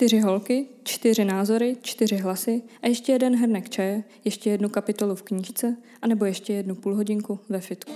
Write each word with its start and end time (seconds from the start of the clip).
čtyři 0.00 0.20
holky, 0.20 0.66
čtyři 0.82 1.24
názory, 1.24 1.76
čtyři 1.82 2.16
hlasy 2.16 2.62
a 2.82 2.86
ještě 2.86 3.12
jeden 3.12 3.36
hrnek 3.36 3.68
čaje, 3.68 4.04
ještě 4.24 4.50
jednu 4.50 4.68
kapitolu 4.68 5.14
v 5.14 5.22
knížce, 5.22 5.76
anebo 6.02 6.24
ještě 6.24 6.52
jednu 6.52 6.74
půlhodinku 6.74 7.38
ve 7.48 7.60
fitku. 7.60 7.92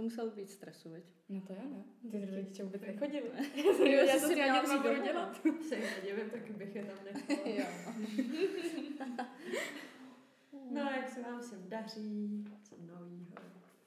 To 0.00 0.04
muselo 0.04 0.30
být 0.30 0.50
stresu, 0.50 0.90
veď? 0.90 1.04
No 1.28 1.40
to 1.40 1.52
jo, 1.52 1.60
no. 1.70 1.84
Ty 2.10 2.24
rodiče 2.26 2.64
vůbec 2.64 2.82
nechodili. 2.82 3.30
Já 3.92 4.04
Já 4.04 4.18
jsem 4.18 4.28
si 4.28 4.34
měla 4.34 4.62
co 4.64 4.78
budu 4.78 5.02
dělat. 5.02 5.40
Se 5.68 5.76
jim 5.76 5.84
nedivím, 5.96 6.30
taky 6.30 6.52
bych 6.52 6.74
je 6.76 6.84
tam 6.84 6.96
nechala. 7.04 7.48
jo. 7.48 7.66
No, 10.70 10.80
jak 10.80 11.08
se 11.08 11.22
vám 11.22 11.42
sem 11.42 11.68
daří? 11.68 12.44
Co 12.62 12.76
novýho? 12.86 13.34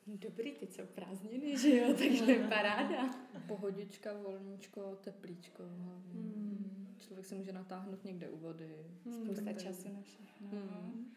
Dobrý, 0.07 0.51
teď 0.51 0.71
jsou 0.73 0.85
prázdniny, 0.85 1.57
že 1.57 1.77
jo, 1.77 1.93
takže 1.97 2.35
paráda. 2.49 3.09
Pohodička, 3.47 4.13
volníčko, 4.13 4.95
teplíčko 5.03 5.63
hlavně. 5.63 6.21
Hmm. 6.21 6.95
Člověk 6.99 7.25
se 7.25 7.35
může 7.35 7.51
natáhnout 7.51 8.03
někde 8.05 8.29
u 8.29 8.37
vody. 8.37 8.75
Spousta 9.11 9.45
Tak 9.45 9.53
to 9.53 9.59
je- 9.59 9.65
času 9.65 9.93
na 9.93 10.01
všechno. 10.01 10.47
Hmm. 10.49 11.13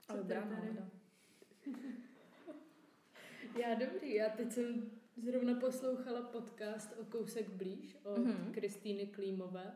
Co 0.00 0.12
Ale 0.12 0.24
nálada. 0.28 0.90
Já 3.56 3.74
dobrý, 3.74 4.14
já 4.14 4.28
teď 4.28 4.52
jsem 4.52 4.90
zrovna 5.16 5.54
poslouchala 5.60 6.22
podcast 6.22 6.94
o 7.00 7.04
kousek 7.04 7.48
blíž 7.48 7.96
od 8.04 8.18
Mhm. 8.18 8.52
Kristýny 8.52 9.06
Klímové, 9.06 9.72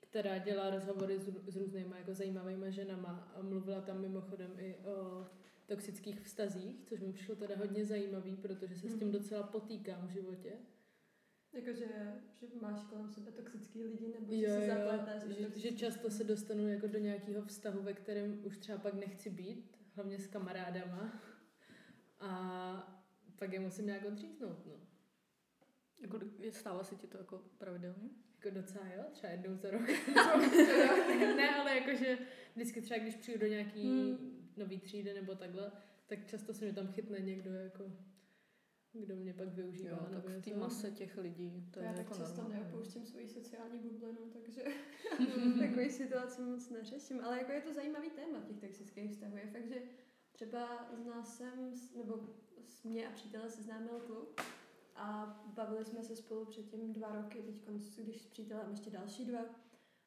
která 0.00 0.38
dělá 0.38 0.70
rozhovory 0.70 1.18
s, 1.18 1.28
s 1.46 1.56
různýma 1.56 1.96
jako 1.96 2.14
zajímavými 2.14 2.72
ženama 2.72 3.32
a 3.36 3.42
mluvila 3.42 3.80
tam 3.80 4.00
mimochodem 4.00 4.50
i 4.58 4.76
o 4.84 5.26
toxických 5.66 6.20
vztazích, 6.20 6.82
což 6.84 7.00
mi 7.00 7.12
přišlo 7.12 7.36
teda 7.36 7.56
hodně 7.56 7.84
zajímavý, 7.84 8.36
protože 8.36 8.74
se 8.76 8.88
s 8.88 8.98
tím 8.98 9.08
Mhm. 9.08 9.12
docela 9.12 9.42
potýkám 9.42 10.06
v 10.06 10.10
životě. 10.10 10.52
Jakože, 11.52 11.86
že 12.40 12.46
máš 12.60 12.84
kolem 12.84 13.08
sebe 13.10 13.32
toxický 13.32 13.84
lidi, 13.84 14.12
nebo 14.20 14.34
že 14.34 14.40
Jo, 14.42 14.48
se 14.54 14.66
jo, 14.66 14.74
zapletáš 14.74 15.22
že, 15.22 15.60
že 15.60 15.72
často 15.72 16.10
se 16.10 16.24
dostanu 16.24 16.68
jako 16.68 16.86
do 16.86 16.98
nějakého 16.98 17.42
vztahu, 17.42 17.82
ve 17.82 17.92
kterém 17.92 18.40
už 18.44 18.58
třeba 18.58 18.78
pak 18.78 18.94
nechci 18.94 19.30
být, 19.30 19.76
hlavně 19.94 20.18
s 20.18 20.26
kamarádama. 20.26 21.22
A 22.20 22.94
pak 23.38 23.52
je 23.52 23.60
musím 23.60 23.86
nějak 23.86 24.04
odříznout, 24.04 24.66
no. 24.66 24.72
Jako, 26.00 26.20
stává 26.50 26.84
se 26.84 26.94
ti 26.96 27.06
to 27.06 27.18
jako 27.18 27.42
pravidelně? 27.58 28.08
Jako 28.34 28.50
docela 28.60 28.86
jo, 28.96 29.04
třeba 29.12 29.32
jednou 29.32 29.56
za 29.56 29.70
rok. 29.70 29.82
ne, 31.36 31.54
ale 31.56 31.76
jakože 31.78 32.18
vždycky 32.54 32.80
třeba, 32.82 32.98
když 33.00 33.16
přijdu 33.16 33.40
do 33.40 33.46
nějaký 33.46 33.82
Hmm. 33.88 34.48
nový 34.56 34.80
třídy 34.80 35.14
nebo 35.14 35.34
takhle, 35.34 35.72
tak 36.06 36.26
často 36.26 36.54
se 36.54 36.64
mě 36.64 36.74
tam 36.74 36.86
chytne 36.92 37.20
někdo, 37.20 37.50
jako, 37.54 37.92
kdo 38.92 39.16
mě 39.16 39.34
pak 39.34 39.48
využívá. 39.48 39.90
Jo, 39.90 40.06
tak 40.12 40.24
v 40.24 40.42
té 40.42 40.56
mase 40.56 40.90
těch 40.90 41.16
lidí, 41.16 41.68
to 41.70 41.80
je 41.80 41.86
já 41.86 41.92
tak 41.92 41.98
jako 41.98 42.14
často 42.16 42.42
normální. 42.42 42.62
neopouštím 42.64 43.06
svoji 43.06 43.28
sociální 43.28 43.78
bublinu, 43.78 44.18
takže 44.32 44.62
takový 45.60 45.90
situaci 45.90 46.42
moc 46.42 46.70
neřeším. 46.70 47.20
Ale 47.24 47.38
jako 47.38 47.52
je 47.52 47.60
to 47.60 47.72
zajímavý 47.74 48.10
téma 48.10 48.40
těch 48.40 48.58
toxických 48.58 49.10
vztahů. 49.10 49.36
Je 49.36 49.46
fakt, 49.46 49.68
že 49.68 49.82
třeba 50.38 50.88
z 50.92 51.04
nás 51.04 51.36
jsem, 51.36 51.72
nebo 51.96 52.20
s 52.68 52.82
mě 52.84 53.08
a 53.08 53.10
přítele 53.12 53.50
seznámil 53.50 54.00
kluk 54.06 54.40
a 54.96 55.40
bavili 55.46 55.84
jsme 55.84 56.02
se 56.02 56.16
spolu 56.16 56.44
předtím 56.44 56.92
dva 56.92 57.12
roky, 57.22 57.42
teď 57.42 57.54
když 57.96 58.22
s 58.22 58.26
přítelem 58.26 58.70
ještě 58.70 58.90
další 58.90 59.24
dva. 59.24 59.40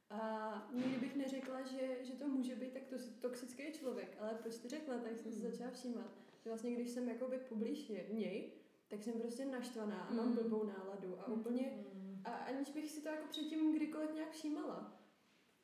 A 0.10 0.70
nikdy 0.74 0.98
bych 0.98 1.16
neřekla, 1.16 1.62
že, 1.62 1.98
že 2.06 2.14
to 2.14 2.28
může 2.28 2.56
být 2.56 2.74
tak 2.74 2.84
to, 2.84 2.96
toxický 3.22 3.72
člověk, 3.72 4.18
ale 4.20 4.34
po 4.44 4.50
čtyřech 4.50 4.88
letech 4.88 5.20
jsem 5.20 5.32
se 5.34 5.40
Hmm. 5.40 5.52
začala 5.52 5.72
všímat, 5.72 6.12
že 6.44 6.50
vlastně 6.50 6.72
když 6.76 6.90
jsem 6.90 7.10
jakoby 7.10 7.38
poblíž 7.38 7.88
něj, 8.12 8.52
tak 8.88 9.04
jsem 9.04 9.14
prostě 9.14 9.46
naštvaná 9.46 10.02
a 10.02 10.14
mám 10.14 10.26
Hmm. 10.26 10.36
blbou 10.36 10.64
náladu 10.64 11.20
a 11.22 11.28
úplně 11.28 11.86
Mm. 11.94 12.22
a 12.26 12.30
aniž 12.32 12.70
bych 12.70 12.92
si 12.92 13.02
to 13.02 13.10
jako 13.10 13.28
předtím 13.30 13.74
kdykoliv 13.76 14.14
nějak 14.14 14.32
všímala. 14.32 15.01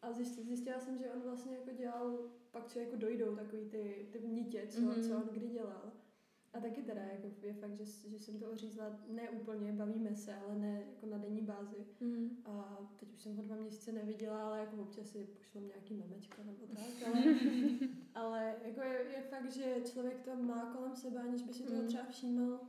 A 0.07 0.11
zjistila, 0.13 0.45
zjistila 0.47 0.79
jsem, 0.79 0.97
že 0.97 1.11
on 1.11 1.21
vlastně 1.21 1.55
jako 1.57 1.71
dělal, 1.71 2.19
pak 2.51 2.67
člověku 2.71 2.95
dojdou 2.95 3.35
takový 3.35 3.69
ty, 3.69 4.09
ty 4.11 4.27
nitě, 4.27 4.67
co, 4.69 4.81
Mhm. 4.81 4.89
mm-hmm. 4.91 5.07
co 5.09 5.15
on 5.17 5.29
kdy 5.31 5.47
dělal. 5.47 5.91
A 6.53 6.59
taky 6.59 6.81
teda 6.81 7.01
jako 7.01 7.27
je 7.43 7.53
fakt, 7.53 7.75
že, 7.75 7.85
že 7.85 8.19
jsem 8.19 8.39
to 8.39 8.51
ořízla 8.51 8.99
ne 9.07 9.29
úplně, 9.29 9.71
bavíme 9.73 10.15
se, 10.15 10.35
ale 10.35 10.55
ne 10.55 10.83
jako 10.93 11.05
na 11.05 11.17
denní 11.17 11.41
bázi. 11.41 11.85
Mm. 11.99 12.37
A 12.45 12.77
teď 12.99 13.13
už 13.13 13.21
jsem 13.21 13.35
ho 13.35 13.43
dva 13.43 13.55
měsíce 13.55 13.91
neviděla, 13.91 14.47
ale 14.47 14.59
jako 14.59 14.75
občas 14.81 15.09
si 15.09 15.23
pošlem 15.23 15.67
nějaký 15.67 15.93
memečko 15.93 16.41
nebo 16.43 16.67
tak, 16.67 17.07
ale, 17.07 17.23
ale 18.15 18.55
jako 18.63 18.81
je, 18.81 19.05
je, 19.15 19.21
fakt, 19.21 19.51
že 19.51 19.75
člověk 19.91 20.21
to 20.21 20.35
má 20.35 20.73
kolem 20.75 20.95
sebe, 20.95 21.19
aniž 21.21 21.41
by 21.41 21.53
si 21.53 21.63
toho 21.63 21.81
Mm. 21.81 21.87
třeba 21.87 22.03
všímal, 22.05 22.59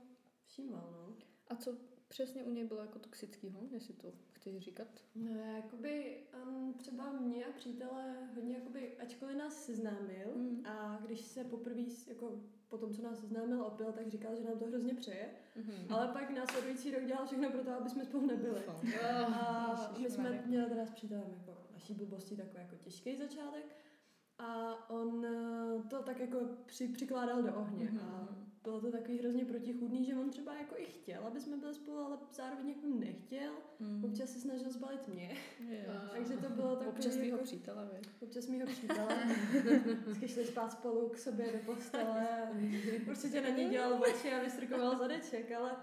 všímal, 0.46 0.90
no. 0.92 1.14
A 1.48 1.56
co 1.56 1.76
přesně 2.08 2.44
u 2.44 2.50
něj 2.50 2.64
bylo 2.64 2.80
jako 2.80 2.98
toxického, 2.98 3.60
jestli 3.70 3.94
to 3.94 4.12
chceš 4.50 4.64
říkat? 4.64 4.88
No, 5.14 5.30
jakoby 5.56 6.16
on 6.46 6.74
třeba 6.74 7.12
mě 7.12 7.44
a 7.44 7.52
přítele 7.52 8.14
hodně, 8.34 8.54
jakoby, 8.54 8.96
ačkoliv 8.98 9.36
nás 9.36 9.64
seznámil 9.64 10.28
Mm. 10.36 10.66
a 10.66 10.98
když 11.06 11.20
se 11.20 11.44
poprvé, 11.44 11.80
jako 12.06 12.32
po 12.68 12.78
tom, 12.78 12.92
co 12.94 13.02
nás 13.02 13.20
seznámil, 13.20 13.62
opil, 13.62 13.92
tak 13.92 14.08
říkal, 14.08 14.36
že 14.36 14.44
nám 14.44 14.58
to 14.58 14.66
hrozně 14.66 14.94
přeje. 14.94 15.30
Mhm. 15.56 15.72
Ale 15.90 16.08
pak 16.08 16.30
následující 16.30 16.90
rok 16.90 17.04
dělal 17.04 17.26
všechno 17.26 17.50
pro 17.50 17.64
to, 17.64 17.70
aby 17.70 17.90
jsme 17.90 18.04
spolu 18.04 18.26
nebyli. 18.26 18.60
Fakt. 18.60 18.84
A 19.10 19.94
my 20.02 20.10
jsme 20.10 20.42
měli 20.46 20.68
teda 20.70 20.86
s 20.86 20.90
přítelem 20.90 21.30
jako 21.38 21.56
naší 21.72 21.94
blbosti 21.94 22.36
takový 22.36 22.62
jako 22.62 22.76
těžký 22.76 23.16
začátek. 23.16 23.76
A 24.38 24.74
on 24.90 25.26
eh, 25.26 25.82
to 25.90 26.02
tak 26.02 26.20
jako 26.20 26.38
při, 26.66 26.88
přikládal 26.88 27.42
do 27.42 27.54
ohně. 27.54 27.88
A 27.88 27.92
Mhm. 27.92 28.47
Bylo 28.62 28.80
to 28.80 28.92
takový 28.92 29.18
hrozně 29.18 29.44
protichůdný, 29.44 30.04
že 30.04 30.14
on 30.14 30.30
třeba 30.30 30.54
jako 30.54 30.74
i 30.78 30.84
chtěl, 30.86 31.26
aby 31.26 31.40
jsme 31.40 31.56
byli 31.56 31.74
spolu, 31.74 31.98
ale 31.98 32.18
zároveň 32.32 32.68
jako 32.68 32.86
nechtěl. 32.86 33.52
Mm. 33.80 34.04
Občas 34.04 34.30
se 34.30 34.40
snažil 34.40 34.70
zbalit 34.70 35.08
mě. 35.08 35.36
Jo. 35.68 35.92
Takže 36.12 36.36
to 36.36 36.50
bylo 36.50 36.76
takový 36.76 36.88
Občas 36.96 37.16
tvýho 37.16 37.36
jako, 37.36 37.44
přítele, 37.44 37.88
viď? 37.92 38.08
občas 38.22 38.46
mýho 38.46 38.66
přítele. 38.66 39.16
Vždycky 40.06 40.28
šli 40.28 40.46
spát 40.46 40.72
spolu 40.72 41.08
k 41.08 41.18
sobě 41.18 41.52
do 41.52 41.58
postele. 41.72 42.26
Určitě 43.10 43.40
na 43.40 43.48
něj 43.48 43.68
dělal 43.68 44.02
oči 44.02 44.32
a 44.32 44.42
vystrkoval 44.42 44.98
zadeček, 44.98 45.52
ale... 45.52 45.76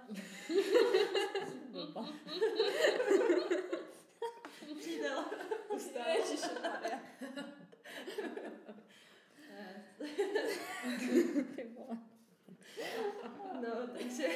Přítel. 4.80 5.26
Ustál. 5.76 6.04
Ježišmarja. 6.18 7.00
Ty 11.56 11.68
vole. 11.78 11.98
No, 13.62 13.88
takže... 13.98 14.28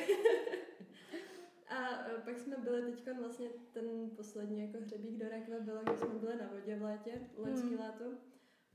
A 1.67 2.07
e, 2.09 2.21
pak 2.25 2.39
jsme 2.39 2.57
byli 2.57 2.81
teď 2.81 3.17
vlastně 3.19 3.47
ten 3.73 4.09
poslední 4.15 4.61
jako 4.61 4.77
hřebík 4.77 5.17
do 5.17 5.29
rakve 5.29 5.59
bylo, 5.59 5.81
když 5.83 5.99
jsme 5.99 6.19
byli 6.19 6.35
na 6.35 6.47
vodě 6.53 6.75
v 6.75 6.81
létě, 6.81 7.21
loňský 7.37 7.67
Hmm. 7.67 7.79
léto. 7.79 8.03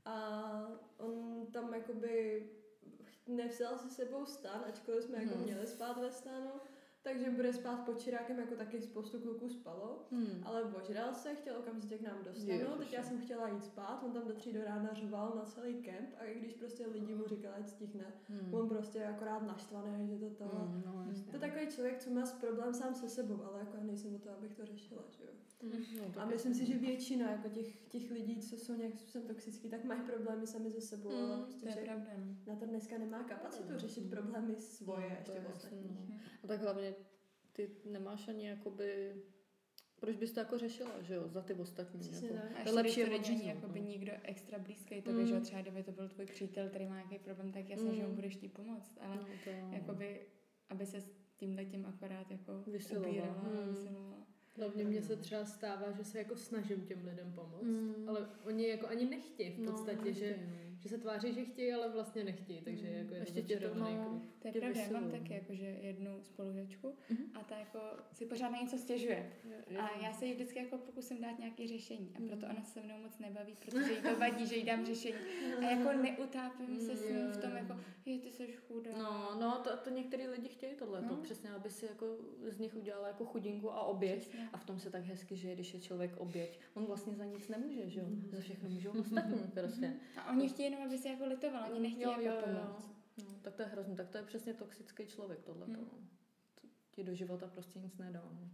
A 0.05 0.41
on 0.97 1.45
tam 1.51 1.73
jakoby 1.73 2.45
nevzal 3.27 3.77
si 3.77 3.89
sebou 3.89 4.25
stan, 4.25 4.65
ačkoliv 4.67 5.03
jsme 5.03 5.17
jako 5.23 5.35
Hmm. 5.35 5.43
měli 5.43 5.67
spát 5.67 5.97
ve 5.97 6.11
stanu, 6.11 6.51
takže 7.05 7.29
bude 7.29 7.53
spát 7.53 7.75
pod 7.85 7.99
čirákem, 7.99 8.39
jako 8.39 8.55
taky 8.55 8.81
spoustu 8.81 9.19
kluků 9.19 9.49
spalo. 9.49 9.99
Hmm. 10.11 10.41
Ale 10.43 10.63
ožral 10.63 11.13
se, 11.13 11.35
chtěl 11.35 11.55
okamžitě 11.57 11.97
k 11.97 12.01
nám 12.01 12.23
dostanout, 12.23 12.77
teď 12.79 12.93
já 12.93 13.03
jsem 13.03 13.21
chtěla 13.21 13.47
jít 13.49 13.63
spát, 13.65 14.03
on 14.05 14.11
tam 14.11 14.27
do 14.27 14.33
tří 14.33 14.53
do 14.53 14.63
rána 14.63 14.89
řval 14.93 15.33
na 15.35 15.45
celý 15.45 15.73
kemp 15.73 16.09
a 16.19 16.23
i 16.23 16.39
když 16.39 16.53
prostě 16.53 16.87
lidi 16.87 17.15
mu 17.15 17.27
říkali, 17.27 17.53
ať 17.59 17.67
stichne, 17.69 18.05
Hmm. 18.29 18.53
on 18.53 18.69
prostě 18.69 18.97
je 18.99 19.07
akorát 19.07 19.39
naštvaný, 19.47 20.07
že 20.07 20.17
to 20.17 20.29
to... 20.29 20.45
Hmm, 20.55 20.83
no, 20.85 21.05
jasně. 21.09 21.23
To 21.31 21.35
je 21.35 21.39
takový 21.39 21.67
člověk, 21.67 21.99
co 21.99 22.09
má 22.09 22.23
problém 22.41 22.73
sám 22.73 22.95
se 22.95 23.09
sebou, 23.09 23.43
ale 23.43 23.59
jako 23.59 23.77
já 23.77 23.83
nejsem 23.83 24.15
o 24.15 24.19
to, 24.19 24.29
abych 24.37 24.53
to 24.55 24.65
řešila, 24.65 25.01
že 25.09 25.23
jo. 25.23 25.29
No, 25.63 26.05
tak 26.13 26.17
A 26.23 26.25
myslím 26.25 26.53
si, 26.53 26.65
že 26.65 26.77
většina 26.77 27.31
jako 27.31 27.49
těch, 27.49 27.77
těch 27.87 28.11
lidí, 28.11 28.37
co 28.41 28.57
jsou 28.57 28.73
nějak 28.75 28.93
způsobem 28.99 29.27
toxický, 29.27 29.69
tak 29.69 29.83
mají 29.83 30.01
problémy 30.01 30.47
sami 30.47 30.71
se 30.71 30.81
sebou, 30.81 31.09
Mm, 31.09 31.31
ale 31.31 31.37
prostě 31.43 31.59
To 31.61 31.67
je 31.67 31.73
člověk 31.73 31.91
pravda, 31.91 32.11
no. 32.17 32.35
na 32.47 32.55
to 32.59 32.65
dneska 32.65 32.97
nemá 32.97 33.23
kapacitu 33.23 33.71
Mm. 33.73 33.77
řešit 33.79 34.09
problémy 34.09 34.55
svoje 34.55 35.09
No, 35.09 35.15
to 35.25 35.31
ještě 35.31 35.31
je 35.31 35.45
jasný, 35.49 35.77
no. 35.89 36.15
A 36.43 36.47
tak 36.47 36.61
hlavně 36.61 36.94
ty 37.55 37.69
nemáš 37.85 38.27
ani 38.27 38.47
jakoby... 38.47 39.15
Proč 39.99 40.15
bys 40.15 40.31
to 40.31 40.39
jako 40.39 40.57
řešila, 40.57 41.01
že 41.01 41.13
jo, 41.15 41.27
za 41.27 41.41
ty 41.41 41.53
ostatní? 41.53 41.99
Přesně 41.99 42.27
Jako. 42.27 42.39
tak. 42.41 42.55
A 42.55 42.59
ještě 42.59 42.71
lepší 42.75 42.93
když 42.93 43.05
to 43.05 43.11
není 43.11 43.19
odříznout, 43.19 43.55
jakoby 43.55 43.81
no. 43.81 43.87
nikdo 43.87 44.11
extra 44.23 44.59
blízký 44.59 45.01
tobě, 45.01 45.21
Mm. 45.21 45.27
že 45.27 45.33
jo, 45.33 45.41
třeba 45.41 45.61
kdyby 45.61 45.83
to 45.83 45.91
byl 45.91 46.09
tvůj 46.09 46.25
přítel, 46.25 46.69
který 46.69 46.85
má 46.85 46.95
nějaký 46.95 47.19
problém, 47.19 47.51
tak 47.51 47.69
jasně, 47.69 47.95
že 47.95 48.03
mu 48.03 48.09
Mm. 48.09 48.15
budeš 48.15 48.35
tí 48.35 48.47
pomoct, 48.49 48.97
ale 49.01 49.15
No, 49.15 49.25
to 49.43 49.49
jakoby, 49.75 50.21
aby 50.69 50.85
se 50.85 51.01
s 51.01 51.09
tímhle 51.37 51.65
tím 51.65 51.85
akorát 51.85 52.31
jako 52.31 52.63
Vysilovala. 52.67 53.09
ubírala 53.11 53.43
Mm. 53.43 53.67
vysilovala. 53.69 54.27
Hlavně 54.57 54.83
mně 54.83 55.01
se 55.01 55.15
třeba 55.15 55.45
stává, 55.45 55.91
že 55.91 56.03
se 56.03 56.17
jako 56.17 56.35
snažím 56.35 56.81
těm 56.85 57.05
lidem 57.05 57.31
pomoct, 57.33 57.63
Mm. 57.63 58.09
ale 58.09 58.29
oni 58.45 58.67
jako 58.67 58.87
ani 58.87 59.05
nechtějí 59.05 59.51
v 59.51 59.59
No, 59.59 59.71
podstatě, 59.71 60.13
že, 60.13 60.27
nechtějí, 60.27 60.47
no. 60.49 60.64
Že 60.85 60.89
se 60.89 60.97
tváří, 60.97 61.33
že 61.33 61.45
chtějí, 61.45 61.73
ale 61.73 61.89
vlastně 61.89 62.23
nechtějí, 62.23 62.61
takže 62.61 62.87
Mm. 62.87 62.93
jako 62.93 63.13
je 63.13 63.19
Ještě 63.19 63.41
to 63.41 63.53
začarovaný 63.53 63.95
no. 63.97 64.21
To 64.39 64.47
je 64.47 64.51
tě 64.53 64.59
pravda, 64.59 64.81
já 64.81 64.89
mám 64.99 65.11
taky 65.11 65.33
jakože 65.33 65.65
jednu 65.65 66.19
spolužačku 66.23 66.95
Mhm. 67.09 67.23
a 67.33 67.43
ta 67.43 67.57
jako 67.57 67.79
si 68.11 68.25
pořád 68.25 68.49
na 68.49 68.61
něco 68.61 68.77
stěžuje. 68.77 69.31
A 69.79 69.89
já 70.03 70.13
se 70.13 70.25
jí 70.25 70.33
vždycky 70.33 70.59
jako 70.59 70.77
pokusím 70.77 71.21
dát 71.21 71.39
nějaké 71.39 71.67
řešení 71.67 72.11
a 72.15 72.27
proto 72.27 72.45
ona 72.45 72.63
se 72.63 72.81
mnou 72.81 72.97
moc 72.97 73.19
nebaví, 73.19 73.55
protože 73.65 73.91
jí 73.93 74.01
to 74.01 74.19
vadí, 74.19 74.47
že 74.47 74.55
jí 74.55 74.63
dám 74.63 74.85
řešení. 74.85 75.15
A 75.59 75.61
jako 75.71 76.01
neutápím 76.01 76.79
se 76.79 76.95
s 76.95 77.09
ní 77.09 77.15
v 77.31 77.37
tom 77.41 77.55
jako, 77.57 77.79
je 78.05 78.19
ty 78.19 78.31
jsi 78.31 78.47
chudá. 78.67 78.91
No, 78.97 79.37
no, 79.39 79.61
to, 79.63 79.77
to 79.77 79.89
některý 79.89 80.27
lidi 80.27 80.49
chtějí 80.49 80.75
tohle, 80.75 81.01
No. 81.01 81.09
to 81.09 81.15
přesně, 81.15 81.49
aby 81.49 81.69
si 81.69 81.85
jako 81.85 82.05
z 82.47 82.59
nich 82.59 82.75
udělala 82.75 83.07
jako 83.07 83.25
chudinku 83.25 83.71
a 83.71 83.83
oběť. 83.83 84.19
Přesně. 84.19 84.49
A 84.53 84.57
v 84.57 84.65
tom 84.65 84.79
se 84.79 84.89
tak 84.89 85.03
hezky 85.03 85.35
žije, 85.35 85.55
když 85.55 85.73
je 85.73 85.79
člověk 85.79 86.17
oběť. 86.17 86.59
On 86.73 86.85
vlastně 86.85 87.13
za 87.15 87.25
nic 87.25 87.47
nemůže, 87.47 87.89
že 87.89 87.99
jo? 87.99 88.05
Za 88.31 88.39
všechno 88.41 88.69
můžou 88.69 88.91
ostatní 88.99 89.39
prostě. 89.53 89.93
A 90.17 90.31
oni 90.31 90.49
chtějí 90.49 90.69
jenom, 90.75 90.87
aby 90.87 90.97
se 90.97 91.09
jako 91.09 91.25
litovala, 91.25 91.67
oni 91.67 91.79
nechtějí 91.79 92.25
jako 92.25 92.45
pomoct. 92.45 92.89
No, 93.17 93.39
tak 93.41 93.55
to 93.55 93.61
je 93.61 93.67
hrozný, 93.67 93.95
tak 93.95 94.09
to 94.09 94.17
je 94.17 94.23
přesně 94.23 94.53
toxický 94.53 95.05
člověk 95.07 95.43
tohle. 95.43 95.65
Hmm. 95.65 95.75
No. 95.75 95.85
To 96.61 96.67
Ti 96.91 97.03
do 97.03 97.15
života 97.15 97.47
prostě 97.47 97.79
nic 97.79 97.97
nedá. 97.97 98.23
No. 98.31 98.49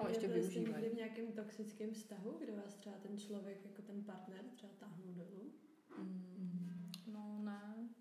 A 0.00 0.08
ještě 0.08 0.26
ještě 0.26 0.40
využívají. 0.40 0.82
někdy 0.82 0.90
v 0.90 0.98
nějakém 0.98 1.32
toxickém 1.32 1.92
vztahu, 1.92 2.38
kde 2.38 2.52
vás 2.52 2.74
třeba 2.74 2.96
ten 2.96 3.18
člověk, 3.18 3.64
jako 3.64 3.82
ten 3.82 4.04
partner, 4.04 4.44
třeba 4.54 4.72
táhnul 4.78 5.14
dolů? 5.14 5.52
Mm, 5.98 6.22
no 6.22 6.29
ne, 6.29 6.29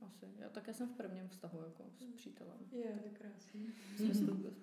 asi. 0.10 0.28
Já 0.38 0.50
také 0.50 0.74
jsem 0.74 0.90
v 0.90 0.98
prvním 0.98 1.28
vztahu 1.28 1.60
jako 1.64 1.84
s 2.00 2.12
přítelem. 2.16 2.58
Je, 2.72 2.84
to 2.84 3.06
je 3.06 3.10
krásný. 3.14 3.68
Jsme 3.98 4.14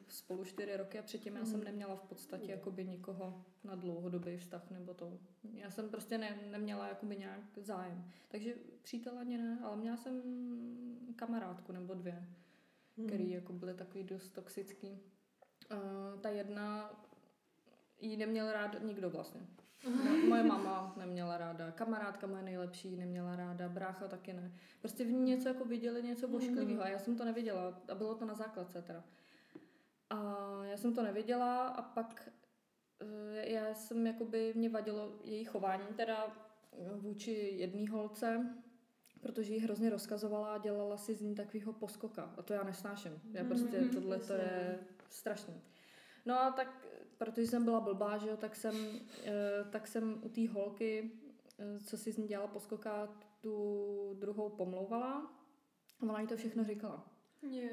spolu 0.09 0.45
čtyři 0.45 0.77
roky 0.77 0.99
a 0.99 1.03
předtím 1.03 1.37
já 1.37 1.45
jsem 1.45 1.59
Mm. 1.61 1.65
neměla 1.65 1.97
v 1.97 2.03
podstatě 2.03 2.51
jakoby 2.51 2.85
nikoho 2.85 3.45
na 3.65 3.75
dlouhodobý 3.75 4.37
vztah 4.37 4.71
nebo 4.71 4.95
to. 4.95 5.19
Já 5.53 5.71
jsem 5.71 5.89
prostě 5.89 6.19
ne, 6.19 6.39
neměla 6.51 6.89
jakoby 6.89 7.17
nějak 7.17 7.59
zájem. 7.59 8.11
Takže 8.29 8.55
přítel 8.83 9.19
ani 9.19 9.39
ne, 9.39 9.59
ale 9.65 9.77
měla 9.77 9.97
jsem 9.97 10.23
kamarádku 11.17 11.73
nebo 11.73 11.95
dvě, 11.95 12.29
Hmm. 12.99 13.07
který 13.07 13.31
jako 13.31 13.53
byly 13.53 13.75
takový 13.75 14.05
dost 14.05 14.31
toxický. 14.31 14.91
Uh, 15.73 16.21
ta 16.21 16.29
jedna 16.29 16.91
jí 18.01 18.17
neměl 18.17 18.53
rád 18.53 18.83
nikdo 18.83 19.11
vlastně. 19.11 19.41
Mo- 19.85 20.27
Moje 20.29 20.43
mama 20.43 20.95
neměla 20.97 21.39
ráda, 21.39 21.71
kamarádka 21.71 22.27
moje 22.27 22.43
nejlepší 22.43 22.97
neměla 22.97 23.37
ráda, 23.37 23.69
brácha 23.69 24.09
taky 24.09 24.33
ne. 24.33 24.53
Prostě 24.81 25.05
v 25.05 25.11
ní 25.13 25.23
něco 25.23 25.49
jako 25.49 25.65
viděli, 25.65 26.03
něco 26.03 26.29
bošklivého 26.29 26.83
a 26.83 26.89
já 26.89 26.99
jsem 26.99 27.17
to 27.17 27.25
neviděla 27.25 27.83
a 27.89 27.95
bylo 27.95 28.15
to 28.15 28.25
na 28.25 28.35
základce 28.35 28.83
teda. 28.83 29.05
A 30.11 30.17
já 30.65 30.77
jsem 30.77 30.95
to 30.95 31.03
nevěděla 31.03 31.69
a 31.69 31.83
pak 31.83 32.29
eh, 33.01 33.51
já 33.53 33.75
jsem 33.75 34.07
jakoby, 34.07 34.53
mě 34.57 34.69
vadilo 34.69 35.19
její 35.25 35.45
chování 35.45 35.87
teda 35.97 36.27
vůči 36.95 37.33
jedné 37.33 37.91
holce, 37.91 38.55
protože 39.21 39.55
ji 39.55 39.61
hrozně 39.61 39.91
rozkazovala 39.91 40.55
a 40.55 40.59
dělala 40.59 40.97
si 40.97 41.15
z 41.15 41.21
ní 41.21 41.35
takového 41.35 41.73
poskoka. 41.73 42.35
A 42.37 42.43
to 42.43 42.53
já 42.53 42.63
nesnáším. 42.63 43.21
Já 43.33 43.45
prostě, 43.45 43.81
Mhm, 43.81 43.89
tohle 43.91 44.19
to 44.19 44.33
je 44.33 44.79
strašný. 45.11 45.61
No 46.27 46.41
a 46.41 46.51
tak, 46.51 46.86
protože 47.19 47.47
jsem 47.47 47.65
byla 47.65 47.81
blbá, 47.81 48.19
že 48.19 48.29
jo, 48.29 48.37
tak 48.37 48.57
jsem, 48.57 48.75
eh, 49.25 49.65
tak 49.71 49.89
jsem 49.89 50.21
u 50.23 50.29
té 50.29 50.49
holky, 50.49 51.11
eh, 51.59 51.79
co 51.81 51.97
si 51.97 52.13
z 52.13 52.17
ní 52.17 52.29
dělala 52.29 52.49
poskoka, 52.49 53.09
tu 53.41 54.17
druhou 54.21 54.49
pomlouvala. 54.49 55.33
A 56.01 56.03
ona 56.03 56.21
jí 56.21 56.27
to 56.27 56.37
všechno 56.37 56.65
říkala. 56.65 57.09
Je. 57.51 57.71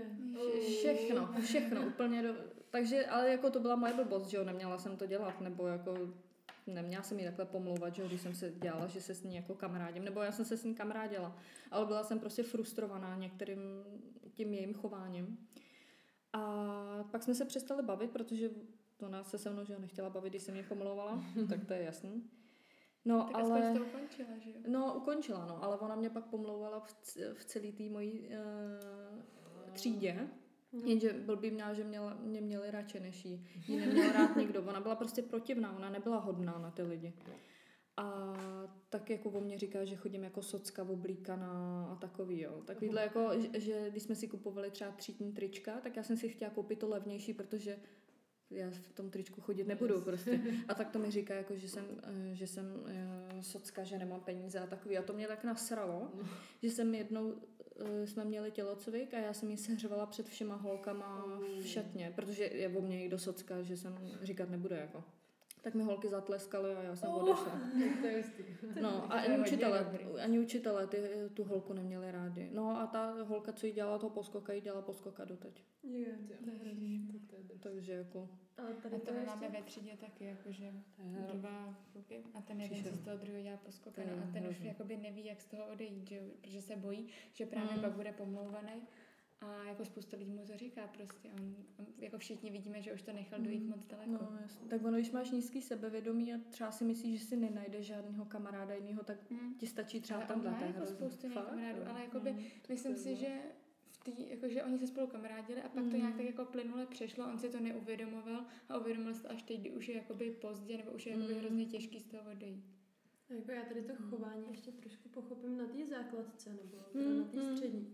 Všechno, 0.61 1.33
všechno, 1.41 1.87
úplně 1.87 2.23
do... 2.23 2.35
Takže, 2.69 3.05
ale 3.05 3.29
jako 3.29 3.49
to 3.49 3.59
byla 3.59 3.75
moje 3.75 3.93
blbost, 3.93 4.27
že 4.27 4.37
jo, 4.37 4.43
neměla 4.43 4.77
jsem 4.77 4.97
to 4.97 5.05
dělat, 5.05 5.41
nebo 5.41 5.67
jako 5.67 5.95
neměla 6.67 7.03
jsem 7.03 7.19
jí 7.19 7.25
takhle 7.25 7.45
pomlouvat, 7.45 7.95
že 7.95 8.01
jo, 8.01 8.07
když 8.07 8.21
jsem 8.21 8.35
se 8.35 8.51
dělala, 8.51 8.87
že 8.87 9.01
se 9.01 9.15
s 9.15 9.23
ní 9.23 9.35
jako 9.35 9.55
kamarádím, 9.55 10.03
nebo 10.03 10.21
já 10.21 10.31
jsem 10.31 10.45
se 10.45 10.57
s 10.57 10.63
ní 10.63 10.75
kamarádila, 10.75 11.37
ale 11.71 11.85
byla 11.85 12.03
jsem 12.03 12.19
prostě 12.19 12.43
frustrovaná 12.43 13.15
některým 13.15 13.59
tím 14.33 14.53
jejím 14.53 14.73
chováním. 14.73 15.47
A 16.33 17.03
pak 17.11 17.23
jsme 17.23 17.35
se 17.35 17.45
přestali 17.45 17.83
bavit, 17.83 18.11
protože 18.11 18.49
ona 19.03 19.23
se 19.23 19.37
se 19.37 19.49
mnou, 19.49 19.65
že 19.65 19.73
jo, 19.73 19.79
nechtěla 19.79 20.09
bavit, 20.09 20.29
když 20.29 20.41
jsem 20.41 20.53
mě 20.53 20.63
pomlouvala, 20.63 21.23
tak 21.49 21.65
to 21.65 21.73
je 21.73 21.83
jasný. 21.83 22.23
No, 23.05 23.23
Tak 23.23 23.35
ale... 23.35 23.67
aspoň 23.67 23.77
to 23.77 23.85
ukončila, 23.85 24.37
že 24.37 24.49
jo? 24.49 24.55
No, 24.67 24.93
ukončila, 24.93 25.45
no, 25.45 25.63
ale 25.63 25.77
ona 25.77 25.95
mě 25.95 26.09
pak 26.09 26.25
pomlouvala 26.25 26.79
v, 26.79 26.95
v 27.33 27.45
celé 27.45 27.71
té 27.71 27.83
mojí 27.83 28.29
uh, 28.29 29.71
třídě. 29.73 30.27
Jenže 30.85 31.13
blbý 31.13 31.51
měla, 31.51 31.73
že 31.73 31.83
měla, 31.83 32.17
mě 32.21 32.41
měli 32.41 32.71
radši 32.71 32.99
než 32.99 33.25
jí. 33.25 33.47
Jí 33.67 33.77
neměl 33.77 34.11
rád 34.11 34.35
nikdo. 34.37 34.61
Ona 34.61 34.79
byla 34.79 34.95
prostě 34.95 35.21
protivná, 35.21 35.77
ona 35.77 35.89
nebyla 35.89 36.19
hodná 36.19 36.59
na 36.59 36.71
ty 36.71 36.81
lidi. 36.81 37.13
A 37.97 38.33
tak 38.89 39.09
jako 39.09 39.29
o 39.29 39.41
mě 39.41 39.57
říká, 39.57 39.85
že 39.85 39.95
chodím 39.95 40.23
jako 40.23 40.41
socka 40.41 40.83
oblíkaná 40.83 41.87
a 41.91 41.95
takový, 41.95 42.41
jo. 42.41 42.61
Takovýhle 42.65 43.01
jako, 43.01 43.29
že, 43.39 43.59
že 43.59 43.89
když 43.89 44.03
jsme 44.03 44.15
si 44.15 44.27
kupovali 44.27 44.71
třeba 44.71 44.91
třídní 44.91 45.31
trička, 45.31 45.79
tak 45.81 45.95
já 45.95 46.03
jsem 46.03 46.17
si 46.17 46.29
chtěla 46.29 46.51
koupit 46.51 46.79
to 46.79 46.89
levnější, 46.89 47.33
protože 47.33 47.79
já 48.53 48.69
v 48.71 48.93
tom 48.93 49.09
tričku 49.09 49.41
chodit 49.41 49.67
nebudu 49.67 50.01
prostě. 50.01 50.41
A 50.67 50.73
tak 50.73 50.89
to 50.89 50.99
mi 50.99 51.11
říká, 51.11 51.33
jako, 51.33 51.55
že 51.55 51.69
jsem, 51.69 51.85
eh, 52.03 52.35
že 52.35 52.47
jsem 52.47 52.83
eh, 52.85 53.43
socka, 53.43 53.83
že 53.83 53.97
nemám 53.97 54.21
peníze 54.21 54.59
a 54.59 54.67
takový. 54.67 54.97
A 54.97 55.01
to 55.01 55.13
mě 55.13 55.27
tak 55.27 55.43
nasralo, 55.43 56.11
že 56.63 56.69
jsem 56.69 56.95
jednou 56.95 57.33
eh, 57.79 58.07
jsme 58.07 58.25
měli 58.25 58.51
tělocvik 58.51 59.13
a 59.13 59.19
já 59.19 59.33
jsem 59.33 59.49
ji 59.51 59.57
sehřvala 59.57 60.05
před 60.05 60.29
všema 60.29 60.55
holkama 60.55 61.39
v 61.61 61.67
šatně, 61.67 62.13
protože 62.15 62.43
je 62.43 62.69
o 62.69 62.81
mě 62.81 62.97
někdo 62.97 63.19
socka, 63.19 63.61
že 63.61 63.77
jsem 63.77 63.97
říkat 64.21 64.49
nebude 64.49 64.77
jako. 64.77 65.03
Tak 65.63 65.73
mi 65.73 65.83
holky 65.83 66.07
zatleskaly 66.09 66.75
a 66.75 66.81
já 66.83 66.95
jsem 66.95 67.09
odešla. 67.09 67.45
Tak 67.51 67.97
to 68.01 68.07
je 68.07 68.17
hustý. 68.17 68.43
No 68.81 69.13
a 69.13 69.19
ani 69.19 69.39
učitele, 69.39 69.97
ani 70.23 70.39
učitele 70.39 70.87
ty, 70.87 70.97
tu 71.33 71.43
holku 71.43 71.73
neměli 71.73 72.11
rádi. 72.11 72.49
No 72.53 72.79
a 72.79 72.87
ta 72.87 73.11
holka, 73.23 73.53
co 73.53 73.65
jí 73.65 73.73
dělala 73.73 73.99
toho 73.99 74.09
poskoka, 74.09 74.53
jí 74.53 74.61
dělala 74.61 74.81
poskoka 74.81 75.25
doteď. 75.25 75.63
Je. 75.83 76.17
To 76.45 76.51
hrozný. 76.61 77.21
Takže 77.59 77.93
jako... 77.93 78.29
Ale 78.57 78.73
tady 78.73 78.95
A 78.95 78.99
to, 78.99 79.05
to 79.05 79.11
my 79.11 79.19
je 79.19 79.25
máme 79.25 79.45
ještě... 79.45 79.59
ve 79.59 79.63
třídě 79.65 79.97
taky, 80.01 80.25
jakože 80.25 80.63
je 80.63 81.27
dva 81.33 81.77
kluky 81.93 82.23
a 82.33 82.41
ten 82.41 82.61
jeden 82.61 82.83
si 82.83 82.91
z 82.91 82.99
toho 83.01 83.17
druhého 83.17 83.43
dělá 83.43 83.57
poskoka 83.57 84.01
To 84.01 84.09
je 84.09 84.15
no 84.15 84.23
a 84.23 84.31
ten 84.33 84.47
už 84.47 84.59
jakoby 84.59 84.97
neví, 84.97 85.25
jak 85.25 85.41
z 85.41 85.45
toho 85.45 85.65
odejít, 85.67 86.07
že 86.07 86.19
protože 86.41 86.61
se 86.61 86.75
bojí, 86.75 87.07
že 87.33 87.45
právě 87.45 87.75
Mm. 87.75 87.81
pak 87.81 87.91
bude 87.91 88.11
pomlouvaný 88.11 88.81
a 89.43 89.63
jako 89.63 89.85
spousta 89.85 90.17
lidí 90.17 90.31
mu 90.31 90.45
to 90.45 90.57
říká 90.57 90.87
prostě. 90.87 91.29
On, 91.39 91.55
on, 91.79 91.85
jako 91.97 92.17
všichni 92.17 92.51
vidíme, 92.51 92.81
že 92.81 92.93
už 92.93 93.01
to 93.01 93.13
nechal 93.13 93.39
dojít 93.39 93.63
Mm. 93.63 93.69
moc 93.69 93.85
daleko. 93.85 94.11
No, 94.11 94.37
jasně. 94.41 94.67
Tak 94.69 94.83
ono, 94.85 94.97
když 94.97 95.11
máš 95.11 95.31
nízký 95.31 95.61
sebevědomí 95.61 96.33
a 96.33 96.37
třeba 96.49 96.71
si 96.71 96.83
myslíš, 96.83 97.19
že 97.19 97.25
si 97.25 97.35
nenajdeš 97.37 97.85
žádného 97.85 98.25
kamaráda 98.25 98.73
jiného, 98.73 99.03
tak 99.03 99.29
Mm. 99.31 99.53
ti 99.53 99.67
stačí 99.67 100.01
třeba 100.01 100.19
Ale 100.19 100.27
tam 100.27 100.41
to 100.41 100.47
je 100.47 100.71
jako 100.75 100.85
spoustu 100.85 101.29
kamarádů, 101.29 101.81
ale 101.89 102.01
jakoby 102.01 102.31
Mm. 102.31 102.39
myslím 102.69 102.93
to 102.95 102.99
si, 103.01 103.15
že 103.15 103.39
v 103.91 104.03
tý, 104.03 104.29
jako, 104.29 104.49
že 104.49 104.63
oni 104.63 104.79
se 104.79 104.87
spolu 104.87 105.07
kamarádili 105.07 105.61
a 105.61 105.69
pak 105.69 105.83
to 105.83 105.89
Mm. 105.89 105.97
nějak 105.97 106.15
tak 106.15 106.25
jako 106.25 106.45
plynule 106.45 106.85
přešlo, 106.85 107.25
on 107.25 107.39
si 107.39 107.49
to 107.49 107.59
neuvědomoval 107.59 108.45
a 108.69 108.77
uvědomil 108.77 109.13
si 109.15 109.21
to 109.21 109.31
až 109.31 109.41
teď, 109.43 109.59
kdy 109.59 109.71
už 109.71 109.87
je 109.89 109.95
jakoby 109.95 110.31
pozdě 110.31 110.77
nebo 110.77 110.91
už 110.91 111.05
je 111.05 111.11
jakoby 111.11 111.33
Mm. 111.33 111.39
hrozně 111.39 111.65
těžký 111.65 111.99
z 111.99 112.03
toho 112.05 112.31
odejít. 112.31 112.63
Jako 113.29 113.51
já 113.51 113.61
tady 113.65 113.81
to 113.81 113.93
chování 113.95 114.45
ještě 114.49 114.71
trošku 114.71 115.09
pochopím 115.09 115.57
na 115.57 115.65
té 115.67 115.85
základce 115.85 116.49
nebo 116.49 116.77
Mm, 116.93 117.17
na 117.19 117.23
té 117.25 117.37
mm. 117.37 117.55
střední. 117.55 117.93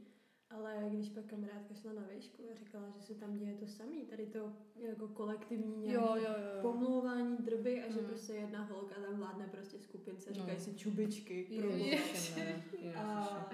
Ale 0.50 0.76
když 0.90 1.10
pak 1.10 1.26
kamarádka 1.26 1.74
šla 1.74 1.94
na 1.94 2.02
výšku 2.16 2.44
a 2.52 2.56
říkala, 2.56 2.86
že 2.90 3.02
se 3.02 3.16
tam 3.16 3.38
děje 3.38 3.54
to 3.56 3.68
samý, 3.68 4.06
tady 4.06 4.26
to 4.26 4.54
jako 4.76 5.08
kolektivní 5.08 5.78
nějaké 5.78 5.94
Jo, 6.06 6.16
jo, 6.16 6.22
jo. 6.56 6.62
pomlouvání 6.62 7.38
drby 7.38 7.84
a 7.84 7.92
že 7.92 8.00
Mm. 8.02 8.06
prostě 8.06 8.34
jedna 8.34 8.64
holka 8.64 8.96
tam 9.02 9.18
vládne 9.18 9.48
prostě 9.52 9.80
skupince, 9.80 10.30
No. 10.30 10.36
říkají 10.36 10.60
si 10.60 10.74
čubičky, 10.76 11.48
Jo, 11.50 11.62
pro 11.62 11.70
ježiši, 11.70 12.40
ne, 12.40 12.94
a. 12.96 13.50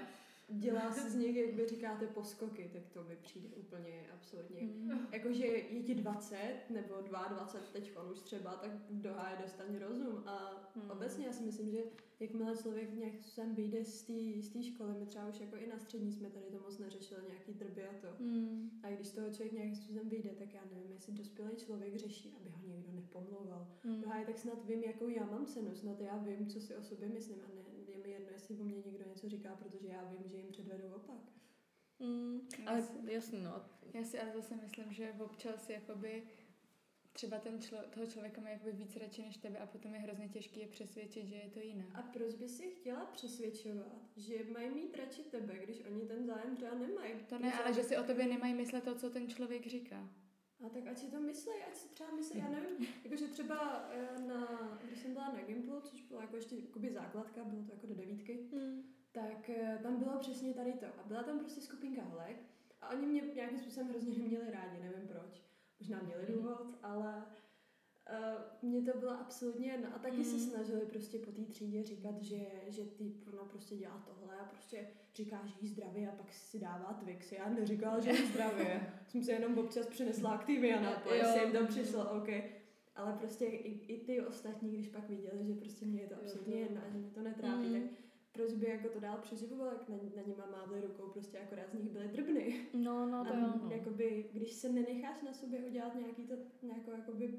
dělá 0.48 0.92
si 0.92 1.10
z 1.10 1.14
nich, 1.14 1.36
jak 1.36 1.54
vy 1.54 1.66
říkáte, 1.66 2.06
poskoky, 2.06 2.70
tak 2.72 2.82
to 2.88 3.04
mi 3.04 3.16
přijde 3.16 3.48
úplně 3.48 4.06
absurdně. 4.14 4.60
Mm. 4.62 5.06
Jakože 5.12 5.46
je 5.46 5.82
ti 5.82 5.94
20 5.94 6.64
nebo 6.70 6.94
22 7.00 7.46
teď 7.72 7.92
už 8.12 8.20
třeba, 8.20 8.54
tak 8.56 8.70
doháje 8.90 9.36
dostaň 9.42 9.78
rozum. 9.78 10.22
A 10.26 10.62
Hmm. 10.76 10.90
obecně 10.90 11.26
já 11.26 11.32
si 11.32 11.42
myslím, 11.42 11.70
že 11.70 11.78
jakmile 12.20 12.56
člověk 12.56 12.94
nějak 12.94 13.12
sem 13.24 13.54
vyjde 13.54 13.84
z 13.84 14.02
té 14.52 14.62
školy, 14.62 14.94
my 14.98 15.06
třeba 15.06 15.28
už 15.28 15.40
jako 15.40 15.56
i 15.56 15.66
na 15.66 15.78
střední 15.78 16.12
jsme 16.12 16.30
tady 16.30 16.46
to 16.46 16.58
moc 16.58 16.78
neřešili, 16.78 17.20
nějaký 17.28 17.54
drby 17.54 17.82
a 17.84 17.92
to. 18.00 18.24
Mm. 18.24 18.70
A 18.82 18.90
když 18.90 19.06
z 19.06 19.12
toho 19.12 19.30
člověk 19.30 19.52
nějakým 19.52 19.74
způsobem 19.74 20.08
vyjde, 20.08 20.30
tak 20.30 20.54
já 20.54 20.60
nevím, 20.74 20.92
jestli 20.92 21.12
dospělý 21.12 21.56
člověk 21.56 21.96
řeší, 21.96 22.36
aby 22.40 22.50
ho 22.50 22.66
někdo 22.66 22.92
nepomlouval. 22.92 23.68
Mm. 23.84 24.00
No 24.00 24.14
a 24.14 24.24
tak 24.26 24.38
snad 24.38 24.64
vím, 24.64 24.84
jakou 24.84 25.08
já 25.08 25.26
mám 25.26 25.46
cenu, 25.46 25.74
snad 25.74 26.00
já 26.00 26.16
vím, 26.16 26.46
co 26.46 26.60
si 26.60 26.76
o 26.76 26.82
sobě 26.82 27.08
myslím 27.08 27.40
a 27.40 27.48
ne, 27.54 27.62
jestli 28.50 28.64
o 28.64 28.64
mě 28.64 28.82
někdo 28.86 29.04
něco 29.08 29.28
říká, 29.28 29.56
protože 29.56 29.88
já 29.88 30.04
vím, 30.04 30.28
že 30.28 30.36
jim 30.36 30.48
předvedu 30.48 30.94
opak. 30.94 31.32
Mm. 31.98 32.48
Ale 32.66 32.84
jasný, 33.04 33.40
no. 33.40 33.64
Já 33.94 34.04
si 34.04 34.20
ale 34.20 34.32
zase 34.32 34.56
myslím, 34.56 34.92
že 34.92 35.14
občas 35.18 35.70
jakoby 35.70 36.22
třeba 37.12 37.38
ten 37.38 37.60
člo, 37.60 37.78
toho 37.90 38.06
člověka 38.06 38.40
má 38.40 38.48
jakoby 38.48 38.72
víc 38.72 38.96
radši 38.96 39.22
než 39.22 39.36
tebe 39.36 39.58
a 39.58 39.66
potom 39.66 39.94
je 39.94 40.00
hrozně 40.00 40.28
těžký 40.28 40.60
je 40.60 40.66
přesvědčit, 40.66 41.26
že 41.26 41.34
je 41.34 41.50
to 41.50 41.60
jinak. 41.60 41.88
A 41.94 42.02
proč 42.02 42.34
by 42.34 42.48
si 42.48 42.70
chtěla 42.70 43.04
přesvědčovat, 43.06 43.92
že 44.16 44.44
mají 44.52 44.70
mít 44.70 44.96
radši 44.96 45.22
tebe, 45.22 45.58
když 45.64 45.84
oni 45.84 46.06
ten 46.06 46.26
zájem 46.26 46.56
třeba 46.56 46.74
nemají? 46.74 47.12
To 47.28 47.38
ne, 47.38 47.52
ale 47.52 47.74
že 47.74 47.82
si 47.82 47.96
o 47.96 48.02
tobě 48.02 48.26
nemají 48.26 48.54
myslet 48.54 48.84
to, 48.84 48.94
co 48.94 49.10
ten 49.10 49.28
člověk 49.28 49.66
říká. 49.66 50.10
A 50.64 50.68
tak 50.68 50.86
ať 50.86 50.98
si 50.98 51.10
to 51.10 51.20
myslí, 51.20 51.52
ať 51.68 51.76
si 51.76 51.88
třeba 51.88 52.10
myslí, 52.10 52.38
já 52.38 52.48
nevím, 52.48 52.86
jakože 53.04 53.28
třeba 53.28 53.88
eh, 53.90 54.18
na, 54.26 54.46
když 54.84 54.98
jsem 55.00 55.12
byla 55.12 55.32
na 55.32 55.42
Gimplu, 55.42 55.80
což 55.80 56.02
byla 56.02 56.22
jako 56.22 56.36
ještě 56.36 56.56
jakoby 56.56 56.90
základka, 56.92 57.44
bylo 57.44 57.62
to 57.62 57.72
jako 57.72 57.86
do 57.86 57.94
devítky, 57.94 58.48
Hmm. 58.52 58.82
tak 59.12 59.50
eh, 59.50 59.78
tam 59.82 59.96
bylo 59.96 60.18
přesně 60.18 60.54
tady 60.54 60.72
to. 60.72 60.86
A 60.86 61.02
byla 61.06 61.22
tam 61.22 61.38
prostě 61.38 61.60
skupinka 61.60 62.02
holek 62.02 62.36
a 62.80 62.88
oni 62.90 63.06
mě 63.06 63.20
nějakým 63.34 63.58
způsobem 63.58 63.88
hrozně 63.88 64.18
neměli 64.18 64.50
rádi, 64.50 64.80
nevím 64.82 65.08
proč. 65.08 65.42
Možná 65.80 66.02
měli 66.02 66.26
důvod, 66.26 66.78
ale 66.82 67.26
uh, 68.10 68.68
mě 68.70 68.92
to 68.92 68.98
bylo 68.98 69.12
absolutně 69.12 69.70
jedno. 69.70 69.88
A 69.94 69.98
taky 69.98 70.24
se 70.24 70.34
Mm. 70.36 70.40
snažili 70.40 70.86
prostě 70.86 71.18
po 71.18 71.32
té 71.32 71.42
třídě 71.42 71.82
říkat, 71.82 72.22
že, 72.22 72.40
že 72.68 72.82
ty 72.84 73.12
ona 73.32 73.44
prostě 73.44 73.76
dělá 73.76 74.02
tohle 74.06 74.36
a 74.40 74.44
prostě 74.44 74.86
říká, 75.14 75.40
že 75.46 75.54
jí 75.60 75.68
zdravě 75.68 76.08
a 76.10 76.12
pak 76.12 76.32
si 76.32 76.58
dává 76.58 76.92
Twixy. 77.04 77.34
Já 77.34 77.48
neříkala, 77.48 78.00
že 78.00 78.10
jí 78.10 78.26
zdravě. 78.26 78.92
Jsem 79.08 79.22
si 79.22 79.30
jenom 79.32 79.58
občas 79.58 79.86
přinesla 79.86 80.30
Activia 80.30 80.80
nápoj, 80.80 81.18
Jo. 81.18 81.24
jestli 81.26 81.42
jim 81.42 81.52
to 81.52 81.66
přišlo, 81.66 82.10
OK. 82.10 82.28
Ale 82.96 83.12
prostě 83.12 83.44
i, 83.44 83.70
i 83.94 84.04
ty 84.04 84.20
ostatní, 84.20 84.72
když 84.72 84.88
pak 84.88 85.08
viděli, 85.08 85.44
že 85.46 85.54
prostě 85.54 85.86
mě 85.86 86.00
je 86.00 86.06
to 86.08 86.14
absolutně 86.14 86.52
to- 86.54 86.58
jedno 86.58 86.80
a 86.86 86.90
že 86.92 86.98
mě 86.98 87.10
to 87.10 87.22
netrápí, 87.22 87.66
Mm. 87.68 87.82
tak 87.82 87.90
proč 88.32 88.52
by 88.52 88.66
jako 88.68 88.88
to 88.88 89.00
dál 89.00 89.18
přeživoval, 89.22 89.66
jak 89.66 89.88
na, 89.88 89.96
na 90.16 90.22
nima 90.26 90.46
mávli 90.52 90.80
rukou, 90.80 91.08
prostě 91.12 91.38
akorát 91.38 91.70
z 91.70 91.74
nich 91.74 91.88
byly 91.90 92.08
drbny. 92.08 92.66
No, 92.74 93.06
no, 93.06 93.24
to 93.24 93.30
a 93.34 93.38
jo. 93.38 93.46
No. 93.62 93.70
jakoby, 93.70 94.24
když 94.32 94.52
se 94.52 94.68
nenecháš 94.72 95.22
na 95.22 95.32
sobě 95.32 95.60
udělat 95.64 95.94
nějaký 95.94 96.22
to, 96.22 96.34
nějakou 96.62 96.90
jakoby, 96.90 97.38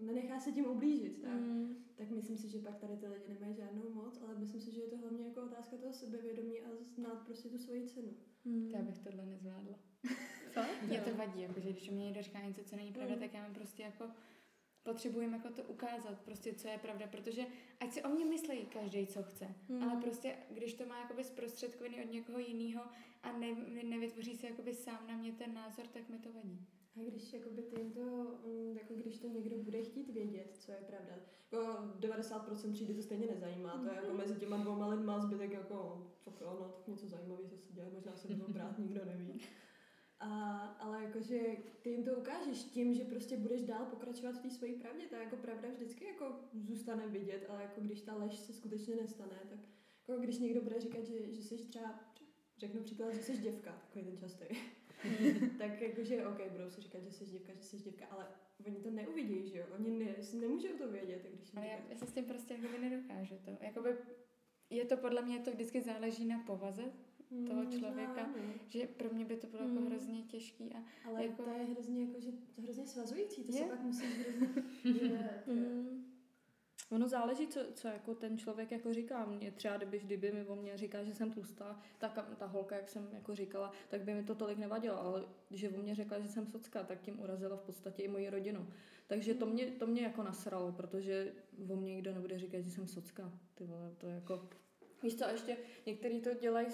nenechá 0.00 0.40
se 0.40 0.52
tím 0.52 0.66
ublížit, 0.66 1.22
tak, 1.22 1.32
Mm. 1.40 1.84
tak 1.94 2.10
myslím 2.10 2.36
si, 2.38 2.48
že 2.48 2.58
pak 2.58 2.76
tady 2.78 2.96
ty 2.96 3.06
lidi 3.08 3.24
nemají 3.28 3.54
žádnou 3.54 3.90
moc, 3.94 4.20
ale 4.22 4.34
myslím 4.38 4.60
si, 4.60 4.72
že 4.72 4.80
je 4.80 4.88
to 4.88 4.96
hlavně 4.96 5.26
jako 5.26 5.42
otázka 5.42 5.76
toho 5.76 5.92
sebevědomí 5.92 6.60
a 6.60 6.68
znát 6.94 7.14
prostě 7.26 7.48
tu 7.48 7.58
svoji 7.58 7.86
cenu. 7.86 8.14
Mm. 8.44 8.70
Já 8.70 8.82
bych 8.82 8.98
tohle 8.98 9.26
nezvládla. 9.26 9.78
Fakt? 10.52 10.82
Mě 10.82 11.00
to 11.00 11.14
vadí, 11.14 11.42
jakože 11.42 11.70
když 11.72 11.90
mě 11.90 12.04
někdo 12.04 12.22
říká 12.22 12.40
něco, 12.46 12.64
co 12.64 12.76
není 12.76 12.92
pravda, 12.92 13.14
Mm. 13.14 13.20
tak 13.20 13.34
já 13.34 13.42
mám 13.42 13.54
prostě 13.54 13.82
jako 13.82 14.10
potřebujeme 14.82 15.36
jako 15.36 15.50
to 15.50 15.62
ukázat, 15.62 16.20
prostě 16.20 16.54
co 16.54 16.68
je 16.68 16.78
pravda, 16.78 17.06
protože 17.06 17.46
ať 17.80 17.92
si 17.92 18.02
o 18.02 18.08
mě 18.08 18.24
myslí 18.24 18.66
každý, 18.66 19.06
co 19.06 19.22
chce, 19.22 19.54
Mm. 19.68 19.82
ale 19.82 20.00
prostě 20.02 20.36
když 20.50 20.74
to 20.74 20.86
má 20.86 20.98
jakoby 21.00 21.24
zprostředkovaný 21.24 22.00
od 22.04 22.10
někoho 22.12 22.38
jiného 22.38 22.84
a 23.22 23.32
ne, 23.38 23.54
ne, 23.54 23.82
nevytvoří 23.82 24.36
se 24.36 24.46
jakoby 24.46 24.74
sám 24.74 25.06
na 25.06 25.16
mě 25.16 25.32
ten 25.32 25.54
názor, 25.54 25.86
tak 25.86 26.08
mi 26.08 26.18
to 26.18 26.32
vadí. 26.32 26.66
A 26.96 27.10
když 27.10 27.32
jakoby 27.32 27.62
ty 27.62 27.76
to, 27.76 28.38
mm, 28.46 28.76
jako 28.76 28.94
když 28.94 29.18
to 29.18 29.28
někdo 29.28 29.56
bude 29.56 29.82
chtít 29.82 30.10
vědět, 30.10 30.56
co 30.58 30.72
je 30.72 30.78
pravda, 30.78 31.14
jako 31.52 31.66
90% 32.00 32.72
třídy 32.72 32.94
to 32.94 33.02
stejně 33.02 33.26
nezajímá, 33.26 33.78
to 33.78 33.88
je 33.88 33.96
jako 33.96 34.12
mezi 34.12 34.34
těma 34.34 34.56
dvouma 34.56 34.86
lidma 34.88 35.20
zbytek 35.20 35.52
jako, 35.52 36.06
tak 36.24 36.40
jo, 36.40 36.56
no, 36.60 36.68
tak 36.68 36.88
něco 36.88 37.06
zajímavého 37.06 37.48
se 37.48 37.72
děje, 37.72 37.90
možná 37.94 38.16
se 38.16 38.28
budou 38.28 38.52
brát, 38.52 38.78
nikdo 38.78 39.04
neví. 39.04 39.40
A, 40.20 40.58
ale 40.66 41.02
jakože 41.02 41.40
ty 41.82 41.90
jim 41.90 42.04
to 42.04 42.14
ukážeš 42.14 42.64
tím, 42.64 42.94
že 42.94 43.04
prostě 43.04 43.36
budeš 43.36 43.62
dál 43.62 43.84
pokračovat 43.84 44.32
v 44.32 44.42
té 44.42 44.50
své 44.50 44.68
pravdě, 44.68 45.06
ta 45.10 45.16
jako 45.16 45.36
pravda 45.36 45.68
vždycky 45.68 46.04
jako 46.04 46.34
zůstane 46.52 47.08
vidět, 47.08 47.46
ale 47.48 47.62
jako 47.62 47.80
když 47.80 48.00
ta 48.00 48.14
lež 48.14 48.38
se 48.38 48.52
skutečně 48.52 48.96
nestane, 48.96 49.40
tak 49.48 49.58
jako 50.08 50.20
když 50.20 50.38
někdo 50.38 50.62
bude 50.62 50.80
říkat, 50.80 51.04
že, 51.04 51.32
že 51.32 51.42
jsi 51.42 51.56
třeba, 51.56 52.00
řeknu 52.58 52.82
příklad, 52.82 53.14
že 53.14 53.22
jsi 53.22 53.38
děvka, 53.38 53.72
takový 53.72 54.04
ten 54.04 54.16
častý, 54.16 54.44
tak 55.58 55.80
jakože, 55.80 56.26
OK, 56.26 56.40
budou 56.52 56.70
si 56.70 56.80
říkat, 56.80 57.02
že 57.04 57.10
jsi 57.10 57.24
dívka, 57.26 57.52
že 57.54 57.62
jsi 57.62 57.76
dívka, 57.76 58.06
ale 58.06 58.26
oni 58.66 58.76
to 58.76 58.90
neuvidí, 58.90 59.48
že 59.48 59.58
jo? 59.58 59.66
Oni 59.78 59.90
ne, 59.90 60.14
nemůžou 60.40 60.68
to 60.78 60.88
vědět, 60.88 61.26
když 61.34 61.50
Ale 61.56 61.66
já, 61.66 61.78
já 61.88 61.96
se 61.96 62.06
s 62.06 62.12
tím 62.12 62.24
prostě 62.24 62.54
jakoby 62.54 62.78
nedokážu 62.78 63.34
to. 63.44 63.50
Jakoby 63.60 63.96
je 64.70 64.84
to 64.84 64.96
podle 64.96 65.22
mě, 65.22 65.38
to 65.38 65.50
vždycky 65.50 65.80
záleží 65.82 66.24
na 66.24 66.38
povaze, 66.38 66.82
toho 67.46 67.62
Mm, 67.62 67.70
člověka. 67.72 68.26
možná, 68.26 68.34
no. 68.46 68.52
že 68.68 68.86
pro 68.86 69.08
mě 69.14 69.24
by 69.24 69.36
to 69.36 69.46
bylo 69.46 69.62
jako 69.62 69.80
Mm. 69.80 69.86
hrozně 69.86 70.22
těžký 70.22 70.72
a 70.72 71.08
Ale 71.08 71.24
Jako- 71.26 71.42
to 71.42 71.50
je 71.50 71.64
hrozně, 71.64 72.04
jako, 72.04 72.20
že, 72.20 72.32
to 72.54 72.62
hrozně 72.62 72.86
svazující, 72.86 73.44
to 73.44 73.52
Je? 73.52 73.58
se 73.58 73.64
pak 73.64 73.82
musíš 73.82 74.18
hrozně... 74.18 74.48
Mm. 75.46 76.04
Ono 76.90 77.08
záleží, 77.08 77.46
co, 77.46 77.60
co 77.74 77.88
jako 77.88 78.14
ten 78.14 78.38
člověk 78.38 78.70
jako 78.70 78.92
říká. 78.92 79.24
Mě 79.24 79.50
třeba, 79.50 79.76
kdyby, 79.76 79.98
kdyby 79.98 80.32
mi 80.32 80.44
o 80.44 80.56
mě 80.56 80.76
říká, 80.76 81.04
že 81.04 81.14
jsem 81.14 81.32
tlustá, 81.32 81.80
tak 81.98 82.34
ta 82.38 82.46
holka, 82.46 82.76
jak 82.76 82.88
jsem 82.88 83.08
jako 83.12 83.34
říkala, 83.34 83.72
tak 83.88 84.00
by 84.00 84.14
mi 84.14 84.24
to 84.24 84.34
tolik 84.34 84.58
nevadilo, 84.58 85.00
ale 85.00 85.24
když 85.48 85.64
o 85.64 85.82
mě 85.82 85.94
řekla, 85.94 86.18
že 86.18 86.28
jsem 86.28 86.46
socka, 86.46 86.82
tak 86.82 87.00
tím 87.00 87.20
urazila 87.20 87.56
v 87.56 87.62
podstatě 87.62 88.02
i 88.02 88.08
moji 88.08 88.30
rodinu. 88.30 88.68
Takže 89.06 89.34
to 89.34 89.46
mě, 89.46 89.66
to 89.66 89.86
mě 89.86 90.02
jako 90.02 90.22
nasralo, 90.22 90.72
protože 90.72 91.32
o 91.70 91.76
mě 91.76 91.94
nikdo 91.94 92.14
nebude 92.14 92.38
říkat, 92.38 92.60
že 92.60 92.70
jsem 92.70 92.88
socka. 92.88 93.32
Ty 93.54 93.64
vole, 93.64 93.92
to 93.98 94.06
je 94.06 94.14
jako... 94.14 94.48
Víš 95.02 95.14
co, 95.14 95.24
a 95.24 95.30
ještě 95.30 95.56
některý 95.86 96.20
to 96.20 96.34
dělají, 96.34 96.66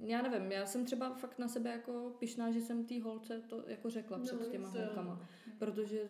já 0.00 0.22
nevím, 0.22 0.52
já 0.52 0.66
jsem 0.66 0.84
třeba 0.84 1.14
fakt 1.14 1.38
na 1.38 1.48
sebe 1.48 1.70
jako 1.70 2.16
pišná, 2.18 2.50
že 2.50 2.60
jsem 2.60 2.84
té 2.84 3.02
holce 3.02 3.40
to 3.40 3.64
jako 3.66 3.90
řekla 3.90 4.18
No, 4.18 4.24
před 4.24 4.50
těma 4.50 4.68
holkama, 4.68 5.28
protože 5.58 6.08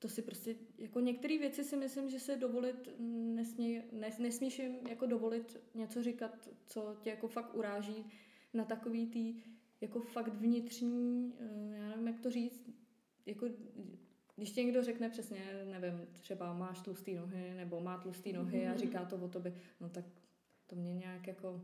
to 0.00 0.08
si 0.08 0.22
prostě, 0.22 0.56
jako 0.78 1.00
některé 1.00 1.38
věci 1.38 1.64
si 1.64 1.76
myslím, 1.76 2.10
že 2.10 2.20
se 2.20 2.36
dovolit 2.36 2.88
nesmí, 3.34 3.82
nes, 3.92 4.18
nesmíš 4.18 4.58
jim 4.58 4.86
jako 4.88 5.06
dovolit 5.06 5.56
něco 5.74 6.02
říkat, 6.02 6.48
co 6.66 6.96
tě 7.00 7.10
jako 7.10 7.28
fakt 7.28 7.54
uráží 7.54 8.06
na 8.54 8.64
takový 8.64 9.06
tý 9.06 9.42
jako 9.80 10.00
fakt 10.00 10.28
vnitřní, 10.28 11.34
eh, 11.38 11.76
já 11.76 11.88
nevím, 11.88 12.06
jak 12.06 12.20
to 12.20 12.30
říct, 12.30 12.70
jako 13.26 13.46
když 14.36 14.50
ti 14.50 14.64
někdo 14.64 14.82
řekne 14.82 15.10
přesně, 15.10 15.64
nevím, 15.64 16.06
třeba 16.12 16.52
máš 16.52 16.80
tlustý 16.80 17.14
nohy, 17.14 17.54
nebo 17.56 17.80
má 17.80 17.98
tlustý 17.98 18.32
nohy 18.32 18.68
a 18.68 18.76
říká 18.76 19.04
to 19.04 19.16
o 19.16 19.28
tobě, 19.28 19.54
no 19.80 19.88
tak 19.88 20.04
to 20.66 20.76
mě 20.76 20.94
nějak 20.94 21.26
jako 21.26 21.60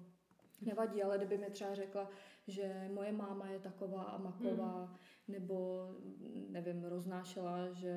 nevadí, 0.61 1.03
ale 1.03 1.19
kdyby 1.19 1.39
mi 1.39 1.51
třeba 1.51 1.75
řekla, 1.75 2.11
že 2.47 2.91
moje 2.95 3.13
máma 3.13 3.49
je 3.49 3.59
taková 3.59 4.03
a 4.03 4.19
maková, 4.19 4.99
nebo 5.29 5.89
nevím, 6.51 6.85
roznášela, 6.85 7.73
že 7.73 7.97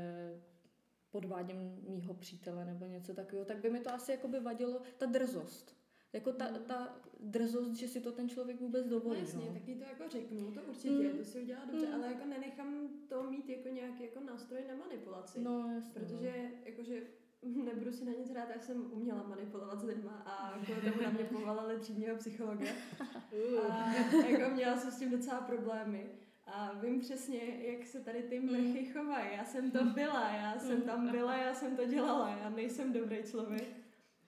podvádím 1.11 1.79
mýho 1.89 2.13
přítele 2.13 2.65
nebo 2.65 2.85
něco 2.85 3.13
takového, 3.13 3.45
tak 3.45 3.57
by 3.61 3.69
mi 3.69 3.79
to 3.79 3.93
asi 3.93 4.11
jako 4.11 4.27
by 4.27 4.39
vadilo 4.39 4.81
ta 4.97 5.05
drzost. 5.05 5.75
Jako 6.13 6.31
ta, 6.31 6.47
Mm. 6.51 6.57
ta 6.67 6.95
drzost, 7.19 7.75
že 7.75 7.87
si 7.87 8.01
to 8.01 8.11
ten 8.11 8.29
člověk 8.29 8.59
vůbec 8.59 8.85
No 8.85 8.91
dovolí. 8.91 9.19
jasně, 9.19 9.45
no. 9.45 9.53
tak 9.53 9.67
jí 9.67 9.75
to 9.75 9.83
jako 9.83 10.09
řeknu, 10.09 10.51
to 10.51 10.61
určitě, 10.63 10.89
Mm. 10.89 11.17
to 11.17 11.23
si 11.23 11.41
udělá 11.41 11.65
dobře, 11.65 11.87
Mm. 11.87 11.93
ale 11.93 12.07
jako 12.07 12.25
nenechám 12.25 12.89
to 13.09 13.23
mít 13.23 13.49
jako 13.49 13.69
nějaký 13.69 14.03
jako 14.03 14.19
nástroj 14.19 14.61
na 14.67 14.75
manipulaci. 14.75 15.41
No, 15.41 15.71
jasně. 15.75 16.01
Protože 16.01 16.49
jakože 16.65 17.01
nebudu 17.65 17.91
si 17.91 18.05
na 18.05 18.11
nic 18.11 18.29
hrát, 18.29 18.49
já 18.49 18.59
jsem 18.59 18.91
uměla 18.93 19.23
manipulovat 19.23 19.79
s 19.79 19.83
lidma 19.83 20.11
a 20.25 20.59
kvůli 20.65 20.81
tomu 20.91 21.01
na 21.03 21.09
mě 21.09 21.23
třídního 21.79 22.15
psychologa. 22.15 22.65
A 23.71 23.93
jako 24.29 24.55
měla 24.55 24.77
jsem 24.77 24.91
s 24.91 24.99
tím 24.99 25.11
docela 25.11 25.41
problémy. 25.41 26.09
A 26.53 26.73
vím 26.73 26.99
přesně, 27.01 27.39
jak 27.71 27.85
se 27.87 27.99
tady 27.99 28.23
ty 28.23 28.39
mrchy 28.39 28.85
chovají. 28.85 29.27
Já 29.37 29.45
jsem 29.45 29.71
to 29.71 29.83
byla, 29.85 30.29
já 30.29 30.59
jsem 30.59 30.81
tam 30.81 31.11
byla, 31.11 31.37
já 31.37 31.53
jsem 31.53 31.75
to 31.75 31.85
dělala, 31.85 32.29
já 32.29 32.49
nejsem 32.49 32.93
dobrý 32.93 33.23
člověk. 33.23 33.67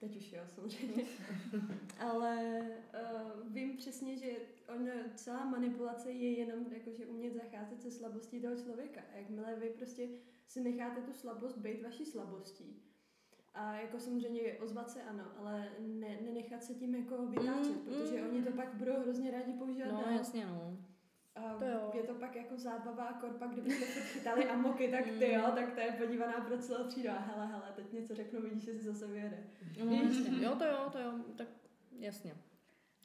Teď 0.00 0.16
už 0.16 0.32
jo, 0.32 0.42
samozřejmě. 0.54 1.04
Ale 1.98 2.62
uh, 3.14 3.52
vím 3.52 3.76
přesně, 3.76 4.16
že 4.16 4.30
on, 4.76 4.88
celá 5.14 5.44
manipulace 5.44 6.10
je 6.10 6.30
jenom 6.38 6.66
jakože 6.72 7.06
umět 7.06 7.34
zacházet 7.34 7.82
se 7.82 7.90
slabostí 7.90 8.40
toho 8.40 8.56
člověka. 8.56 9.00
A 9.12 9.16
jakmile 9.16 9.56
vy 9.56 9.70
prostě 9.70 10.08
si 10.48 10.60
necháte 10.60 11.00
tu 11.00 11.12
slabost 11.12 11.58
být 11.58 11.82
vaší 11.82 12.04
slabostí, 12.04 12.82
a 13.54 13.74
jako 13.74 13.98
samozřejmě 14.00 14.40
ozvat 14.60 14.90
se 14.90 15.02
ano, 15.02 15.24
ale 15.38 15.68
ne, 15.78 16.18
nenechat 16.22 16.64
se 16.64 16.74
tím 16.74 16.94
jako 16.94 17.26
vytáčet, 17.26 17.76
Mm, 17.76 17.84
protože 17.84 18.22
mm. 18.22 18.28
oni 18.28 18.42
to 18.42 18.52
pak 18.52 18.74
budou 18.74 18.92
hrozně 19.00 19.30
rádi 19.30 19.52
používat 19.52 19.92
No, 19.92 20.02
dál. 20.02 20.12
jasně, 20.12 20.46
no. 20.46 20.76
A 21.34 21.54
To 21.58 21.64
jo. 21.64 21.90
je 21.94 22.02
to 22.02 22.14
pak 22.14 22.36
jako 22.36 22.56
zábava 22.56 23.04
a 23.04 23.20
korpa, 23.20 23.46
kdybyste 23.46 23.84
chytali 23.84 24.44
amoky, 24.44 24.88
tak 24.88 25.04
ty 25.04 25.32
jo, 25.32 25.42
tak 25.54 25.74
to 25.74 25.80
je 25.80 25.92
podívaná 25.92 26.40
pro 26.40 26.58
celou 26.58 26.84
třídu. 26.88 27.08
A 27.10 27.18
hele, 27.18 27.46
hele, 27.46 27.72
teď 27.76 27.92
něco 27.92 28.14
řeknu, 28.14 28.42
vidíš, 28.42 28.64
že 28.64 28.72
si 28.72 28.84
zase 28.84 29.06
vyjede. 29.06 29.44
no 29.84 29.92
jasně. 29.92 30.44
Jo, 30.44 30.54
to 30.58 30.64
jo, 30.64 30.88
to 30.92 30.98
jo, 30.98 31.12
tak 31.36 31.48
jasně. 31.98 32.34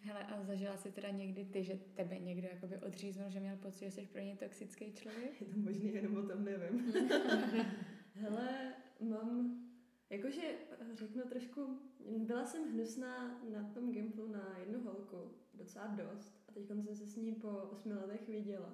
Hele, 0.01 0.23
a 0.23 0.43
zažila 0.43 0.77
jsi 0.77 0.91
teda 0.91 1.09
někdy 1.09 1.45
ty, 1.45 1.63
že 1.63 1.79
tebe 1.95 2.19
někdo 2.19 2.47
jakoby 2.51 2.77
odříznul, 2.77 3.29
že 3.29 3.39
měl 3.39 3.55
pocit, 3.57 3.85
že 3.85 3.91
jsi 3.91 4.05
pro 4.05 4.21
ně 4.21 4.35
toxický 4.35 4.93
člověk? 4.93 5.41
Je 5.41 5.47
to 5.47 5.59
možný, 5.59 5.93
jenom 5.93 6.17
o 6.17 6.27
tom 6.27 6.43
nevím. 6.45 6.93
hele, 8.13 8.73
mám, 8.99 9.59
jakože 10.09 10.41
řeknu 10.93 11.23
trošku, 11.23 11.79
byla 12.17 12.45
jsem 12.45 12.71
hnusná 12.73 13.41
na 13.53 13.63
tom 13.73 13.91
Gimplu 13.91 14.27
na 14.27 14.57
jednu 14.59 14.81
holku, 14.83 15.31
docela 15.53 15.87
dost. 15.87 16.36
Teď 16.57 16.67
jsem 16.67 16.83
se 16.83 16.95
s 16.95 17.15
ní 17.15 17.35
po 17.35 17.47
osmi 17.47 17.93
letech 17.93 18.27
viděla. 18.27 18.73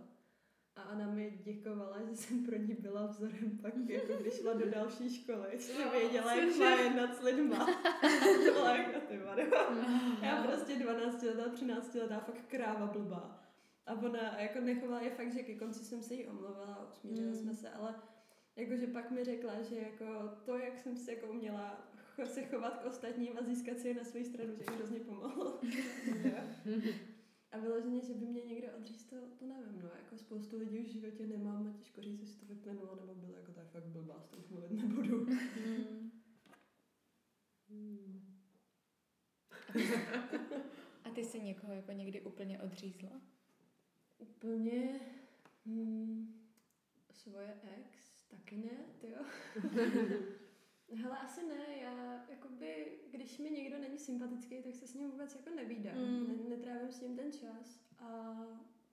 A 0.76 0.90
ona 0.90 1.10
mi 1.10 1.40
děkovala, 1.44 1.98
že 2.10 2.16
jsem 2.16 2.46
pro 2.46 2.58
ní 2.58 2.76
byla 2.80 3.06
vzorem 3.06 3.60
pak, 3.62 3.74
jako 3.88 4.14
když 4.22 4.34
šla 4.34 4.54
do 4.54 4.70
další 4.70 5.16
školy, 5.22 5.48
že 5.60 5.90
věděla, 5.92 6.34
jak 6.36 6.56
má 6.58 6.70
jednat 6.70 7.16
s 7.16 7.22
lidma. 7.24 7.66
to 8.46 8.54
byla 8.54 8.76
jako 8.78 9.00
ty. 9.00 9.20
Já 10.22 10.44
prostě 10.44 10.76
12 10.80 11.24
letá, 11.24 11.50
13 11.50 11.96
letá, 11.96 12.20
fakt 12.20 12.42
kráva 12.48 12.86
blbá. 12.88 13.44
A 13.86 13.94
ona 13.94 14.40
jako 14.40 14.60
nechovala 14.62 15.02
je 15.02 15.10
fakt, 15.10 15.34
že 15.34 15.44
ke 15.44 15.56
konci 15.56 15.86
jsem 15.86 16.04
se 16.04 16.14
jí 16.14 16.28
omluvila, 16.28 16.88
usmířili 16.92 17.28
Mm. 17.30 17.36
jsme 17.36 17.56
se, 17.56 17.70
ale 17.70 17.96
jakože 18.56 18.88
pak 18.88 19.12
mi 19.12 19.24
řekla, 19.24 19.62
že 19.62 19.76
jako 19.76 20.06
to, 20.46 20.58
jak 20.58 20.80
jsem 20.80 20.98
se 20.98 21.12
jako 21.14 21.28
uměla 21.28 21.88
se 22.26 22.44
chovat 22.44 22.78
k 22.78 22.86
ostatním 22.86 23.38
a 23.38 23.44
získat 23.44 23.80
si 23.80 23.88
je 23.88 23.94
na 23.94 24.04
svou 24.04 24.24
stranu, 24.24 24.54
že 24.56 24.64
jí 24.72 24.78
hrozně 24.78 25.00
pomohlo. 25.00 25.60
A 27.54 27.58
vyloženě, 27.58 28.02
že 28.02 28.14
by 28.14 28.26
mě 28.26 28.42
někdo 28.42 28.68
odříz, 28.78 29.06
to, 29.06 29.16
to 29.40 29.46
nevím, 29.46 29.82
no, 29.82 29.90
jako 29.98 30.18
spoustu 30.18 30.58
lidí 30.58 30.80
už 30.80 30.86
v 30.86 30.92
životě 30.92 31.28
nemám 31.28 31.68
a 31.68 31.78
těžko 31.78 32.02
říct, 32.02 32.20
jestli 32.20 32.40
to 32.40 32.54
vyplynulo, 32.54 32.96
nebo 32.96 33.16
bylo 33.16 33.36
jako 33.38 33.52
tak 33.52 33.68
fakt 33.72 33.86
blbá, 33.86 34.22
s 34.22 34.30
tom 34.30 34.44
mluvit 34.50 34.72
nebudu. 34.72 35.28
Mm. 35.68 36.12
Hmm. 37.70 38.24
A 41.04 41.10
ty 41.10 41.26
jsi 41.26 41.42
někoho 41.42 41.74
jako 41.74 41.92
někdy 41.92 42.22
úplně 42.22 42.62
odřízla? 42.62 43.22
Úplně 44.18 45.00
hmm, 45.66 46.34
svoje 47.12 47.58
ex, 47.78 48.24
taky 48.28 48.58
ne, 48.58 48.78
ty 49.00 49.10
jo. 49.10 49.26
Hele, 50.96 51.18
asi 51.18 51.48
ne, 51.48 51.78
já 51.82 52.26
jakoby, 52.30 53.00
když 53.12 53.38
mi 53.40 53.50
někdo 53.52 53.80
není 53.80 54.00
sympatický, 54.00 54.64
tak 54.64 54.76
se 54.76 54.88
s 54.88 54.94
ním 54.94 55.12
vůbec 55.12 55.36
jako 55.36 55.50
nevídám, 55.56 55.98
Mm. 55.98 56.28
ne, 56.28 56.50
netrávím 56.50 56.92
s 56.92 57.02
ním 57.02 57.16
ten 57.16 57.32
čas 57.32 57.80
a 58.00 58.36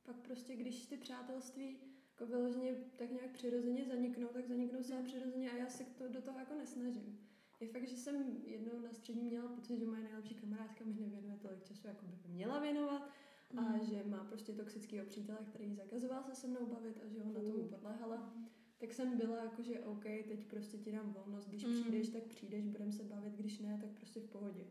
pak 0.02 0.16
prostě, 0.16 0.56
když 0.56 0.86
ty 0.86 0.96
přátelství 0.96 1.76
jako 2.10 2.26
vyloženě 2.32 2.74
tak 2.96 3.10
nějak 3.10 3.30
přirozeně 3.30 3.84
zaniknou, 3.84 4.28
tak 4.28 4.46
zaniknou 4.46 4.82
se 4.82 5.02
přirozeně 5.02 5.50
a 5.50 5.56
já 5.56 5.68
se 5.68 5.84
to, 5.84 6.08
do 6.08 6.22
toho 6.22 6.38
jako 6.38 6.54
nesnažím. 6.54 7.20
Je 7.60 7.68
fakt, 7.68 7.88
že 7.88 7.96
jsem 7.96 8.36
jednou 8.44 8.80
na 8.80 8.92
střední 8.92 9.22
měla 9.24 9.48
pocit, 9.48 9.78
že 9.78 9.86
moje 9.86 10.02
nejlepší 10.02 10.34
kamarádka 10.34 10.84
mi 10.84 10.94
nevěnuje 11.00 11.36
tolik 11.42 11.64
času, 11.64 11.86
jako 11.86 12.06
by 12.06 12.28
měla 12.28 12.58
věnovat 12.60 13.10
a 13.56 13.60
Mm. 13.60 13.80
že 13.84 14.02
má 14.04 14.24
prostě 14.24 14.52
toxického 14.52 15.06
přítele, 15.06 15.38
který 15.48 15.74
zakazoval 15.74 16.22
se 16.22 16.34
se 16.34 16.46
mnou 16.46 16.66
bavit 16.66 17.00
a 17.04 17.08
že 17.08 17.22
ona 17.22 17.32
tomu 17.40 17.68
podléhala. 17.68 18.34
Tak 18.80 18.92
jsem 18.94 19.16
byla 19.18 19.36
jako, 19.44 19.62
že 19.62 19.80
OK, 19.80 20.02
teď 20.04 20.44
prostě 20.50 20.78
ti 20.78 20.92
dám 20.92 21.12
volnost, 21.12 21.48
když 21.48 21.64
Mm. 21.64 21.80
přijdeš, 21.80 22.08
tak 22.08 22.22
přijdeš, 22.22 22.66
budeme 22.66 22.92
se 22.92 23.02
bavit, 23.04 23.32
když 23.32 23.58
ne, 23.58 23.78
tak 23.80 23.90
prostě 23.90 24.20
v 24.20 24.24
pohodě. 24.30 24.64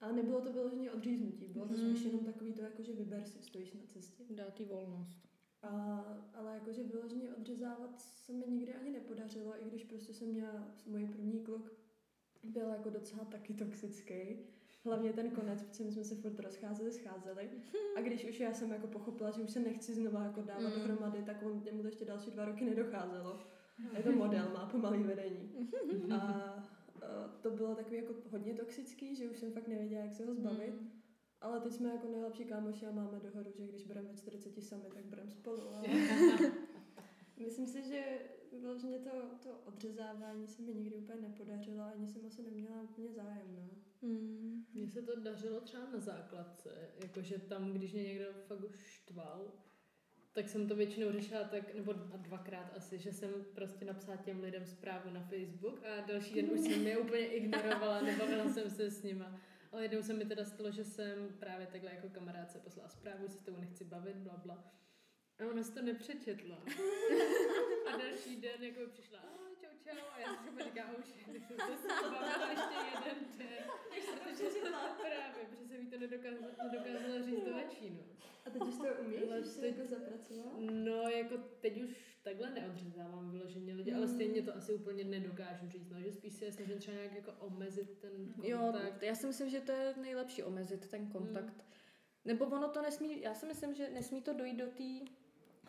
Ale 0.00 0.12
nebylo 0.12 0.40
to 0.40 0.52
vyloženě 0.52 0.90
odříznutí, 0.92 1.48
bylo 1.48 1.66
to 1.66 1.72
Mm. 1.72 1.78
spíš 1.78 2.04
jenom 2.04 2.24
takový 2.24 2.52
to, 2.52 2.62
jako, 2.62 2.82
že 2.82 2.92
vyber 2.92 3.24
si, 3.24 3.42
stojíš 3.42 3.72
na 3.72 3.80
cestě. 3.86 4.24
Dá 4.30 4.50
ti 4.50 4.64
volnost. 4.64 5.18
A, 5.62 5.70
ale 6.34 6.54
jakože 6.54 6.82
vyloženě 6.82 7.34
odřezávat 7.34 8.00
se 8.00 8.32
mi 8.32 8.46
nikdy 8.48 8.74
ani 8.74 8.90
nepodařilo, 8.90 9.62
i 9.62 9.64
když 9.68 9.84
prostě 9.84 10.14
jsem 10.14 10.28
měla 10.28 10.68
můj 10.86 11.06
první 11.06 11.40
kluk, 11.40 11.72
byl 12.42 12.68
jako 12.68 12.90
docela 12.90 13.24
taky 13.24 13.54
toxický. 13.54 14.14
Hlavně 14.84 15.12
ten 15.12 15.30
konec, 15.30 15.62
protože 15.62 15.84
my 15.84 15.92
jsme 15.92 16.04
se 16.04 16.14
furt 16.14 16.38
rozcházeli, 16.40 16.92
scházeli. 16.92 17.50
A 17.96 18.00
když 18.00 18.24
už 18.24 18.40
já 18.40 18.52
jsem 18.54 18.70
jako 18.70 18.86
pochopila, 18.86 19.30
že 19.30 19.42
už 19.42 19.50
se 19.50 19.60
nechci 19.60 19.94
znova 19.94 20.22
jako 20.24 20.40
dávat 20.42 20.68
Mm. 20.68 20.80
dohromady, 20.80 21.22
tak 21.22 21.42
on, 21.42 21.62
mu 21.72 21.82
to 21.82 21.88
ještě 21.88 22.04
další 22.04 22.30
dva 22.30 22.44
roky 22.44 22.64
nedocházelo. 22.64 23.40
Je 23.96 24.02
to 24.02 24.12
model, 24.12 24.50
má 24.54 24.66
pomalý 24.66 25.02
vedení. 25.02 25.70
A, 26.10 26.16
a 26.16 27.28
to 27.42 27.50
bylo 27.50 27.74
takový 27.74 27.96
jako 27.96 28.14
hodně 28.30 28.54
toxický, 28.54 29.16
že 29.16 29.28
už 29.30 29.38
jsem 29.38 29.52
fakt 29.52 29.68
nevěděla, 29.68 30.02
jak 30.02 30.12
se 30.14 30.26
ho 30.26 30.34
zbavit. 30.34 30.80
Mm. 30.80 30.90
Ale 31.40 31.60
teď 31.60 31.72
jsme 31.72 31.88
jako 31.88 32.08
nejlepší 32.08 32.44
kámoši 32.44 32.86
a 32.86 32.92
máme 32.92 33.20
dohodu, 33.20 33.50
že 33.58 33.66
když 33.66 33.84
budeme 33.84 34.08
ve 34.08 34.14
40 34.16 34.62
sami, 34.62 34.84
tak 34.94 35.04
budeme 35.04 35.30
spolu. 35.30 35.74
Ale 35.74 35.88
myslím 37.44 37.66
si, 37.66 37.82
že 37.82 38.18
vlastně 38.60 38.98
to, 38.98 39.10
to 39.42 39.50
odřezávání 39.64 40.48
se 40.48 40.62
mi 40.62 40.74
nikdy 40.74 40.96
úplně 40.96 41.20
nepodařilo, 41.20 41.84
ani 41.84 42.08
jsem 42.08 42.26
asi 42.26 42.42
neměla 42.42 42.82
úplně 42.82 43.12
zájem. 43.12 43.56
No. 43.56 44.08
Mm. 44.08 44.64
Mně 44.74 44.88
se 44.88 45.02
to 45.02 45.20
dařilo 45.20 45.60
třeba 45.60 45.90
na 45.90 45.98
základce, 45.98 46.88
jakože 47.02 47.38
tam, 47.38 47.72
když 47.72 47.92
mě 47.92 48.02
někdo 48.02 48.24
fakt 48.46 48.64
už 48.64 48.76
štval, 48.76 49.52
tak 50.32 50.48
jsem 50.48 50.68
to 50.68 50.76
většinou 50.76 51.12
řešila 51.12 51.44
tak, 51.44 51.74
nebo 51.74 51.94
a 52.12 52.16
dvakrát 52.16 52.76
asi, 52.76 52.98
že 52.98 53.12
jsem 53.12 53.30
prostě 53.54 53.84
napsala 53.84 54.16
těm 54.16 54.42
lidem 54.42 54.66
zprávu 54.66 55.10
na 55.10 55.20
Facebook 55.20 55.84
a 55.84 56.00
další 56.06 56.34
den 56.34 56.50
už 56.50 56.60
jsem 56.60 56.86
je 56.86 56.98
úplně 56.98 57.26
ignorovala, 57.26 58.00
nebavila 58.04 58.48
jsem 58.48 58.70
se 58.70 58.90
s 58.90 59.02
nima. 59.02 59.40
Ale 59.72 59.82
jednou 59.82 60.02
se 60.02 60.12
mi 60.12 60.24
teda 60.24 60.44
stalo, 60.44 60.70
že 60.70 60.84
jsem 60.84 61.28
právě 61.38 61.66
takhle 61.66 61.94
jako 61.94 62.08
kamarádce 62.08 62.58
poslala 62.58 62.88
zprávu, 62.88 63.26
že 63.26 63.32
se 63.32 63.38
s 63.38 63.42
tebou 63.42 63.60
nechci 63.60 63.84
bavit, 63.84 64.16
bla, 64.16 64.36
bla. 64.36 64.72
A 65.42 65.50
ona 65.50 65.62
si 65.62 65.72
to 65.72 65.82
nepřečetla. 65.82 66.56
A 67.92 67.96
další 67.96 68.36
den 68.36 68.62
jako 68.64 68.80
přišla, 68.92 69.18
"Ahoj, 69.18 69.50
čau, 69.60 69.68
čau. 69.84 69.98
A 70.12 70.20
já 70.20 70.32
už, 70.98 71.06
jsem 71.08 71.56
se 71.58 71.76
s 71.76 71.82
ní 71.82 72.10
bavila 72.10 72.50
ještě 72.50 72.74
jeden 72.94 73.16
den. 73.38 73.64
Právě, 75.00 75.46
protože 75.50 75.66
jsem 75.68 75.80
jí 75.80 75.86
to 75.86 75.98
nedokázala, 75.98 76.52
nedokázala 76.72 77.22
říct 77.22 77.44
do 77.44 77.56
očí, 77.66 77.90
no. 77.90 78.02
A 78.46 78.50
teď 78.50 78.62
už 78.62 78.76
to 78.76 78.84
umíš, 79.00 79.22
Ale 79.22 79.40
už 79.40 79.46
jsi 79.46 79.60
teď- 79.60 79.76
jako 79.76 79.88
zapracovala? 79.90 80.52
No, 80.60 81.02
jako 81.08 81.36
teď 81.60 81.82
už 81.82 81.90
takhle 82.22 82.50
neodřezávám 82.50 83.30
vyloženě 83.30 83.74
lidi, 83.74 83.92
ale 83.92 84.08
stejně 84.08 84.42
to 84.42 84.56
asi 84.56 84.74
úplně 84.74 85.04
nedokážu 85.04 85.68
říct, 85.68 85.90
no, 85.90 86.00
že 86.00 86.12
spíš 86.12 86.32
se 86.34 86.52
snažím 86.52 86.78
třeba 86.78 86.96
nějak 86.96 87.12
jako 87.14 87.32
omezit 87.32 87.98
ten 87.98 88.34
Jo, 88.42 88.58
kontakt. 88.58 89.02
já 89.02 89.14
si 89.14 89.26
myslím, 89.26 89.48
že 89.50 89.60
to 89.60 89.72
je 89.72 89.94
nejlepší 90.00 90.42
omezit 90.42 90.88
ten 90.90 91.06
kontakt. 91.10 91.64
Nebo 92.24 92.44
ono 92.46 92.68
to 92.68 92.82
nesmí, 92.82 93.20
já 93.22 93.34
si 93.34 93.46
myslím, 93.46 93.74
že 93.74 93.90
nesmí 93.90 94.22
to 94.22 94.32
dojít 94.32 94.56
do 94.56 94.66
té 94.66 95.12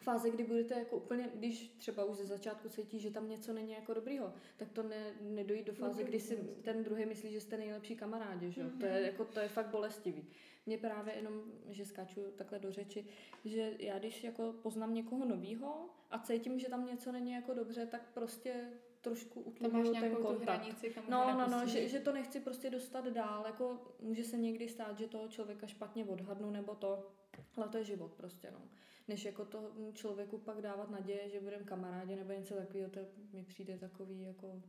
fáze, 0.03 0.29
kdy 0.29 0.43
budete 0.43 0.73
jako 0.73 0.95
úplně, 0.97 1.29
když 1.35 1.75
třeba 1.77 2.05
už 2.05 2.17
ze 2.17 2.25
začátku 2.25 2.69
cítí, 2.69 2.99
že 2.99 3.11
tam 3.11 3.29
něco 3.29 3.53
není 3.53 3.71
jako 3.71 3.93
dobrýho, 3.93 4.33
tak 4.57 4.71
to 4.71 4.83
ne, 4.83 5.13
nedojít 5.21 5.65
do 5.65 5.73
fáze, 5.73 6.03
kdy 6.03 6.19
si 6.19 6.35
ten 6.63 6.83
druhý 6.83 7.05
myslí, 7.05 7.31
že 7.31 7.41
jste 7.41 7.57
nejlepší 7.57 7.95
kamarádi, 7.95 8.51
že 8.51 8.61
jo? 8.61 8.67
To 8.79 8.85
je 8.85 9.01
jako, 9.01 9.25
to 9.25 9.39
je 9.39 9.47
fakt 9.47 9.67
bolestivý. 9.67 10.27
Mně 10.65 10.77
právě 10.77 11.13
jenom, 11.15 11.43
že 11.69 11.85
skáču 11.85 12.21
takhle 12.35 12.59
do 12.59 12.71
řeči, 12.71 13.05
že 13.45 13.71
já 13.79 13.99
když 13.99 14.23
jako 14.23 14.53
poznám 14.61 14.93
někoho 14.93 15.25
novýho 15.25 15.89
a 16.11 16.19
cítím, 16.19 16.59
že 16.59 16.69
tam 16.69 16.85
něco 16.85 17.11
není 17.11 17.31
jako 17.31 17.53
dobře, 17.53 17.85
tak 17.85 18.01
prostě 18.13 18.69
trošku 19.01 19.41
utlumuju 19.41 19.93
ten 19.93 20.15
kontakt. 20.15 20.59
hranici, 20.59 20.89
kam 20.89 21.03
No, 21.09 21.37
no, 21.37 21.47
no, 21.47 21.67
že, 21.67 21.87
že 21.87 21.99
to 21.99 22.13
nechci 22.13 22.39
prostě 22.39 22.69
dostat 22.69 23.07
dál, 23.07 23.43
jako 23.45 23.81
může 23.99 24.23
se 24.23 24.37
někdy 24.37 24.69
stát, 24.69 24.97
že 24.97 25.07
toho 25.07 25.27
člověka 25.27 25.67
špatně 25.67 26.05
odhadnu 26.05 26.51
nebo 26.51 26.75
to, 26.75 27.11
ale 27.55 27.67
to 27.67 27.77
je 27.77 27.83
život 27.83 28.13
prostě, 28.13 28.51
no. 28.51 28.61
Než 29.07 29.25
jako 29.25 29.45
to 29.45 29.71
člověku 29.93 30.37
pak 30.37 30.61
dávat 30.61 30.89
naděje, 30.89 31.29
že 31.29 31.39
budeme 31.39 31.63
kamarádi 31.63 32.15
nebo 32.15 32.33
něco 32.33 32.53
takového, 32.55 32.89
to 32.89 32.99
mi 33.33 33.43
přijde 33.43 33.77
takový 33.77 34.21
jako... 34.21 34.61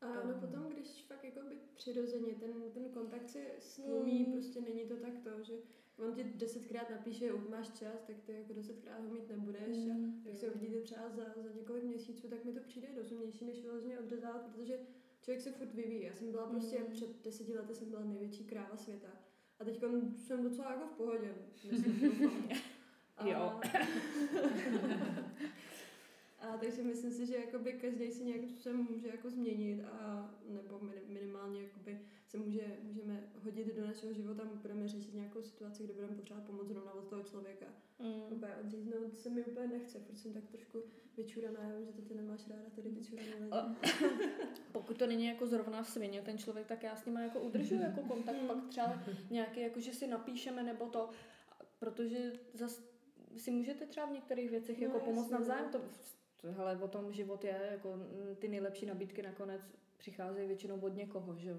A 0.00 0.26
no 0.26 0.34
potom, 0.40 0.66
když 0.72 1.04
fakt 1.08 1.24
jako 1.24 1.40
by 1.48 1.56
přirozeně 1.74 2.34
ten, 2.34 2.70
ten 2.74 2.88
kontakt 2.90 3.28
si 3.28 3.44
stlumí, 3.58 4.24
Mm. 4.26 4.32
prostě 4.32 4.60
není 4.60 4.84
to 4.86 4.96
tak 4.96 5.12
to, 5.24 5.42
že 5.42 5.54
on 5.98 6.14
ti 6.14 6.24
desetkrát 6.24 6.90
napíše, 6.90 7.32
"U, 7.32 7.50
máš 7.50 7.68
čas, 7.70 8.02
tak 8.06 8.16
ty 8.26 8.32
jako 8.32 8.52
desetkrát 8.52 9.00
ho 9.04 9.10
mít 9.10 9.28
nebudeš 9.28 9.76
a 9.90 9.94
Mm. 9.94 10.22
jak 10.24 10.38
se 10.38 10.50
uvidíte 10.50 10.80
třeba 10.80 11.08
za, 11.08 11.22
za 11.42 11.52
několik 11.54 11.84
měsíců, 11.84 12.28
tak 12.28 12.44
mi 12.44 12.52
to 12.52 12.60
přijde 12.60 12.88
rozumnější, 12.96 13.44
než 13.44 13.60
vyloženě 13.62 13.98
odřezávat, 13.98 14.42
protože 14.42 14.78
člověk 15.20 15.40
se 15.42 15.52
furt 15.52 15.74
vyvíjí. 15.74 16.02
Já 16.04 16.14
jsem 16.14 16.30
byla 16.30 16.46
prostě 16.46 16.78
Mm. 16.78 16.86
před 16.90 17.24
deseti 17.24 17.54
lety 17.54 17.74
jsem 17.74 17.90
byla 17.90 18.04
největší 18.04 18.44
kráva 18.44 18.76
světa. 18.76 19.08
A 19.58 19.64
teď 19.64 19.80
jsem 20.16 20.42
docela 20.42 20.72
jako 20.72 20.86
v 20.86 20.96
pohodě. 20.96 21.34
Myslím. 21.70 22.28
A- 22.28 22.75
Jo. 23.24 23.60
A 26.40 26.56
takže 26.56 26.82
myslím 26.82 27.12
si, 27.12 27.26
že 27.26 27.36
jakoby 27.36 27.72
každý 27.72 28.10
si 28.10 28.24
nějakým 28.24 28.48
způsobem 28.48 28.88
může 28.90 29.08
jako 29.08 29.30
změnit 29.30 29.84
a 29.84 30.30
nebo 30.48 30.78
mini- 30.78 31.08
minimálně 31.08 31.62
jakoby 31.62 32.00
se 32.28 32.38
může, 32.38 32.76
můžeme 32.82 33.24
hodit 33.44 33.76
do 33.76 33.86
našeho 33.86 34.12
života, 34.12 34.42
budeme 34.62 34.88
řešit 34.88 35.14
nějakou 35.14 35.42
situaci, 35.42 35.84
kde 35.84 35.92
budeme 35.92 36.14
potřebovat 36.14 36.46
pomoc 36.46 36.66
zrovna 36.66 36.92
od 36.92 37.08
toho 37.08 37.22
člověka. 37.22 37.66
Mm. 37.98 38.36
Úplně 38.36 38.52
odříznout 38.64 39.18
se 39.18 39.30
mi 39.30 39.44
úplně 39.44 39.66
nechce, 39.66 39.98
protože 39.98 40.18
jsem 40.18 40.32
tak 40.32 40.46
trošku 40.46 40.82
vyčuraná, 41.16 41.60
já 41.62 41.76
vím, 41.76 41.86
že 41.86 41.92
to 41.92 42.02
ty 42.02 42.14
nemáš 42.14 42.48
ráda, 42.48 42.62
tady 42.76 42.90
vyčurané 42.90 43.30
lidi. 43.40 43.76
Pokud 44.72 44.98
to 44.98 45.06
není 45.06 45.26
jako 45.26 45.46
zrovna 45.46 45.84
svině 45.84 46.22
ten 46.22 46.38
člověk, 46.38 46.66
tak 46.66 46.82
já 46.82 46.96
s 46.96 47.06
ním 47.06 47.16
jako 47.16 47.40
udržuju 47.40 47.80
jako 47.80 48.00
kontakt, 48.02 48.36
pak 48.46 48.66
třeba 48.68 49.02
nějaký, 49.30 49.60
jako 49.60 49.80
že 49.80 49.92
si 49.94 50.06
napíšeme 50.06 50.62
nebo 50.62 50.86
to, 50.86 51.10
protože 51.78 52.32
zas 52.54 52.95
si 53.38 53.50
můžete 53.50 53.86
třeba 53.86 54.06
v 54.06 54.12
některých 54.12 54.50
věcech 54.50 54.78
No, 54.80 54.84
jako 54.86 55.00
pomoct 55.00 55.30
jasně, 55.30 55.34
navzájem. 55.38 55.70
no. 55.74 55.80
To, 56.40 56.52
hele, 56.52 56.78
o 56.82 56.88
tom 56.88 57.12
život 57.12 57.44
je, 57.44 57.68
jako 57.72 57.96
mm, 57.96 58.36
ty 58.38 58.48
nejlepší 58.48 58.86
nabídky 58.86 59.22
nakonec 59.22 59.60
přicházejí 59.96 60.48
většinou 60.48 60.80
od 60.80 60.96
někoho, 60.96 61.36
že? 61.36 61.56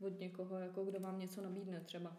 Od 0.00 0.20
někoho, 0.20 0.58
jako 0.58 0.84
kdo 0.84 1.00
vám 1.00 1.18
něco 1.18 1.42
nabídne 1.42 1.80
třeba. 1.80 2.16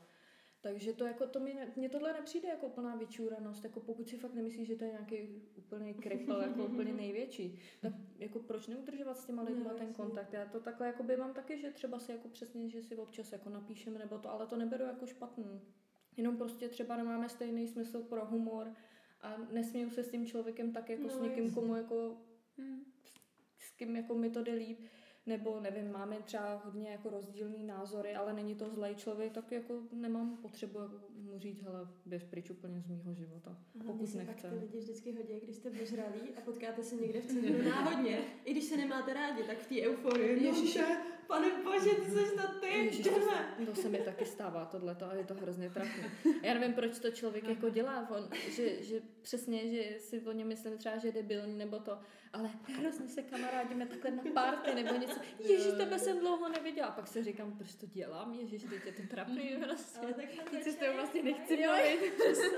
Takže 0.62 0.94
to 0.94 1.06
jako 1.06 1.28
to 1.28 1.40
mi, 1.40 1.54
ne- 1.54 1.72
mně 1.76 1.90
tohle 1.90 2.14
nepřijde 2.14 2.48
jako 2.50 2.68
úplná 2.68 2.96
vyčúranost, 2.96 3.64
jako 3.64 3.80
pokud 3.80 4.10
si 4.10 4.18
fakt 4.18 4.34
nemyslíš, 4.34 4.68
že 4.68 4.76
to 4.76 4.84
je 4.84 4.92
nějaký 4.92 5.42
úplný 5.58 5.94
kripl, 5.94 6.34
jako 6.34 6.66
úplně 6.66 6.94
největší, 6.94 7.60
tak 7.82 7.94
jako 8.18 8.40
proč 8.40 8.68
neudržovat 8.68 9.18
s 9.18 9.26
těma 9.26 9.42
lidma 9.44 9.72
No, 9.72 9.78
ten 9.78 9.94
kontakt? 9.94 10.34
Já 10.34 10.46
to 10.46 10.60
takhle 10.60 10.88
jako 10.88 11.04
by 11.04 11.18
mám 11.18 11.34
taky, 11.34 11.58
že 11.58 11.72
třeba 11.72 12.00
si 12.00 12.12
jako 12.12 12.28
přesně, 12.28 12.70
že 12.70 12.84
si 12.84 12.96
občas 12.96 13.32
jako 13.32 13.50
napíšeme 13.50 14.00
nebo 14.00 14.18
to, 14.18 14.32
ale 14.32 14.48
to 14.48 14.56
neberu 14.58 14.84
jako 14.84 15.06
špatný. 15.08 15.62
Jenom 16.18 16.38
prostě 16.38 16.70
třeba 16.70 16.98
nemáme 16.98 17.30
stejný 17.30 17.68
smysl 17.68 18.04
pro 18.04 18.26
humor 18.26 18.74
a 19.22 19.38
nesměju 19.52 19.90
se 19.90 20.04
s 20.04 20.12
tím 20.12 20.28
člověkem 20.28 20.72
tak 20.74 20.90
jako 20.90 21.04
No, 21.04 21.10
s 21.10 21.20
někým, 21.22 21.52
komu 21.54 21.76
jako 21.76 22.18
Hmm. 22.58 22.84
s 23.60 23.72
kým 23.72 23.96
jako 23.96 24.16
mi 24.16 24.30
to 24.30 24.44
jde 24.44 24.54
líp, 24.54 24.80
nebo 25.30 25.60
nevím, 25.60 25.92
máme 25.92 26.18
třeba 26.26 26.62
hodně 26.66 26.90
jako 26.90 27.10
rozdílný 27.10 27.64
názory, 27.64 28.16
ale 28.16 28.34
není 28.34 28.56
to 28.56 28.70
zlej 28.70 28.96
člověk, 28.96 29.32
tak 29.32 29.52
jako 29.52 29.74
nemám 29.94 30.38
potřebu 30.38 30.80
jako 30.80 31.00
mu 31.12 31.40
říct, 31.40 31.62
hele, 31.62 31.88
běž 32.06 32.24
pryč 32.24 32.50
úplně 32.50 32.82
z 32.82 32.88
mýho 32.88 33.14
života, 33.14 33.58
Hlavně 33.76 33.92
pokud 33.92 34.08
se 34.08 34.18
pak 34.18 34.28
nechce. 34.28 34.50
ty 34.50 34.56
lidi 34.56 34.78
vždycky 34.78 35.12
hodí, 35.12 35.40
když 35.44 35.56
jste 35.56 35.70
ožralí 35.70 36.22
a 36.38 36.42
potkáte 36.42 36.84
se 36.84 36.96
někde 36.96 37.22
v 37.22 37.26
centru 37.26 37.64
náhodně. 37.70 38.20
I 38.46 38.52
když 38.52 38.64
se 38.64 38.78
nemáte 38.78 39.14
rádi, 39.14 39.44
tak 39.44 39.58
v 39.58 39.68
té 39.68 39.82
euforii. 39.82 40.52
Pane 41.28 41.64
bože, 41.64 41.90
ty 41.90 42.12
jsi 42.12 42.36
to 42.36 42.60
ty, 42.62 42.68
Ježiš, 42.68 43.04
to, 43.04 43.66
to 43.66 43.76
se 43.76 43.90
mi 43.90 43.98
taky 43.98 44.26
stává, 44.26 44.66
tohle 44.66 44.96
a 44.96 45.14
je 45.14 45.24
to 45.24 45.34
hrozně 45.34 45.70
trapné. 45.70 46.12
Já 46.44 46.54
nevím, 46.54 46.74
proč 46.74 47.00
to 47.00 47.12
člověk 47.12 47.48
jako 47.48 47.70
dělá, 47.70 48.10
on, 48.10 48.30
že, 48.50 48.84
že 48.84 49.02
přesně, 49.22 49.70
že 49.72 50.00
si 50.00 50.22
o 50.22 50.32
něm 50.32 50.48
myslím 50.48 50.78
třeba, 50.78 50.98
že 50.98 51.08
je 51.08 51.12
debilní 51.12 51.58
nebo 51.58 51.80
to, 51.80 51.98
ale 52.34 52.50
hrozně 52.80 53.08
se 53.10 53.22
kamarádíme 53.22 53.86
takhle 53.86 54.12
na 54.12 54.24
party 54.34 54.76
nebo 54.76 54.94
něco. 54.96 55.20
Ježíš, 55.40 55.74
tebe 55.78 56.00
jsem 56.00 56.20
dlouho 56.20 56.50
neviděla. 56.50 56.88
A 56.88 56.92
pak 56.92 57.08
se 57.08 57.24
říkám, 57.24 57.52
proč 57.58 57.76
to 57.76 57.86
dělám, 57.86 58.34
ježíš, 58.34 58.64
teď 58.64 58.86
je 58.86 58.92
to 58.92 59.02
trapný 59.10 59.58
prostě. 59.66 60.00
Ale 60.00 60.14
tak 60.14 60.26
Teď 60.52 60.64
se 60.64 60.72
s 60.72 60.76
tou 60.76 60.86
vlastně 60.96 61.24
nechci 61.24 61.68
bavit. 61.68 62.14
přesně. 62.20 62.58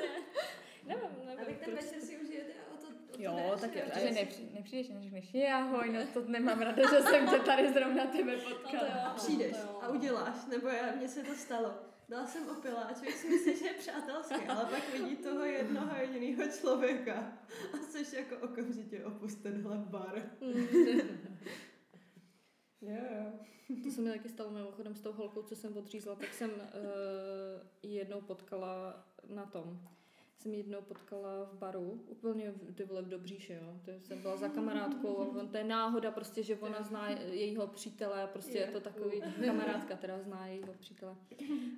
Nevím, 0.88 1.04
nevím. 1.26 1.40
A 1.42 1.46
tak 1.46 1.58
ten 1.66 1.76
večer 1.76 2.02
si 2.02 2.18
užijete 2.18 2.52
a 2.54 2.74
o 2.74 2.78
to, 2.78 2.88
o 2.88 3.16
to 3.18 3.22
Jo, 3.24 3.58
tak 3.62 3.76
jo, 3.76 3.82
je- 3.96 4.02
že 4.08 4.12
nepři, 4.12 4.50
nepřijdeš 4.54 4.90
a 4.90 4.94
neřekneš, 4.94 5.34
já 5.34 5.58
ahoj, 5.58 5.90
no 5.94 6.00
to 6.14 6.22
nemám 6.28 6.62
ráda, 6.62 6.90
že 6.90 7.02
jsem 7.02 7.28
tě 7.30 7.40
tady 7.40 7.74
zrovna 7.74 8.06
tebe 8.06 8.36
No 8.38 8.44
to 8.44 8.56
potkala. 8.56 8.84
jo. 8.88 9.02
A 9.06 9.14
přijdeš 9.14 9.52
to 9.52 9.58
jo. 9.58 9.80
a 9.82 9.88
uděláš, 9.90 10.36
nebo 10.48 10.68
já, 10.68 10.92
mně 10.96 11.08
se 11.08 11.24
to 11.24 11.34
stalo. 11.36 11.74
Byla 12.12 12.28
jsem 12.28 12.50
opila 12.50 12.82
a 12.82 12.94
člověk 12.94 13.16
si 13.16 13.28
myslí, 13.28 13.58
že 13.58 13.66
je 13.66 13.74
přátelský, 13.74 14.46
ale 14.48 14.66
pak 14.66 14.94
vidí 14.94 15.16
toho 15.16 15.46
jednoho 15.46 15.96
jediného 15.96 16.52
člověka 16.60 17.34
a 17.74 17.78
jsi 17.78 18.16
jako 18.16 18.36
okamžitě 18.46 19.06
opust 19.06 19.44
tenhle 19.44 19.78
bar. 19.78 20.22
Jo, 22.82 22.98
jo. 23.16 23.32
To 23.84 23.92
se 23.92 24.02
mi 24.02 24.10
taky 24.10 24.30
stalo 24.30 24.52
mimochodem 24.52 24.96
s 24.96 25.02
tou 25.02 25.14
holkou, 25.14 25.44
co 25.44 25.56
jsem 25.56 25.78
odřízla, 25.78 26.16
tak 26.16 26.34
jsem 26.34 26.50
uh, 26.50 26.60
ji 27.84 27.96
jednou 27.96 28.22
potkala 28.22 29.08
na 29.30 29.46
tom. 29.46 29.88
Jsem 30.42 30.54
jednou 30.54 30.82
potkala 30.82 31.46
v 31.46 31.54
baru, 31.54 32.04
úplně 32.08 32.52
v, 32.52 32.74
ty 32.74 32.84
vole 32.84 33.02
v 33.02 33.08
Dobříši, 33.08 33.54
jo. 33.54 33.80
To 33.86 33.92
jsem 33.92 34.22
byla 34.22 34.38
za 34.38 34.50
kamarádkou 34.50 35.18
a 35.18 35.26
on, 35.28 35.48
to 35.48 35.58
je 35.58 35.64
náhoda 35.64 36.12
prostě, 36.12 36.44
že 36.44 36.56
ona 36.56 36.84
zná 36.84 37.10
jejího 37.10 37.68
přítele 37.68 38.24
a 38.24 38.28
prostě 38.28 38.58
je 38.58 38.68
to 38.68 38.80
takový, 38.80 39.22
kamarádka 39.46 39.96
teda 39.96 40.20
zná 40.20 40.48
jejího 40.48 40.74
přítele. 40.74 41.16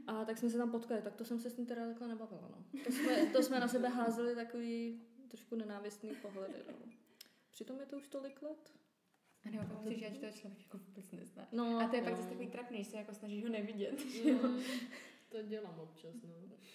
A 0.07 0.25
tak 0.25 0.37
jsme 0.37 0.49
se 0.49 0.57
tam 0.57 0.71
potkali, 0.71 1.01
tak 1.01 1.15
to 1.15 1.25
jsem 1.25 1.39
se 1.39 1.49
s 1.49 1.57
ním 1.57 1.65
teda 1.65 1.87
takhle 1.87 2.07
nebavila, 2.07 2.49
no. 2.49 2.81
To 2.83 2.91
jsme, 2.91 3.25
to 3.25 3.43
jsme 3.43 3.59
na 3.59 3.67
sebe 3.67 3.89
házeli 3.89 4.35
takový 4.35 5.01
trošku 5.27 5.55
nenávistný 5.55 6.11
pohledy, 6.21 6.59
no. 6.67 6.91
Přitom 7.51 7.79
je 7.79 7.85
to 7.85 7.97
už 7.97 8.07
tolik 8.07 8.41
let. 8.41 8.71
A 9.45 9.49
nebo 9.49 9.63
pak 9.63 9.87
si, 9.87 9.99
že 9.99 10.09
toho 10.09 10.31
člověk 10.31 10.61
jako 10.61 10.77
vůbec 10.77 11.11
nezná. 11.11 11.47
No, 11.51 11.79
A 11.79 11.87
to 11.87 11.95
je 11.95 12.01
pak 12.01 12.11
no. 12.11 12.17
zase 12.17 12.29
takový 12.29 12.47
trapný, 12.47 12.83
že 12.83 12.89
se 12.89 12.97
jako 12.97 13.13
snažíš 13.13 13.43
ho 13.43 13.49
nevidět. 13.49 14.05
Mm, 14.25 14.59
to 15.33 15.41
dělám 15.47 15.79
občas, 15.79 16.15
no. 16.23 16.29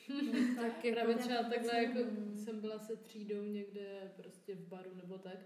tak 0.57 0.85
jako, 0.85 0.97
Právě 0.97 1.17
třeba 1.17 1.43
takhle, 1.43 1.83
jako 1.85 1.99
jsem 2.35 2.61
byla 2.61 2.79
se 2.79 2.97
třídou 2.97 3.43
někde 3.43 4.13
prostě 4.17 4.55
v 4.55 4.69
baru 4.69 4.91
nebo 4.95 5.19
tak 5.19 5.39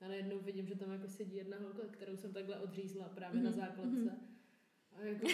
a 0.00 0.08
najednou 0.08 0.38
vidím, 0.38 0.66
že 0.66 0.74
tam 0.74 0.92
jako 0.92 1.08
sedí 1.08 1.36
jedna 1.36 1.56
holka, 1.58 1.82
kterou 1.90 2.16
jsem 2.16 2.32
takhle 2.32 2.58
odřízla 2.60 3.08
právě 3.08 3.42
na 3.42 3.50
Mhm, 3.50 3.60
základce. 3.60 4.18
A 4.92 5.00
jako, 5.00 5.26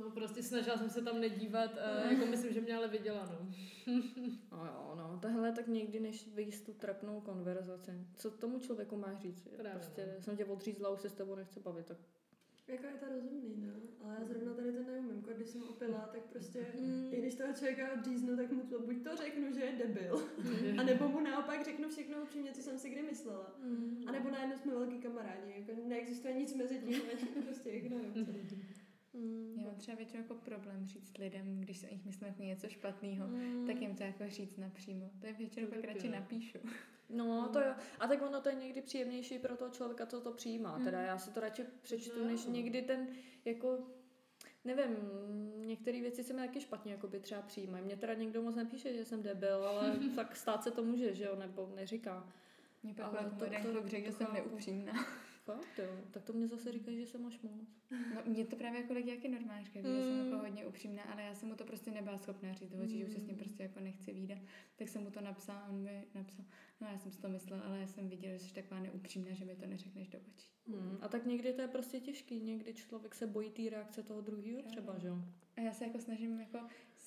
no 0.00 0.10
prostě 0.10 0.42
snažila 0.42 0.76
jsem 0.76 0.90
se 0.90 1.02
tam 1.02 1.20
nedívat 1.20 1.78
a 1.78 2.10
jako 2.10 2.26
myslím, 2.26 2.52
že 2.52 2.60
mě 2.60 2.76
ale 2.76 2.88
viděla, 2.88 3.26
no. 3.32 3.50
No 4.52 4.66
jo, 4.66 4.94
no, 4.96 5.18
tahle 5.22 5.52
tak 5.52 5.66
někdy, 5.66 6.00
než 6.00 6.28
vyjist 6.34 6.66
tu 6.66 6.72
trapnou 6.72 7.20
konverzaci. 7.20 8.06
Co 8.14 8.30
tomu 8.30 8.58
člověku 8.58 8.96
máš 8.96 9.18
říct? 9.18 9.48
Právě, 9.56 9.72
prostě 9.72 10.12
no. 10.16 10.22
jsem 10.22 10.36
tě 10.36 10.44
odřízla, 10.44 10.90
už 10.90 11.00
se 11.00 11.08
s 11.10 11.14
tebou 11.14 11.34
nechce 11.34 11.60
bavit, 11.60 11.86
tak 11.86 11.96
Jako 12.68 12.86
je 12.86 12.92
to 12.92 13.06
rozumný, 13.14 13.54
no. 13.66 13.72
Ale 14.04 14.16
já 14.20 14.24
zrovna 14.24 14.54
tady 14.54 14.72
to 14.72 14.82
neumím. 14.82 15.16
Jako 15.16 15.30
Když 15.36 15.48
jsem 15.48 15.62
opila, 15.62 16.08
tak 16.12 16.22
prostě, 16.22 16.66
Mm. 16.80 17.08
i 17.12 17.16
když 17.16 17.34
toho 17.34 17.52
člověka 17.52 17.92
odříznu, 17.92 18.36
tak 18.36 18.52
mu 18.52 18.62
to, 18.62 18.78
buď 18.80 19.02
to 19.04 19.16
řeknu, 19.16 19.52
že 19.54 19.60
je 19.60 19.72
debil, 19.86 20.22
a 20.78 20.82
nebo 20.82 21.08
mu 21.08 21.20
naopak 21.20 21.64
řeknu 21.64 21.88
všechno 21.88 22.22
upřímně, 22.22 22.52
co 22.52 22.62
jsem 22.62 22.78
si 22.78 22.90
kdy 22.90 23.02
myslela. 23.02 23.56
A 24.06 24.12
nebo 24.12 24.30
najednou 24.30 24.56
jsme 24.56 24.72
velký 24.74 24.98
kamarádi, 24.98 25.52
jako 25.56 25.88
neexistuje 25.88 26.34
nic 26.34 26.54
mezi 26.54 26.78
tím, 26.78 27.00
prostě 27.44 27.70
ignorace. 27.70 28.26
Mm. 29.18 29.54
Já 29.58 29.64
mám 29.64 29.74
třeba 29.76 29.96
většinou 29.96 30.22
jako 30.22 30.34
problém 30.34 30.86
říct 30.86 31.18
lidem, 31.18 31.60
když 31.60 31.78
se 31.78 31.86
o 31.88 31.92
nich 31.92 32.04
myslím 32.04 32.28
jako 32.28 32.42
něco 32.42 32.68
špatného, 32.68 33.26
Mm. 33.28 33.66
tak 33.66 33.80
jim 33.80 33.94
to 33.96 34.02
jako 34.02 34.28
říct 34.28 34.56
napřímo. 34.56 35.10
To 35.20 35.26
je 35.26 35.32
většinou 35.32 35.66
To 35.66 35.74
pak 35.74 35.84
radši 35.84 36.08
napíšu. 36.08 36.58
No, 37.10 37.48
to 37.52 37.60
jo. 37.60 37.74
A 38.00 38.06
tak 38.08 38.22
ono 38.22 38.40
to 38.40 38.48
je 38.48 38.54
někdy 38.54 38.82
příjemnější 38.82 39.38
pro 39.38 39.56
toho 39.56 39.70
člověka, 39.70 40.06
co 40.06 40.20
to 40.20 40.32
přijímá. 40.32 40.78
Mm. 40.78 40.84
Teda 40.84 41.00
já 41.00 41.18
si 41.18 41.30
to 41.30 41.40
radši 41.40 41.64
přečtu, 41.82 42.18
No. 42.20 42.24
než 42.26 42.46
někdy 42.46 42.82
ten, 42.82 43.08
jako, 43.44 43.78
nevím, 44.64 44.96
některé 45.66 46.00
věci 46.00 46.24
se 46.24 46.32
mi 46.32 46.40
taky 46.40 46.60
špatně 46.60 46.92
jakoby 46.92 47.20
třeba 47.20 47.42
přijímají. 47.42 47.84
Mně 47.84 47.96
teda 47.96 48.14
někdo 48.14 48.42
moc 48.42 48.54
nepíše, 48.54 48.94
že 48.94 49.04
jsem 49.04 49.22
debil, 49.22 49.66
ale 49.68 49.98
tak 50.16 50.36
stát 50.36 50.64
se 50.64 50.70
to 50.70 50.84
může, 50.84 51.14
že 51.14 51.24
jo, 51.24 51.36
nebo 51.36 51.72
neříká. 51.74 52.32
Mě 52.82 52.94
pak 52.94 53.06
Ale 53.06 53.30
to- 53.30 53.44
to, 53.44 53.44
to- 53.62 53.70
kluk 53.72 53.86
řekl, 53.86 54.04
to 54.06 54.10
že 54.10 54.16
jsem 54.16 54.26
neupřímná. 54.34 54.92
Fakt, 55.52 55.78
jo. 55.78 56.00
Tak 56.10 56.22
to 56.24 56.32
mě 56.32 56.46
zase 56.48 56.72
říkají, 56.72 56.98
že 57.00 57.06
jsem 57.06 57.26
až 57.26 57.40
moc. 57.40 57.68
No, 58.14 58.22
mě 58.26 58.44
to 58.44 58.56
právě 58.56 58.80
jako 58.80 58.92
lidi 58.92 59.10
jaký 59.10 59.28
normálně 59.28 59.64
říkají, 59.64 59.84
že 59.84 60.02
jsem 60.04 60.18
Mm. 60.20 60.24
jako 60.26 60.38
hodně 60.38 60.66
upřímná, 60.66 61.02
ale 61.02 61.22
já 61.22 61.34
jsem 61.34 61.48
mu 61.48 61.54
to 61.54 61.64
prostě 61.64 61.90
nebyla 61.90 62.18
schopná 62.18 62.52
říct 62.52 62.74
očí, 62.84 62.98
že 62.98 63.04
už 63.04 63.12
se 63.12 63.20
s 63.20 63.26
ním 63.26 63.36
prostě 63.36 63.62
jako 63.62 63.80
nechci 63.80 64.12
výdat. 64.12 64.38
Tak 64.76 64.88
jsem 64.88 65.02
mu 65.02 65.10
to 65.10 65.20
napsala 65.20 65.68
on 65.68 65.82
mi 65.82 66.06
napsal, 66.14 66.44
no 66.80 66.86
já 66.92 66.98
jsem 66.98 67.12
si 67.12 67.20
to 67.20 67.28
myslela, 67.28 67.62
ale 67.62 67.80
já 67.80 67.86
jsem 67.86 68.08
viděla, 68.08 68.36
že 68.36 68.44
jsi 68.44 68.54
taková 68.54 68.80
neupřímná, 68.80 69.34
že 69.34 69.44
mi 69.44 69.56
to 69.56 69.66
neřekneš 69.66 70.08
do 70.08 70.18
očí. 70.18 70.48
Hmm. 70.66 70.98
A 71.00 71.08
tak 71.08 71.26
někdy 71.26 71.52
to 71.52 71.60
je 71.62 71.68
prostě 71.68 72.00
těžký, 72.00 72.40
někdy 72.40 72.74
člověk 72.74 73.14
se 73.14 73.26
bojí 73.26 73.50
té 73.50 73.70
reakce 73.70 74.02
toho 74.02 74.20
druhého 74.20 74.62
třeba, 74.62 74.98
že 74.98 75.08
jo? 75.08 75.18
A 75.56 75.60
já 75.60 75.72
se 75.72 75.84
jako 75.84 75.98
snažím 76.00 76.40
jako, 76.40 76.58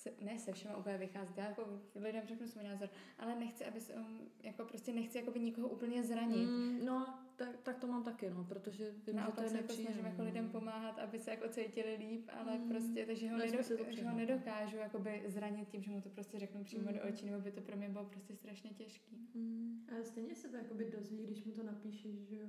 se, 0.02 0.10
ne 0.20 0.38
se 0.38 0.52
všema 0.52 0.76
úplně 0.76 0.98
vycházet, 0.98 1.38
já 1.38 1.44
jako 1.48 1.80
lidem 1.94 2.26
řeknu 2.26 2.46
svůj 2.46 2.64
názor, 2.64 2.88
ale 3.18 3.34
nechci, 3.38 3.64
aby 3.64 3.80
se, 3.80 3.94
um, 3.94 4.18
jako 4.42 4.64
prostě 4.64 4.92
nechci 4.92 5.18
jako 5.18 5.30
by 5.30 5.40
nikoho 5.40 5.68
úplně 5.68 6.02
zranit. 6.02 6.46
Mm, 6.46 6.84
no, 6.84 7.18
tak, 7.36 7.56
tak 7.62 7.78
to 7.78 7.86
mám 7.86 8.04
taky, 8.04 8.30
no, 8.30 8.44
protože 8.44 8.84
vím, 8.90 9.18
že 9.26 9.32
to 9.34 9.42
je 9.42 9.48
se 9.48 9.56
jako 9.56 9.72
snažím 9.72 10.04
jako 10.04 10.22
lidem 10.22 10.48
pomáhat, 10.50 10.98
aby 10.98 11.18
se 11.18 11.30
jako 11.30 11.48
cítili 11.48 11.96
líp, 11.96 12.28
ale 12.32 12.58
Mm. 12.58 12.68
prostě, 12.68 13.06
takže 13.06 13.30
ho, 13.30 13.38
nedo, 13.38 13.58
že 13.90 14.04
ho 14.04 14.16
nedokážu 14.16 14.76
jakoby 14.76 15.22
zranit 15.26 15.68
tím, 15.68 15.82
že 15.82 15.90
mu 15.90 16.00
to 16.00 16.08
prostě 16.08 16.38
řeknu 16.38 16.64
přímo 16.64 16.88
Mm. 16.90 16.94
do 16.98 17.02
očí, 17.08 17.26
nebo 17.26 17.40
by 17.40 17.52
to 17.52 17.60
pro 17.60 17.76
mě 17.76 17.88
bylo 17.88 18.04
prostě 18.04 18.34
strašně 18.36 18.70
těžký. 18.70 19.28
Mm. 19.34 19.86
A 20.00 20.04
stejně 20.04 20.34
se 20.34 20.48
to 20.48 20.56
jakoby 20.56 20.90
dozví, 20.96 21.26
když 21.26 21.44
mu 21.44 21.52
to 21.52 21.62
napíšeš, 21.62 22.14
že 22.28 22.36
jo. 22.36 22.46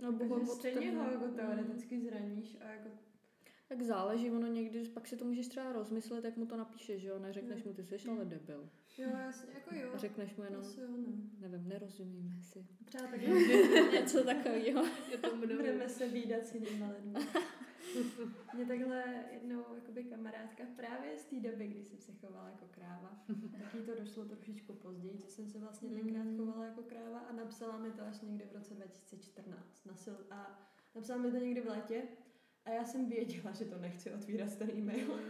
No, 0.00 0.12
bohu, 0.12 0.46
stejně 0.46 0.90
ho 0.96 1.10
jako 1.10 1.26
Mm. 1.26 1.34
teoreticky 1.34 2.00
zraníš 2.00 2.56
a 2.60 2.68
jako 2.68 2.88
Tak 3.74 3.82
záleží, 3.82 4.30
ono 4.30 4.46
někdy, 4.46 4.88
pak 4.88 5.06
si 5.06 5.16
to 5.16 5.24
můžeš 5.24 5.48
třeba 5.48 5.72
rozmyslet, 5.72 6.24
jak 6.24 6.36
mu 6.36 6.46
to 6.46 6.56
napíšeš, 6.56 7.02
že 7.02 7.08
jo? 7.08 7.18
Neřekneš 7.18 7.64
mu, 7.64 7.72
ty 7.74 7.82
jsi 7.84 8.08
ale 8.08 8.24
debil. 8.24 8.68
jo, 8.98 9.08
jasně, 9.26 9.52
jako 9.54 9.74
jo. 9.74 9.90
A 9.94 9.98
řekneš 9.98 10.36
mu 10.36 10.44
jenom, 10.44 10.60
Asi 10.60 10.80
jo, 10.80 10.86
no. 10.90 11.06
nevím, 11.40 11.68
nerozumíme 11.68 12.42
si. 12.42 12.66
Přátelé, 12.84 13.22
Něco 13.92 14.24
takového. 14.24 14.84
Budeme 15.56 15.88
se 15.88 16.08
výdat 16.08 16.46
s 16.46 16.54
jinýma 16.54 16.88
lidmi. 16.96 17.20
Mě 18.54 18.66
takhle 18.66 19.24
jednou 19.32 19.64
jakoby 19.74 20.04
kamarádka 20.04 20.64
právě 20.76 21.16
z 21.16 21.24
té 21.24 21.40
doby, 21.40 21.66
kdy 21.68 21.82
jsem 21.84 21.98
se 21.98 22.12
chovala 22.12 22.48
jako 22.48 22.66
kráva, 22.70 23.18
tak 23.52 23.74
jí 23.74 23.80
to 23.86 23.94
došlo 24.00 24.24
trošičku 24.24 24.72
později, 24.72 25.18
že 25.24 25.28
jsem 25.30 25.48
se 25.48 25.58
vlastně 25.58 25.90
tenkrát 25.90 26.24
Mm. 26.24 26.36
chovala 26.38 26.64
jako 26.64 26.82
kráva 26.82 27.18
a 27.18 27.32
napsala 27.32 27.78
mi 27.78 27.90
to 27.90 28.02
až 28.02 28.20
někdy 28.20 28.44
v 28.50 28.54
roce 28.54 28.74
2014 28.74 29.84
na 29.86 29.94
sil 30.04 30.16
a 30.30 30.68
napsala 30.94 31.22
mi 31.22 31.30
to 31.30 31.36
někdy 31.36 31.60
v 31.60 31.66
létě 31.66 32.02
a 32.64 32.70
já 32.70 32.84
jsem 32.84 33.08
věděla, 33.08 33.52
že 33.52 33.64
to 33.64 33.78
nechci 33.78 34.10
otvírat 34.10 34.56
ten 34.56 34.70
e-mail. 34.70 35.20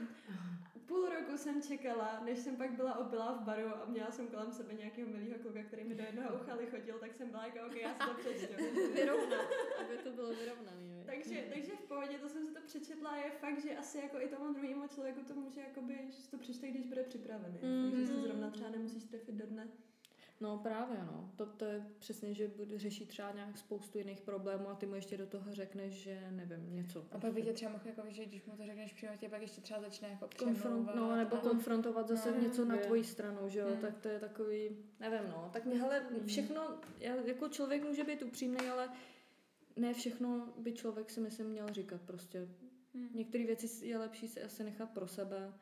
Půl 0.87 1.09
roku 1.09 1.37
jsem 1.37 1.63
čekala, 1.63 2.21
než 2.25 2.39
jsem 2.39 2.57
pak 2.57 2.71
byla 2.71 2.99
opilá 2.99 3.33
v 3.33 3.45
baru 3.45 3.69
a 3.69 3.85
měla 3.89 4.11
jsem 4.11 4.27
kolem 4.29 4.53
sebe 4.53 4.75
nějakého 4.75 5.09
milého 5.09 5.39
kluka, 5.43 5.63
který 5.63 5.85
mi 5.85 5.95
do 5.95 6.03
jednoho 6.03 6.35
ucha 6.35 6.55
lichotil, 6.55 6.99
tak 6.99 7.15
jsem 7.15 7.31
byla 7.31 7.47
jako, 7.47 7.59
ok, 7.67 7.77
já 7.77 7.95
si 7.95 7.99
to 7.99 8.15
přečtu. 8.15 8.55
Vyrovnat, 8.95 9.47
aby 9.81 9.97
to 9.99 10.11
bylo 10.13 10.35
vyrovnaný. 10.35 10.99
jo. 10.99 11.03
Takže, 11.07 11.45
takže 11.55 11.73
v 11.73 11.89
pohodě, 11.89 12.19
to 12.19 12.29
jsem 12.29 12.47
si 12.47 12.55
to 12.55 12.61
přečetla 12.67 13.11
a 13.11 13.17
je 13.17 13.31
fakt, 13.31 13.63
že 13.63 13.77
asi 13.77 13.99
jako 13.99 14.21
i 14.21 14.29
tomu 14.29 14.53
druhému 14.55 14.89
člověku 14.89 15.21
to 15.21 15.35
může 15.35 15.61
jakoby, 15.61 15.99
že 16.11 16.23
si 16.23 16.31
to 16.31 16.39
přečte, 16.39 16.69
když 16.69 16.87
bude 16.87 17.03
připravený. 17.03 17.59
Mm. 17.63 17.91
Takže 17.91 18.07
se 18.07 18.21
zrovna 18.21 18.51
třeba 18.51 18.71
nemusíš 18.71 19.05
trefit 19.05 19.35
do 19.35 19.47
dne. 19.47 19.69
No 20.45 20.59
právě, 20.59 20.99
no. 21.05 21.31
To, 21.37 21.47
to 21.47 21.65
je 21.65 21.87
přesně, 21.99 22.35
že 22.35 22.49
bude 22.49 22.79
řešit 22.79 23.09
třeba 23.09 23.33
nějak 23.33 23.59
spoustu 23.59 23.99
jiných 23.99 24.21
problémů 24.21 24.69
a 24.69 24.75
ty 24.75 24.87
mu 24.87 24.95
ještě 24.95 25.17
do 25.17 25.27
toho 25.27 25.55
řekneš, 25.55 25.93
že 25.93 26.31
nevím, 26.31 26.75
něco. 26.77 27.05
A 27.13 27.19
pak 27.19 27.33
by 27.33 27.43
tě 27.43 27.53
třeba 27.53 27.73
mohl, 27.73 27.85
jako, 27.87 28.03
že 28.09 28.25
když 28.27 28.45
mu 28.45 28.57
to 28.57 28.67
řekneš 28.67 28.93
přímo, 28.93 29.13
tě 29.17 29.29
pak 29.29 29.43
ještě 29.43 29.61
třeba 29.61 29.81
začne 29.81 30.09
jako 30.09 30.29
Konfront, 30.39 30.91
no, 30.95 31.17
nebo 31.17 31.37
a- 31.37 31.41
konfrontovat 31.41 32.09
zase 32.09 32.31
No, 32.33 32.41
něco 32.41 32.65
na 32.65 32.77
tvoji 32.77 33.05
stranu, 33.05 33.49
že 33.49 33.59
jo, 33.59 33.67
Mm. 33.75 33.77
tak 33.81 33.99
to 33.99 34.09
je 34.09 34.21
takový, 34.21 34.77
nevím, 35.01 35.29
no, 35.31 35.51
tak 35.53 35.65
mě, 35.65 35.77
hele, 35.79 36.07
všechno, 36.27 36.79
já, 36.99 37.15
jako 37.15 37.49
člověk 37.49 37.85
může 37.85 38.05
být 38.05 38.23
upřímný, 38.23 38.69
ale 38.69 38.89
ne 39.77 39.95
všechno 39.95 40.53
by 40.59 40.73
člověk 40.73 41.11
si 41.11 41.21
myslím 41.21 41.47
měl 41.47 41.69
říkat 41.73 42.01
prostě. 42.01 42.49
Hmm. 42.95 43.09
Některé 43.15 43.45
věci 43.47 43.87
je 43.87 43.99
lepší 43.99 44.29
si 44.29 44.43
asi 44.43 44.65
nechat 44.65 44.91
pro 44.91 45.07
sebe. 45.07 45.53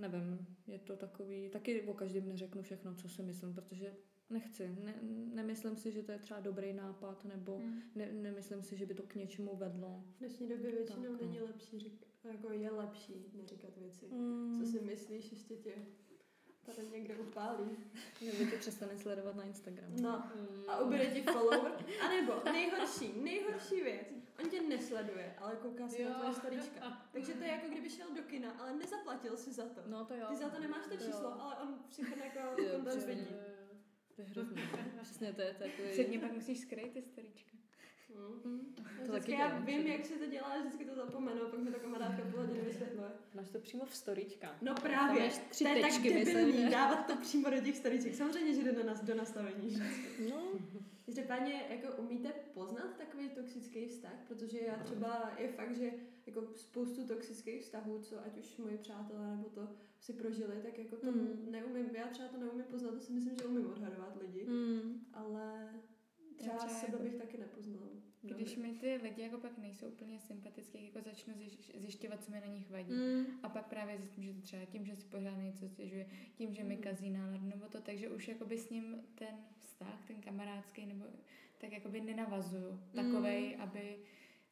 Nevím, 0.00 0.46
je 0.66 0.78
to 0.78 0.96
takový, 0.96 1.48
taky 1.48 1.82
o 1.82 1.94
každém 1.94 2.28
neřeknu 2.28 2.62
všechno, 2.62 2.94
co 2.94 3.08
si 3.08 3.22
myslím, 3.22 3.54
protože 3.54 3.94
nechci. 4.30 4.76
Ne, 4.84 4.94
nemyslím 5.34 5.76
si, 5.76 5.92
že 5.92 6.02
to 6.02 6.12
je 6.12 6.18
třeba 6.18 6.40
dobrý 6.40 6.72
nápad, 6.72 7.24
nebo 7.24 7.56
Hmm. 7.58 7.82
ne, 7.94 8.12
nemyslím 8.12 8.62
si, 8.62 8.76
že 8.76 8.86
by 8.86 8.94
to 8.94 9.02
k 9.02 9.14
něčemu 9.14 9.56
vedlo. 9.56 10.04
V 10.16 10.18
dnešní 10.18 10.48
době 10.48 10.70
většinou 10.72 11.02
Tak, 11.02 11.20
no. 11.22 11.26
není 11.26 11.40
lepší 11.40 11.78
říkat, 11.78 12.08
jako 12.24 12.52
je 12.52 12.70
lepší 12.70 13.32
neříkat 13.34 13.76
věci. 13.76 14.06
Mm. 14.10 14.56
Co 14.60 14.66
si 14.72 14.80
myslíš, 14.80 15.32
ještě 15.32 15.56
tě 15.56 15.72
tady 16.76 16.88
někde 16.92 17.16
upálí. 17.16 17.64
Nebo 18.26 18.50
tě 18.50 18.56
přestane 18.58 18.98
sledovat 18.98 19.36
na 19.36 19.44
Instagramu. 19.44 19.96
No. 20.00 20.30
Mm. 20.36 20.70
A 20.70 20.80
ubude 20.80 21.06
ti 21.06 21.22
follower. 21.22 21.72
A 22.00 22.08
nebo 22.08 22.32
nejhorší, 22.44 23.12
nejhorší 23.22 23.74
věc. 23.82 24.06
On 24.38 24.50
tě 24.50 24.62
nesleduje, 24.62 25.34
ale 25.38 25.56
kouká 25.56 25.88
se 25.88 26.02
Jo. 26.02 26.08
na 26.08 26.14
tvoje 26.18 26.34
storíčka. 26.34 27.06
Takže 27.12 27.34
to 27.34 27.42
je 27.44 27.50
jako 27.50 27.68
kdyby 27.68 27.90
šel 27.90 28.14
do 28.14 28.22
kina, 28.22 28.50
ale 28.50 28.72
nezaplatil 28.76 29.36
si 29.36 29.52
za 29.52 29.68
to. 29.68 29.80
No 29.86 30.04
to 30.04 30.14
jo. 30.14 30.26
Ty 30.28 30.36
za 30.36 30.48
to 30.48 30.60
nemáš 30.60 30.86
to 30.86 30.94
jo. 30.94 31.00
číslo, 31.06 31.42
ale 31.42 31.56
on 31.56 31.78
všechno 31.88 32.24
jako 32.24 32.62
Jo, 32.62 32.78
vidí. 33.06 33.26
To 34.16 34.22
je 34.22 34.28
hrozný. 34.28 34.62
Přesně, 35.02 35.32
to 35.32 35.40
je 35.42 35.54
takový... 35.54 35.88
Předně 35.90 36.18
pak 36.18 36.32
musíš 36.32 36.60
skrýt 36.60 36.92
ty 36.92 37.02
storíčka. 37.02 37.57
Mm. 38.44 38.74
To 39.06 39.12
Vždycky 39.12 39.32
já 39.32 39.48
dělám, 39.48 39.64
vím, 39.64 39.86
jak 39.86 40.06
se 40.06 40.14
to 40.14 40.26
dělá, 40.26 40.58
vždycky 40.58 40.84
to 40.84 40.94
zapomenu, 40.94 41.40
pak 41.50 41.60
mi 41.60 41.72
to 41.72 41.78
kamarádka 41.78 42.22
půl 42.30 42.40
hodiny 42.40 42.60
vysvětluje. 42.60 43.08
Máš 43.34 43.50
to 43.50 43.58
přímo 43.58 43.84
v 43.84 43.94
storičkách. 43.94 44.62
No 44.62 44.74
právě, 44.74 45.22
máš 45.22 45.38
tři 45.38 45.64
to 45.64 45.70
je 45.70 45.80
tak 45.82 46.02
debilní, 46.02 46.70
dávat 46.70 47.06
to 47.06 47.16
přímo 47.16 47.50
do 47.50 47.60
těch 47.60 47.76
storíček. 47.76 48.14
Samozřejmě, 48.14 48.54
že 48.54 48.62
jde 48.62 48.72
do, 48.72 48.84
nas, 48.84 49.04
do 49.04 49.14
nastavení. 49.14 49.78
No, 50.30 50.42
Každopádně 51.06 51.66
jako 51.70 52.02
umíte 52.02 52.32
poznat 52.54 52.96
takový 52.98 53.28
toxický 53.28 53.86
vztah, 53.88 54.12
protože 54.28 54.58
já 54.60 54.76
třeba 54.76 55.30
je 55.38 55.48
fakt, 55.48 55.76
že 55.76 55.90
jako 56.26 56.46
spoustu 56.56 57.06
toxických 57.06 57.62
vztahů, 57.62 57.98
co 58.02 58.16
ať 58.26 58.38
už 58.38 58.56
moji 58.56 58.78
přátelé 58.78 59.36
nebo 59.36 59.48
to 59.48 59.68
si 60.00 60.12
prožili, 60.12 60.56
tak 60.62 60.78
jako 60.78 60.96
to 60.96 61.12
Mm. 61.12 61.46
neumím, 61.50 61.86
já 61.92 62.06
třeba 62.06 62.28
to 62.28 62.36
neumím 62.36 62.64
poznat, 62.64 62.90
to 62.90 63.00
si 63.00 63.12
myslím, 63.12 63.36
že 63.36 63.44
umím 63.44 63.66
odhadovat 63.70 64.16
lidi, 64.20 64.44
mm. 64.44 65.00
ale 65.12 65.68
třeba, 66.38 66.56
třeba 66.56 66.74
sebe 66.74 66.92
jako- 66.92 67.04
bych 67.04 67.14
taky 67.14 67.38
nepoznala. 67.38 67.88
Když 68.22 68.56
mi 68.56 68.72
ty 68.74 68.96
lidi 69.02 69.22
jako 69.22 69.38
pak 69.38 69.58
nejsou 69.58 69.86
úplně 69.88 70.20
sympatický, 70.20 70.84
jako 70.84 71.00
začnu 71.00 71.34
zjiš- 71.34 71.78
zjišťovat, 71.78 72.24
co 72.24 72.30
mi 72.30 72.40
na 72.40 72.46
nich 72.46 72.70
vadí. 72.70 72.92
Mm. 72.92 73.26
A 73.42 73.48
pak 73.48 73.66
právě 73.66 73.98
zjistím, 73.98 74.24
že 74.24 74.32
to 74.34 74.40
třeba 74.40 74.64
tím, 74.64 74.84
že 74.86 74.96
si 74.96 75.04
pořád 75.06 75.36
něco 75.36 75.68
stěžuje, 75.68 76.06
tím, 76.34 76.54
že 76.54 76.64
mi 76.64 76.76
kazí 76.76 77.10
náladu, 77.10 77.46
nebo 77.46 77.66
to, 77.68 77.80
takže 77.80 78.08
už 78.08 78.28
jakoby 78.28 78.58
s 78.58 78.70
ním 78.70 79.02
ten 79.14 79.44
vztah, 79.58 80.04
ten 80.06 80.20
kamarádský, 80.20 80.86
nebo 80.86 81.04
tak 81.58 81.72
jakoby 81.72 82.00
nenavazuju 82.00 82.80
takovej, 82.94 83.56
aby 83.58 83.98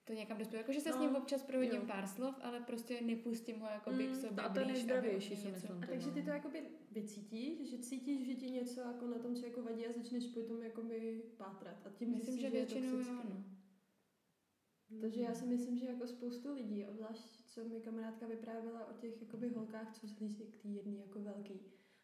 to 0.06 0.12
někam 0.12 0.38
dospělo. 0.38 0.60
Jakože 0.60 0.80
se 0.80 0.92
s 0.92 0.96
No, 0.96 1.02
ním 1.02 1.16
občas 1.16 1.42
prohodím 1.42 1.80
jo. 1.80 1.86
pár 1.86 2.06
slov, 2.06 2.34
ale 2.42 2.60
prostě 2.60 3.00
nepustím 3.00 3.60
ho 3.60 3.66
jakoby 3.66 4.06
Mm, 4.08 4.12
k 4.12 4.16
sobě 4.16 4.44
a 4.44 4.48
to 4.54 4.60
je 4.60 4.66
nejzdravější, 4.66 5.36
si 5.36 5.46
něco- 5.46 5.50
myslím. 5.50 5.82
A 5.82 5.86
takže 5.86 6.10
ty 6.10 6.22
to 6.22 6.30
jakoby 6.30 6.62
vycítíš, 6.92 7.70
že 7.70 7.78
cítíš, 7.78 8.26
že 8.26 8.34
ti 8.34 8.50
něco 8.50 8.80
jako 8.80 9.06
na 9.06 9.18
tom 9.18 9.34
člověku 9.34 9.62
vadí 9.62 9.86
a 9.86 9.92
začneš 9.92 10.26
potom 10.26 10.62
jakoby 10.62 11.22
pátrat. 11.36 11.86
A 11.86 11.90
tím 11.90 12.10
Myslím, 12.10 12.24
zjistíš, 12.34 12.40
že 12.40 12.46
je 12.46 12.50
většinou 12.66 12.86
jo, 12.86 12.96
toxický. 12.96 13.28
no. 13.28 13.44
Takže 15.00 15.20
já 15.20 15.34
si 15.34 15.46
myslím, 15.46 15.78
že 15.78 15.86
jako 15.86 16.06
spoustu 16.06 16.54
lidí, 16.54 16.86
obzvlášť 16.86 17.22
co 17.46 17.64
mi 17.64 17.80
kamarádka 17.80 18.26
vyprávěla 18.26 18.86
o 18.90 18.92
těch 18.92 19.20
jakoby 19.22 19.48
holkách, 19.48 19.92
co 20.00 20.08
se 20.08 20.44
k 20.44 20.56
té 20.62 20.68
jedné 20.68 20.96
jako 20.98 21.18
velký, 21.20 21.60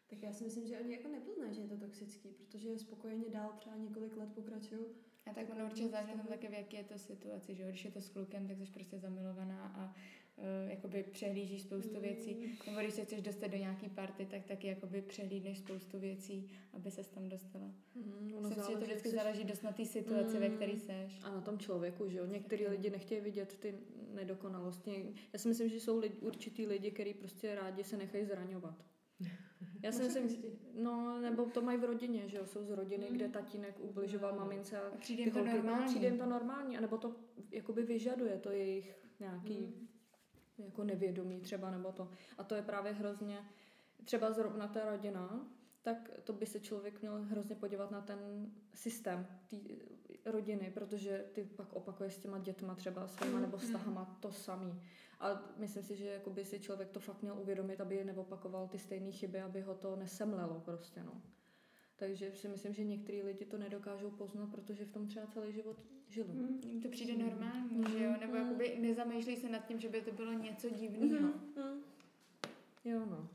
tak 0.07 0.21
já 0.23 0.33
si 0.33 0.43
myslím, 0.43 0.67
že 0.67 0.79
oni 0.79 0.91
jako 0.93 1.07
nepoznají, 1.07 1.53
že 1.53 1.61
je 1.61 1.67
to 1.67 1.77
toxický, 1.77 2.29
protože 2.29 2.77
spokojeně 2.77 3.29
dál 3.29 3.53
třeba 3.57 3.75
několik 3.75 4.17
let 4.17 4.29
pokračují. 4.35 4.81
A 5.25 5.33
tak 5.33 5.49
ono 5.55 5.65
určitě 5.65 5.89
záleží 5.89 6.11
na 6.11 6.23
tom 6.23 6.27
také, 6.27 6.49
v 6.49 6.53
jaké 6.53 6.77
je 6.77 6.83
to 6.83 6.97
situaci, 6.97 7.55
že 7.55 7.63
jo? 7.63 7.69
Když 7.69 7.85
je 7.85 7.91
to 7.91 8.01
s 8.01 8.09
klukem, 8.09 8.47
tak 8.47 8.57
jsi 8.57 8.71
prostě 8.71 8.99
zamilovaná 8.99 9.67
a 9.67 9.95
uh, 10.37 10.69
jakoby 10.69 11.03
přehlížíš 11.03 11.61
spoustu 11.61 11.99
věcí. 12.01 12.57
Nebo 12.67 12.79
když 12.79 12.93
se 12.93 13.05
chceš 13.05 13.21
dostat 13.21 13.47
do 13.47 13.57
nějaký 13.57 13.89
party, 13.89 14.25
tak 14.25 14.45
taky 14.45 14.67
jakoby 14.67 15.01
přehlídneš 15.01 15.57
spoustu 15.59 15.99
věcí, 15.99 16.49
aby 16.73 16.91
ses 16.91 17.07
tam 17.07 17.29
dostala. 17.29 17.71
Mm, 17.95 18.33
ono 18.37 18.49
Myslím 18.49 18.63
si, 18.65 18.71
že 18.71 18.77
to 18.77 18.79
záleží, 18.79 18.85
vždycky 18.85 19.09
jsi- 19.09 19.15
záleží 19.15 19.43
dost 19.43 19.61
na 19.63 19.71
té 19.71 19.85
situaci, 19.85 20.39
ve 20.39 20.49
Mm. 20.49 20.55
které 20.55 20.77
seš. 20.77 21.19
A 21.23 21.31
na 21.31 21.41
tom 21.41 21.59
člověku, 21.59 22.09
že 22.09 22.17
jo. 22.17 22.25
Některý 22.25 22.67
lidi 22.67 22.89
nechtějí 22.89 23.21
vidět 23.21 23.57
ty 23.59 23.75
nedokonalosti. 24.13 25.13
Já 25.33 25.39
si 25.39 25.47
myslím, 25.47 25.69
že 25.69 25.79
jsou 25.79 25.99
lidi, 25.99 26.15
určitý 26.17 26.67
lidi, 26.67 26.91
kteří 26.91 27.13
prostě 27.13 27.55
rádi 27.55 27.83
se 27.83 27.97
nechají 27.97 28.25
zraňovat. 28.25 28.85
Já 29.83 29.91
si 29.91 30.03
myslím, 30.03 30.29
no, 30.73 31.19
nebo 31.21 31.45
to 31.45 31.61
mají 31.61 31.77
v 31.77 31.83
rodině, 31.83 32.27
že 32.27 32.37
jo, 32.37 32.45
jsou 32.45 32.65
z 32.65 32.69
rodiny, 32.69 33.07
kde 33.11 33.27
tatínek 33.29 33.79
ubližoval 33.79 34.35
mamince 34.35 34.81
a 34.81 34.87
A 34.87 34.97
přijde 34.97 35.23
jim 35.23 35.31
to 35.31 35.45
no, 35.45 35.51
normální. 35.53 35.85
přijde 35.85 36.07
jim 36.07 36.17
to 36.17 36.25
normální, 36.25 36.77
anebo 36.77 36.97
to 36.97 37.15
jakoby 37.51 37.83
vyžaduje, 37.83 38.37
to 38.37 38.51
jejich 38.51 38.95
nějaký 39.19 39.89
jako 40.57 40.83
nevědomí 40.83 41.41
třeba, 41.41 41.71
nebo 41.71 41.91
to. 41.91 42.11
A 42.37 42.43
to 42.43 42.55
je 42.55 42.61
právě 42.61 42.91
hrozně, 42.91 43.45
třeba 44.03 44.31
zrovna 44.31 44.67
ta 44.67 44.89
rodina, 44.89 45.47
tak 45.83 46.11
to 46.23 46.33
by 46.33 46.45
se 46.45 46.59
člověk 46.59 47.01
měl 47.01 47.21
hrozně 47.21 47.55
podívat 47.55 47.91
na 47.91 48.01
ten 48.01 48.19
systém 48.73 49.27
té 49.49 49.57
rodiny, 50.25 50.71
protože 50.73 51.25
ty 51.33 51.43
pak 51.43 51.73
opakuješ 51.73 52.13
s 52.13 52.17
těma 52.19 52.39
dětma 52.39 52.75
třeba 52.75 53.07
svýma 53.07 53.39
nebo 53.39 53.57
vztahama 53.57 54.17
to 54.19 54.31
samý. 54.31 54.81
A 55.19 55.53
myslím 55.57 55.83
si, 55.83 55.95
že 55.95 56.05
jakoby 56.05 56.45
si 56.45 56.59
člověk 56.59 56.89
to 56.89 56.99
fakt 56.99 57.21
měl 57.21 57.39
uvědomit, 57.39 57.81
aby 57.81 58.03
neopakoval 58.03 58.67
ty 58.67 58.79
stejné 58.79 59.11
chyby, 59.11 59.41
aby 59.41 59.61
ho 59.61 59.75
to 59.75 59.95
nesemlelo 59.95 60.61
prostě, 60.65 61.03
no. 61.03 61.21
Takže 61.95 62.31
si 62.35 62.47
myslím, 62.47 62.73
že 62.73 62.83
některý 62.83 63.21
lidi 63.23 63.45
to 63.45 63.57
nedokážou 63.57 64.11
poznat, 64.11 64.49
protože 64.51 64.85
v 64.85 64.91
tom 64.91 65.07
třeba 65.07 65.27
celý 65.27 65.51
život 65.53 65.77
žili. 66.07 66.33
Mm. 66.33 66.61
Jim 66.65 66.81
to 66.81 66.89
přijde 66.89 67.23
normální, 67.23 67.83
že 67.91 68.03
jo? 68.03 68.11
Nebo 68.19 68.33
Mm. 68.33 68.39
jakoby 68.39 68.77
nezamýšlí 68.81 69.35
se 69.35 69.49
nad 69.49 69.65
tím, 69.67 69.79
že 69.79 69.89
by 69.89 70.01
to 70.01 70.11
bylo 70.11 70.31
něco 70.33 70.69
divného. 70.69 71.27
Mm. 71.27 71.83
Jo, 72.85 73.05
no. 73.05 73.27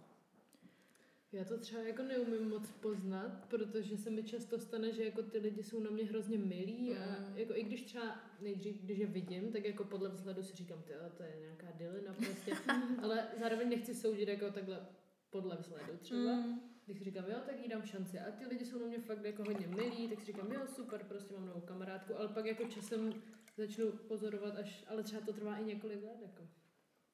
Já 1.32 1.44
to 1.44 1.58
třeba 1.58 1.82
jako 1.82 2.02
neumím 2.02 2.48
moc 2.48 2.70
poznat, 2.70 3.44
protože 3.48 3.96
se 3.98 4.10
mi 4.10 4.22
často 4.22 4.58
stane, 4.58 4.92
že 4.92 5.04
jako 5.04 5.22
ty 5.22 5.38
lidi 5.38 5.62
jsou 5.62 5.80
na 5.80 5.90
mě 5.90 6.04
hrozně 6.04 6.38
milí 6.38 6.96
a 6.96 7.20
Mm. 7.20 7.36
jako 7.38 7.54
i 7.56 7.62
když 7.62 7.82
třeba 7.82 8.16
nejdřív, 8.40 8.82
když 8.82 8.98
je 8.98 9.06
vidím, 9.06 9.52
tak 9.52 9.64
jako 9.64 9.84
podle 9.84 10.08
vzhledu 10.08 10.42
si 10.42 10.56
říkám, 10.56 10.82
ty, 10.82 10.92
to 11.16 11.22
je 11.22 11.36
nějaká 11.40 11.66
dilina 11.78 12.12
prostě, 12.14 12.52
ale 13.02 13.28
zároveň 13.38 13.68
nechci 13.68 13.94
soudit 13.94 14.28
jako 14.28 14.50
takhle 14.50 14.86
podle 15.30 15.56
vzhledu 15.56 15.96
třeba. 16.00 16.32
Mm. 16.34 16.60
Když 16.86 16.98
si 16.98 17.04
říkám, 17.04 17.24
jo, 17.28 17.36
tak 17.46 17.62
jí 17.62 17.68
dám 17.68 17.82
šanci. 17.82 18.18
A 18.18 18.30
ty 18.30 18.46
lidi 18.46 18.64
jsou 18.64 18.78
na 18.78 18.86
mě 18.86 18.98
fakt 18.98 19.24
jako 19.24 19.44
hodně 19.44 19.66
milí, 19.66 20.08
tak 20.08 20.20
si 20.20 20.26
říkám, 20.26 20.52
jo, 20.52 20.60
super, 20.66 21.04
prostě 21.08 21.34
mám 21.34 21.46
novou 21.46 21.60
kamarádku, 21.60 22.16
ale 22.18 22.28
pak 22.28 22.46
jako 22.46 22.64
časem 22.64 23.14
začnu 23.56 23.92
pozorovat 23.92 24.56
až, 24.56 24.84
ale 24.88 25.02
třeba 25.02 25.22
to 25.22 25.32
trvá 25.32 25.56
i 25.56 25.64
několik 25.64 26.02
let, 26.04 26.16
jako. 26.22 26.48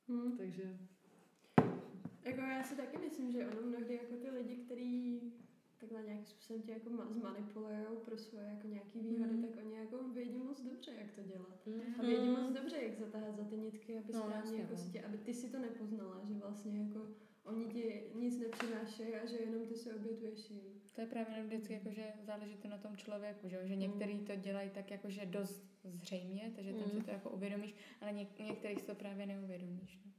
Mm. 0.08 0.36
Takže 0.36 0.78
Jako 2.24 2.40
já 2.40 2.62
si 2.64 2.76
taky 2.76 2.98
myslím, 2.98 3.32
že 3.32 3.46
ono 3.48 3.66
mnohdy 3.66 3.94
jako 3.94 4.14
ty 4.16 4.30
lidi, 4.30 4.56
kteří 4.56 5.20
takhle 5.78 6.02
nějakým 6.02 6.26
způsobem 6.26 6.62
tě 6.62 6.72
jako 6.72 6.90
ma- 6.90 7.12
zmanipulujou 7.12 7.96
pro 8.04 8.18
svoje 8.18 8.46
jako 8.46 8.66
nějaký 8.68 9.00
výhody, 9.00 9.32
Mm. 9.32 9.42
tak 9.42 9.64
oni 9.64 9.74
jako 9.76 10.08
vědí 10.08 10.38
moc 10.38 10.60
dobře, 10.62 10.90
jak 10.98 11.10
to 11.12 11.22
dělat. 11.22 11.66
mm. 11.66 11.80
A 11.98 12.02
vědí 12.02 12.28
moc 12.28 12.50
dobře, 12.50 12.76
jak 12.82 12.98
zatáhat 12.98 13.36
za 13.36 13.44
ty 13.44 13.56
nitky, 13.56 13.98
aby 13.98 14.12
No, 14.12 14.20
správně 14.22 14.58
jako 14.60 14.72
no. 14.72 14.78
si 14.78 14.90
tě, 14.90 15.02
aby 15.02 15.18
ty 15.18 15.34
si 15.34 15.50
to 15.50 15.58
nepoznala, 15.58 16.20
že 16.28 16.34
vlastně 16.34 16.78
jako 16.82 17.06
oni 17.44 17.66
ti 17.66 18.02
nic 18.14 18.38
nepřinášejí 18.38 19.14
a 19.14 19.26
že 19.26 19.36
jenom 19.36 19.66
ty 19.66 19.74
se 19.76 19.94
obětuješ 19.94 20.50
jim. 20.50 20.60
To 20.94 21.00
je 21.00 21.06
právě 21.06 21.32
jenom 21.34 21.46
vždycky 21.46 21.72
jako, 21.74 21.90
že 21.90 22.12
záleží 22.22 22.56
to 22.56 22.68
na 22.68 22.78
tom 22.78 22.96
člověku, 22.96 23.48
že, 23.48 23.56
jo? 23.56 23.62
že 23.64 23.76
některý 23.76 24.18
to 24.20 24.36
dělají 24.36 24.70
tak 24.70 24.90
jako, 24.90 25.10
že 25.10 25.26
dost 25.26 25.64
zřejmě, 25.84 26.52
takže 26.56 26.72
tam 26.72 26.90
si 26.90 26.96
Mm. 26.96 27.02
to 27.04 27.10
jako 27.10 27.30
uvědomíš, 27.30 27.74
ale 28.00 28.12
něk- 28.12 28.44
některých 28.44 28.80
si 28.80 28.86
to 28.86 28.94
právě 28.94 29.26
neuvědomíš. 29.26 29.98
No. 30.04 30.10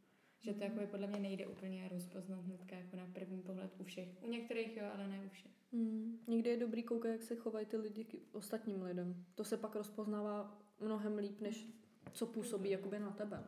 Že 0.45 0.53
to 0.53 0.63
jako 0.63 0.87
podle 0.87 1.07
mě 1.07 1.19
nejde 1.19 1.47
úplně 1.47 1.89
rozpoznat 1.89 2.39
hnedka 2.45 2.75
jako 2.75 2.95
na 2.97 3.05
první 3.13 3.41
pohled 3.41 3.71
u 3.79 3.83
všech. 3.83 4.09
U 4.21 4.27
některých 4.29 4.77
jo, 4.77 4.83
ale 4.93 5.07
ne 5.07 5.21
u 5.25 5.29
všech. 5.29 5.51
Mm. 5.71 6.19
Někdy 6.27 6.49
je 6.49 6.57
dobrý 6.57 6.83
koukat, 6.83 7.11
jak 7.11 7.23
se 7.23 7.35
chovají 7.35 7.65
ty 7.65 7.77
lidi 7.77 8.03
k 8.03 8.35
ostatním 8.35 8.81
lidem. 8.81 9.25
To 9.35 9.43
se 9.43 9.57
pak 9.57 9.75
rozpoznává 9.75 10.61
mnohem 10.79 11.17
líp, 11.17 11.41
než 11.41 11.65
co 12.13 12.25
působí 12.25 12.69
jakoby 12.69 12.99
na 12.99 13.11
tebe. 13.11 13.43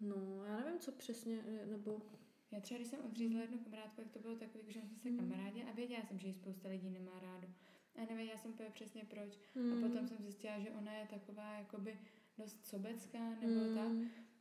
No, 0.00 0.16
no 0.16 0.44
já 0.44 0.56
nevím, 0.56 0.78
co 0.80 0.92
přesně, 0.92 1.34
je, 1.34 1.66
nebo... 1.66 2.02
Já 2.50 2.60
třeba, 2.60 2.78
když 2.78 2.88
jsem 2.88 3.04
odřízla 3.04 3.40
jednu 3.40 3.58
kamarádku, 3.58 4.00
jak 4.00 4.10
to 4.10 4.18
bylo 4.18 4.36
takový, 4.36 4.72
že 4.72 4.80
jsme 4.82 4.96
se 4.98 5.10
Mm. 5.10 5.16
kamarádi 5.18 5.62
a 5.62 5.72
věděla 5.72 6.02
jsem, 6.02 6.18
že 6.18 6.26
ji 6.26 6.34
spousta 6.34 6.68
lidí 6.68 6.90
nemá 6.90 7.20
rádo. 7.20 7.48
A 7.96 8.00
nevěděla 8.10 8.38
jsem 8.38 8.50
úplně 8.50 8.70
přesně 8.70 9.04
proč. 9.04 9.38
Mm. 9.54 9.72
A 9.72 9.88
potom 9.88 10.06
jsem 10.08 10.16
zjistila, 10.22 10.58
že 10.58 10.70
ona 10.70 10.92
je 10.92 11.06
taková 11.06 11.52
jakoby 11.58 11.98
dost 12.38 12.66
sobecká 12.66 13.30
nebo 13.30 13.74
tak. 13.74 13.92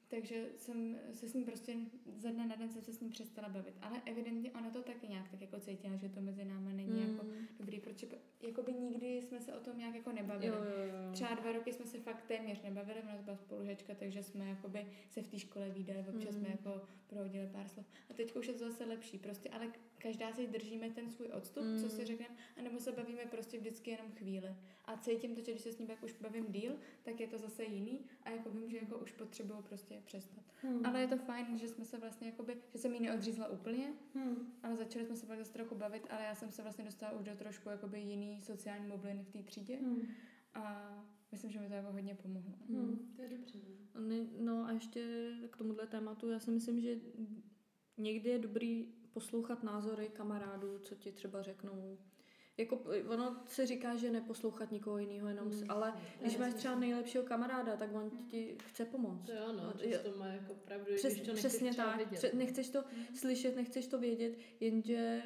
Takže 0.09 0.45
jsem 0.57 0.97
se 1.13 1.29
s 1.29 1.33
ní 1.33 1.43
prostě 1.45 1.75
ze 2.17 2.31
dne 2.31 2.45
na 2.47 2.55
den 2.55 2.69
jsem 2.69 2.81
se 2.81 2.93
s 2.93 2.99
ní 2.99 3.09
přestala 3.09 3.49
bavit. 3.49 3.73
Ale 3.81 4.01
evidentně 4.05 4.51
ona 4.51 4.69
to 4.69 4.81
taky 4.83 5.07
nějak 5.07 5.29
tak 5.29 5.41
jako 5.41 5.59
cítila, 5.59 5.95
že 5.95 6.09
to 6.09 6.21
mezi 6.21 6.45
náma 6.45 6.71
není 6.71 7.01
Mm. 7.01 7.11
jako 7.11 7.25
dobrý, 7.59 7.79
protože 7.79 8.07
jakoby 8.41 8.73
nikdy 8.73 9.21
jsme 9.21 9.41
se 9.41 9.53
o 9.53 9.59
tom 9.59 9.77
nějak 9.77 9.95
jako 9.95 10.11
nebavili. 10.11 10.47
Jo, 10.47 10.63
jo, 10.63 10.83
jo. 10.85 11.11
Třeba 11.13 11.33
dva 11.35 11.51
roky 11.51 11.73
jsme 11.73 11.85
se 11.85 11.99
fakt 11.99 12.25
téměř 12.27 12.61
nebavili, 12.61 13.01
ona 13.03 13.17
byla 13.17 13.37
spolužačka, 13.37 13.95
takže 13.95 14.23
jsme 14.23 14.45
jakoby 14.49 14.87
se 15.09 15.21
v 15.21 15.27
té 15.27 15.39
škole 15.39 15.69
výdali, 15.69 15.99
občas 15.99 16.35
Mm. 16.35 16.39
jsme 16.41 16.49
jako 16.49 16.81
prohodili 17.07 17.47
pár 17.47 17.67
slov. 17.67 17.85
A 18.09 18.13
teď 18.13 18.35
už 18.35 18.47
je 18.47 18.53
to 18.53 18.59
zase 18.69 18.85
lepší, 18.85 19.17
prostě, 19.19 19.49
ale 19.49 19.67
každá 20.05 20.33
si 20.33 20.47
držíme 20.47 20.89
ten 20.89 21.09
svůj 21.09 21.27
odstup, 21.27 21.63
Mm. 21.63 21.79
co 21.79 21.89
si 21.89 22.05
řekneme, 22.05 22.35
anebo 22.57 22.79
se 22.79 22.91
bavíme 22.91 23.25
prostě 23.25 23.57
vždycky 23.57 23.91
jenom 23.91 24.11
chvíli. 24.11 24.55
A 24.85 24.97
cítím 24.97 25.35
to, 25.35 25.41
že 25.41 25.51
když 25.51 25.61
se 25.63 25.71
s 25.71 25.77
ním 25.77 25.87
pak 25.87 26.03
už 26.03 26.13
bavím 26.21 26.45
díl, 26.51 26.75
tak 27.03 27.19
je 27.19 27.27
to 27.27 27.37
zase 27.37 27.63
jiný 27.63 27.99
a 28.23 28.29
jako 28.29 28.49
vím, 28.49 28.69
že 28.69 28.77
jako 28.77 28.97
už 28.97 29.11
potřebuju 29.11 29.61
prostě 29.61 30.01
přestat. 30.05 30.43
Hmm. 30.61 30.85
Ale 30.85 31.01
je 31.01 31.07
to 31.07 31.17
fajn, 31.17 31.57
že 31.57 31.67
jsme 31.67 31.85
se 31.85 31.97
vlastně 31.97 32.27
jakoby, 32.27 32.57
že 32.73 32.79
jsem 32.79 32.93
ji 32.93 32.99
neodřízla 32.99 33.47
úplně, 33.47 33.93
Hmm. 34.13 34.53
ale 34.63 34.75
začali 34.75 35.05
jsme 35.05 35.15
se 35.15 35.25
pak 35.25 35.39
zase 35.39 35.53
trochu 35.53 35.75
bavit, 35.75 36.07
ale 36.09 36.23
já 36.23 36.35
jsem 36.35 36.51
se 36.51 36.61
vlastně 36.61 36.85
dostala 36.85 37.11
už 37.19 37.23
do 37.25 37.35
trošku 37.35 37.69
jakoby 37.69 37.99
jiný 37.99 38.41
sociální 38.41 38.89
bubliny 38.91 39.23
v 39.23 39.29
té 39.29 39.43
třídě 39.43 39.75
Hmm. 39.75 40.01
a 40.53 40.63
myslím, 41.31 41.51
že 41.51 41.59
mi 41.59 41.67
to 41.67 41.73
jako 41.73 41.91
hodně 41.91 42.15
pomohlo. 42.15 42.53
Hmm. 42.69 43.13
To 43.15 43.21
je 43.21 43.29
dobře. 43.29 43.59
no. 43.95 44.01
Ne- 44.01 44.27
No 44.39 44.65
a 44.65 44.71
ještě 44.71 45.31
k 45.49 45.57
tomuhle 45.57 45.87
tématu, 45.87 46.29
já 46.29 46.39
si 46.39 46.51
myslím, 46.51 46.79
že 46.81 46.95
někdy 47.97 48.29
je 48.29 48.39
dobrý 48.39 48.87
poslouchat 49.15 49.63
názory 49.63 50.09
kamarádů, 50.09 50.79
co 50.79 50.95
ti 50.95 51.11
třeba 51.11 51.41
řeknou, 51.41 51.97
jako 52.57 52.81
ono 53.07 53.43
se 53.47 53.65
říká, 53.65 53.95
že 53.95 54.11
neposlouchat 54.11 54.71
nikoho 54.71 54.97
jiného, 54.97 55.27
jenom, 55.27 55.47
mm, 55.47 55.63
ale 55.69 55.93
když 56.21 56.37
máš 56.37 56.53
třeba 56.53 56.75
nejlepšího 56.75 57.23
kamaráda, 57.23 57.77
tak 57.77 57.95
on 57.95 58.09
ti 58.27 58.57
chce 58.65 58.85
pomoct. 58.85 59.25
To 59.25 59.31
jo, 59.31 59.53
no, 59.53 59.73
často 59.89 60.17
má 60.17 60.27
jako 60.27 60.53
pravdu, 60.53 60.95
Přes, 60.95 61.13
když 61.13 61.27
to 61.27 61.33
přesně 61.33 61.75
tak, 61.75 61.97
vidět. 61.97 62.17
Pře- 62.17 62.31
nechceš 62.33 62.69
to 62.69 62.81
mm. 62.81 63.15
slyšet, 63.15 63.55
nechceš 63.55 63.87
to 63.87 63.99
vědět, 63.99 64.37
jenže 64.59 65.23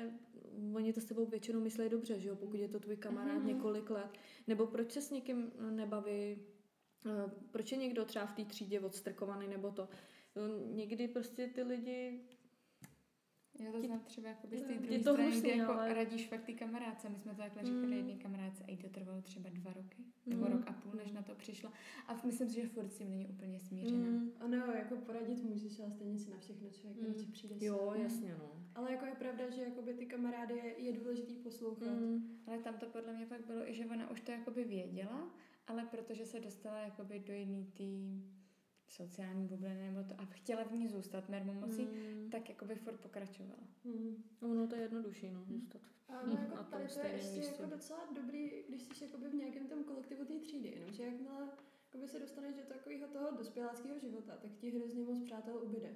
oni 0.75 0.93
to 0.93 1.02
s 1.02 1.06
tebou 1.06 1.25
většinou 1.25 1.60
myslí 1.60 1.89
dobře, 1.89 2.19
že 2.19 2.30
jo, 2.30 2.36
pokud 2.36 2.60
je 2.60 2.67
to 2.67 2.80
tvůj 2.80 2.97
kamarád 2.97 3.38
mm-hmm. 3.38 3.56
několik 3.56 3.89
let. 3.89 4.17
Nebo 4.47 4.67
proč 4.67 4.91
se 4.91 5.02
s 5.02 5.12
někým 5.12 5.52
nebaví, 5.69 6.12
eh, 6.12 7.32
proč 7.52 7.71
je 7.71 7.78
někdo 7.78 8.06
třeba 8.06 8.25
v 8.25 8.34
té 8.34 8.45
třídě 8.45 8.80
odstrkovaný, 8.80 9.47
nebo 9.47 9.71
to. 9.71 9.89
No, 10.36 10.43
někdy 10.75 11.08
prostě 11.08 11.47
ty 11.47 11.63
lidi 11.63 12.21
já 13.60 13.72
to 13.72 13.82
znám 13.82 14.00
třeba 14.00 14.30
jako 14.30 14.48
z 14.48 14.50
té 14.50 14.58
druhé 14.58 15.00
strany, 15.00 15.24
hrusný, 15.24 15.41
kdy 15.41 15.50
jako 15.50 15.72
ale... 15.72 15.93
radíš 15.93 16.28
fakt 16.28 16.43
ty 16.43 16.54
kamarádce. 16.54 17.10
My 17.10 17.19
jsme 17.19 17.32
to 17.32 17.38
takhle 17.41 17.63
říkali 17.63 17.88
mm. 17.88 17.93
jedné 17.93 18.13
kamarádce 18.13 18.63
a 18.67 18.72
jí 18.72 18.78
to 18.78 18.89
trvalo 18.89 19.22
třeba 19.22 19.50
dva 19.50 19.74
roky, 19.74 20.04
mm. 20.26 20.34
nebo 20.34 20.48
rok 20.48 20.62
a 20.67 20.74
půl, 20.74 20.91
než 20.95 21.12
na 21.12 21.22
to 21.22 21.36
přišla. 21.36 21.74
A 22.08 22.22
myslím 22.26 22.50
si, 22.50 22.56
že 22.56 22.67
furt 22.67 22.91
s 22.93 22.98
tím 22.98 23.10
není 23.10 23.28
úplně 23.28 23.60
smířená. 23.60 24.10
Mm. 24.10 24.32
Ano, 24.39 24.58
jako 24.58 24.95
poradit 24.95 25.43
můžeš, 25.43 25.80
ale 25.80 25.91
stejně 25.91 26.19
si 26.19 26.30
na 26.30 26.38
všechno 26.38 26.69
člověk 26.69 27.17
mm. 27.17 27.32
přijde 27.32 27.56
Jo, 27.60 27.91
sám. 27.93 28.02
jasně, 28.02 28.36
no. 28.39 28.52
Ale 28.76 28.91
jako 28.91 29.06
je 29.06 29.15
pravda, 29.15 29.50
že 29.50 29.62
jakoby 29.62 29.93
ty 29.93 30.06
kamarády 30.06 30.54
je, 30.54 30.80
je 30.80 30.93
důležitý 30.93 31.36
poslouchat. 31.36 32.00
Mm. 32.00 32.39
Ale 32.48 32.58
tam 32.58 32.78
to 32.78 32.86
podle 32.86 33.13
mě 33.13 33.26
fakt 33.26 33.45
bylo 33.45 33.69
i, 33.69 33.74
že 33.74 33.86
ona 33.86 34.12
už 34.12 34.22
to 34.22 34.32
jakoby 34.32 34.63
věděla, 34.63 35.32
ale 35.67 35.86
protože 35.86 36.26
se 36.26 36.39
dostala 36.39 36.80
jakoby 36.80 37.19
do 37.19 37.34
jiný 37.34 37.65
tý 37.74 38.24
sociální 38.89 39.47
bubliny 39.47 39.91
nebo 39.91 40.04
to 40.04 40.21
a 40.21 40.25
chtěla 40.25 40.63
v 40.63 40.71
ní 40.71 40.88
zůstat 40.88 41.30
mermomocí, 41.30 41.86
mm. 41.86 42.30
tak 42.32 42.49
jako 42.49 42.65
by 42.65 42.75
furt 42.75 42.97
pokračovala. 42.97 43.63
Mm. 43.84 44.23
No 44.41 44.67
to 44.67 44.75
je 44.75 44.82
jednodušší, 44.82 45.32
no, 45.32 45.45
zůstat 45.45 45.82
a 46.10 46.25
no, 46.25 46.32
jako 46.32 46.56
na 46.56 46.63
tady 46.63 46.88
to 46.88 46.99
je 46.99 47.13
ještě 47.13 47.39
místě. 47.39 47.62
jako 47.62 47.75
docela 47.75 47.99
dobrý, 48.15 48.52
když 48.69 48.82
jsi 48.82 49.04
jakoby 49.04 49.30
v 49.30 49.34
nějakém 49.34 49.67
tom 49.67 49.84
kolektivu 49.84 50.25
té 50.25 50.39
třídy, 50.39 50.69
jenomže 50.69 51.04
jakmile 51.04 51.49
jakoby 51.86 52.08
se 52.08 52.19
dostaneš 52.19 52.56
do 52.56 52.62
takového 52.62 53.08
toho 53.08 53.32
dospěláckého 53.38 53.99
života, 53.99 54.38
tak 54.41 54.52
ti 54.52 54.69
hrozně 54.69 55.04
moc 55.04 55.23
přátel 55.23 55.60
ubyde. 55.63 55.95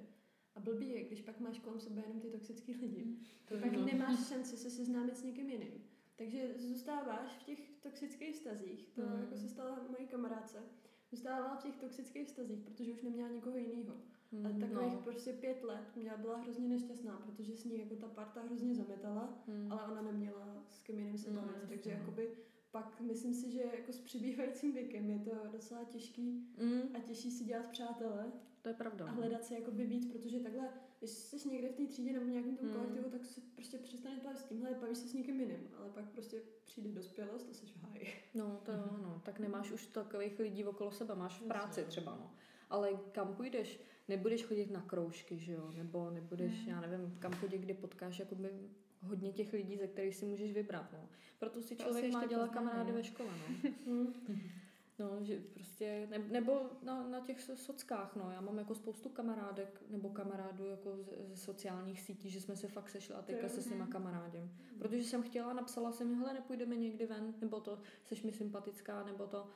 A 0.54 0.60
blbý 0.60 0.90
je, 0.90 1.04
když 1.04 1.22
pak 1.22 1.40
máš 1.40 1.58
kolem 1.58 1.80
sebe 1.80 2.02
jenom 2.02 2.20
ty 2.20 2.30
toxické 2.30 2.72
lidi. 2.72 3.04
Mm. 3.04 3.24
To 3.44 3.58
pak 3.58 3.72
no. 3.72 3.84
nemáš 3.84 4.28
šanci 4.28 4.56
se 4.56 4.70
seznámit 4.70 5.16
s 5.16 5.22
někým 5.22 5.50
jiným. 5.50 5.84
Takže 6.16 6.54
zůstáváš 6.56 7.38
v 7.38 7.42
těch 7.42 7.70
toxických 7.80 8.36
stazích. 8.36 8.88
To 8.88 9.02
mm. 9.02 9.20
jako 9.20 9.36
se 9.36 9.48
stala 9.48 9.86
mojí 9.90 10.06
kamarádce 10.06 10.58
zůstávala 11.14 11.56
v 11.56 11.62
těch 11.62 11.76
toxických 11.76 12.26
vztazích, 12.26 12.60
protože 12.60 12.92
už 12.92 13.02
neměla 13.02 13.28
nikoho 13.28 13.56
jiného. 13.56 13.94
Mm, 14.32 14.46
a 14.46 14.48
takových 14.48 14.92
no. 14.94 15.00
prostě 15.00 15.32
pět 15.32 15.64
let 15.64 15.96
měla 15.96 16.16
byla 16.16 16.36
hrozně 16.36 16.68
nešťastná, 16.68 17.16
protože 17.26 17.56
s 17.56 17.64
ní 17.64 17.78
jako 17.78 17.96
ta 17.96 18.08
parta 18.08 18.40
hrozně 18.42 18.74
zametala, 18.74 19.42
mm. 19.46 19.72
ale 19.72 19.82
ona 19.92 20.02
neměla 20.02 20.64
s 20.68 20.78
kým 20.78 20.98
jiným 20.98 21.18
se 21.18 21.30
no, 21.30 21.40
bavit. 21.40 21.56
No, 21.62 21.68
takže 21.68 21.90
no. 21.90 21.96
jakoby 21.98 22.30
pak 22.74 23.00
myslím 23.00 23.34
si, 23.34 23.50
že 23.50 23.62
jako 23.76 23.92
s 23.92 23.98
přibývajícím 23.98 24.72
věkem 24.72 25.10
je 25.10 25.18
to 25.18 25.30
docela 25.52 25.84
těžký 25.84 26.46
mm. 26.58 26.82
a 26.94 26.98
těžší 26.98 27.30
si 27.30 27.44
dělat 27.44 27.66
přátelé. 27.66 28.32
To 28.62 28.68
je 28.68 28.74
pravda. 28.74 29.06
A 29.06 29.10
hledat 29.10 29.44
se 29.44 29.54
jakoby 29.54 29.86
víc, 29.86 30.12
protože 30.12 30.40
takhle, 30.40 30.68
když 30.98 31.10
jsi 31.10 31.48
někde 31.48 31.68
v 31.68 31.74
té 31.74 31.86
třídě 31.86 32.12
nebo 32.12 32.26
nějakém 32.26 32.56
tom 32.56 32.68
mm. 32.68 32.74
kolektivu, 32.74 33.10
tak 33.10 33.24
se 33.24 33.40
prostě 33.54 33.78
přestaneš 33.78 34.20
bavit 34.20 34.38
s 34.38 34.44
tímhle, 34.44 34.74
bavíš 34.80 34.98
se 34.98 35.08
s 35.08 35.14
někým 35.14 35.40
jiným, 35.40 35.68
ale 35.78 35.90
pak 35.90 36.04
prostě 36.04 36.42
přijde 36.64 36.88
dospělost 36.88 37.48
a 37.50 37.54
jsi 37.54 37.66
v 37.66 37.82
háji. 37.82 38.08
No, 38.34 38.60
to 38.64 38.72
jo, 38.72 38.98
no. 39.02 39.22
Tak 39.24 39.38
nemáš 39.38 39.72
už 39.72 39.86
takových 39.86 40.38
lidí 40.38 40.64
okolo 40.64 40.90
sebe, 40.90 41.14
máš 41.14 41.40
v 41.40 41.46
práci 41.46 41.84
třeba, 41.84 42.16
no. 42.16 42.30
Ale 42.70 42.90
kam 43.12 43.34
půjdeš, 43.34 43.80
nebudeš 44.08 44.44
chodit 44.44 44.70
na 44.70 44.82
kroužky, 44.82 45.38
že 45.38 45.52
jo, 45.52 45.72
nebo 45.76 46.10
nebudeš, 46.10 46.62
mm. 46.62 46.68
já 46.68 46.80
nevím, 46.80 47.16
kam 47.18 47.32
chodit, 47.32 47.58
kdy 47.58 47.74
potkáš 47.74 48.18
jakoby 48.18 48.50
hodně 49.04 49.32
těch 49.32 49.52
lidí, 49.52 49.76
ze 49.76 49.86
kterých 49.86 50.16
si 50.16 50.24
můžeš 50.24 50.52
vybrat, 50.52 50.92
no. 50.92 51.08
Proto 51.38 51.62
si 51.62 51.76
člověk 51.76 52.12
má 52.12 52.26
dělat 52.26 52.50
kamarády 52.50 52.92
ve 52.92 53.04
škole, 53.04 53.30
no. 53.86 54.06
No, 54.98 55.18
že 55.20 55.40
prostě, 55.54 56.06
ne, 56.10 56.18
nebo 56.18 56.70
na, 56.82 57.08
na 57.08 57.20
těch 57.20 57.40
sockách, 57.40 58.16
no, 58.16 58.30
já 58.30 58.40
mám 58.40 58.58
jako 58.58 58.74
spoustu 58.74 59.08
kamarádek 59.08 59.82
nebo 59.88 60.10
kamarádů 60.10 60.66
jako 60.66 60.96
ze, 61.02 61.36
sociálních 61.36 62.00
sítí, 62.00 62.30
že 62.30 62.40
jsme 62.40 62.56
se 62.56 62.68
fakt 62.68 62.90
sešli 62.90 63.14
a 63.14 63.22
teďka 63.22 63.48
se 63.48 63.62
s 63.62 63.70
nima 63.70 63.86
kamarádím. 63.86 64.56
Protože 64.78 65.04
jsem 65.04 65.22
chtěla, 65.22 65.52
napsala 65.52 65.92
jsem, 65.92 66.14
hele, 66.14 66.34
nepůjdeme 66.34 66.76
někdy 66.76 67.06
ven, 67.06 67.34
nebo 67.40 67.60
to, 67.60 67.78
seš 68.04 68.22
mi 68.22 68.32
sympatická, 68.32 69.04
nebo 69.04 69.26
to, 69.26 69.48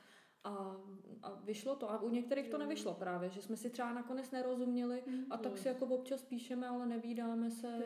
a, 0.43 0.77
a 1.23 1.33
vyšlo 1.43 1.75
to. 1.75 1.91
A 1.91 2.01
u 2.01 2.09
některých 2.09 2.49
to 2.49 2.57
nevyšlo 2.57 2.93
právě, 2.93 3.29
že 3.29 3.41
jsme 3.41 3.57
si 3.57 3.69
třeba 3.69 3.93
nakonec 3.93 4.31
nerozuměli 4.31 5.03
a 5.29 5.37
tak 5.37 5.57
si 5.57 5.67
jako 5.67 5.85
občas 5.85 6.23
píšeme, 6.23 6.67
ale 6.67 6.85
nevídáme 6.85 7.51
se. 7.51 7.83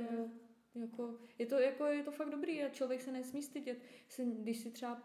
Jako, 0.75 1.17
je, 1.39 1.45
to, 1.45 1.59
jako, 1.59 1.86
je 1.86 2.03
to 2.03 2.12
fakt 2.12 2.29
dobrý 2.29 2.63
a 2.63 2.69
člověk 2.69 3.01
se 3.01 3.12
nesmí 3.12 3.41
stydět. 3.41 3.77
Když 4.17 4.57
si 4.57 4.71
třeba 4.71 5.03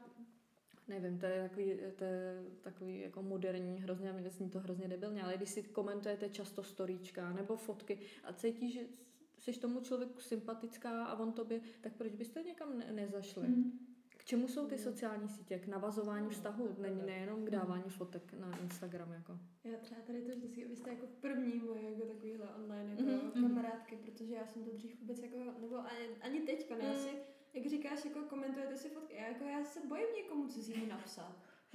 nevím, 0.89 1.19
to 1.19 1.27
je 1.27 1.49
takový, 1.49 1.73
to 1.97 2.05
je 2.05 2.45
takový 2.61 3.01
jako 3.01 3.23
moderní, 3.23 3.81
hrozně, 3.81 4.13
mě 4.13 4.31
zní 4.31 4.51
to 4.51 4.61
hrozně 4.61 4.89
debilně, 4.89 5.23
ale 5.23 5.37
když 5.37 5.51
si 5.51 5.63
komentujete 5.63 6.29
často 6.29 6.63
storíčka 6.63 7.33
nebo 7.33 7.57
fotky 7.57 7.99
a 8.25 8.33
cítíš, 8.33 8.75
že 8.75 9.53
jsi 9.53 9.61
tomu 9.61 9.81
člověku 9.81 10.21
sympatická 10.21 11.05
a 11.05 11.19
on 11.19 11.33
tobě, 11.33 11.61
tak 11.81 11.93
proč 11.93 12.15
byste 12.15 12.43
někam 12.43 12.79
ne- 12.79 12.93
nezašli? 12.93 13.49
Mm. 13.49 13.73
K 14.17 14.25
čemu 14.25 14.49
jsou 14.49 14.67
ty 14.67 14.79
sociální 14.79 15.29
sítě? 15.29 15.59
K 15.59 15.67
navazování 15.67 16.29
vztahu, 16.29 16.77
není 16.79 17.03
nejenom 17.07 17.45
k 17.45 17.51
dávání 17.51 17.91
fotek 17.91 18.33
na 18.33 18.59
Instagram. 18.59 19.13
Jako. 19.13 19.39
Já 19.65 19.79
třeba 19.79 20.01
tady 20.01 20.23
to 20.23 20.37
vždycky, 20.37 20.65
vy 20.65 20.77
jste 20.77 20.91
jako 20.91 21.07
první 21.21 21.59
moje 21.59 21.83
jako 21.83 22.07
takovýhle 22.07 22.55
online 22.55 22.91
jako 22.91 23.03
mm-hmm. 23.03 23.43
kamarádky, 23.43 23.97
protože 23.97 24.28
já 24.39 24.47
jsem 24.47 24.65
to 24.65 24.71
dřív 24.71 25.01
vůbec 25.01 25.23
jako, 25.23 25.37
nebo 25.61 25.77
ani, 25.77 26.09
ani 26.21 26.41
teďka, 26.41 26.77
ne, 26.77 26.85
mm. 26.85 26.91
asi 26.91 27.11
jak 27.55 27.67
říkáš, 27.67 28.05
jako 28.05 28.21
komentujete 28.21 28.77
si 28.77 28.89
fotky, 28.89 29.17
já, 29.17 29.27
jako 29.27 29.45
já 29.45 29.65
se 29.65 29.81
bojím 29.87 30.07
někomu 30.17 30.49
cizímu 30.49 30.87
napsat. 30.87 31.33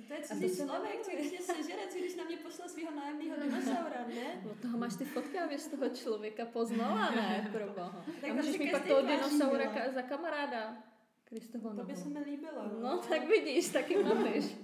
To 0.08 0.14
je 0.14 0.22
cizí 0.22 0.66
člověk, 0.66 1.02
co 1.02 1.12
když 1.12 1.32
mě 1.32 1.42
sežere, 1.42 1.82
co 1.90 1.98
když 1.98 2.16
na 2.16 2.24
mě 2.24 2.38
pošle 2.38 2.70
svého 2.70 2.96
nájemného 2.96 3.36
dinosaura, 3.42 4.06
ne? 4.16 4.42
No 4.46 4.56
toho 4.62 4.78
máš 4.78 4.96
ty 4.96 5.06
fotky, 5.06 5.40
abys 5.40 5.68
toho 5.68 5.90
člověka 5.90 6.46
poznala, 6.46 7.12
ne? 7.12 7.50
Pro 7.52 7.74
boha. 7.74 8.06
Tak 8.22 8.30
a 8.30 8.34
můžeš 8.34 8.58
mít 8.58 8.72
pak 8.72 8.88
toho 8.88 9.02
dinosaura 9.02 9.66
ka- 9.76 9.94
za 9.94 10.02
kamaráda. 10.02 10.84
Kristovo 11.24 11.74
To 11.74 11.84
by 11.84 11.96
se 11.96 12.10
mi 12.10 12.20
líbilo. 12.20 12.64
No, 12.74 12.80
no 12.80 12.98
tak 12.98 13.28
vidíš, 13.28 13.70
taky 13.70 14.04
napiš. 14.04 14.46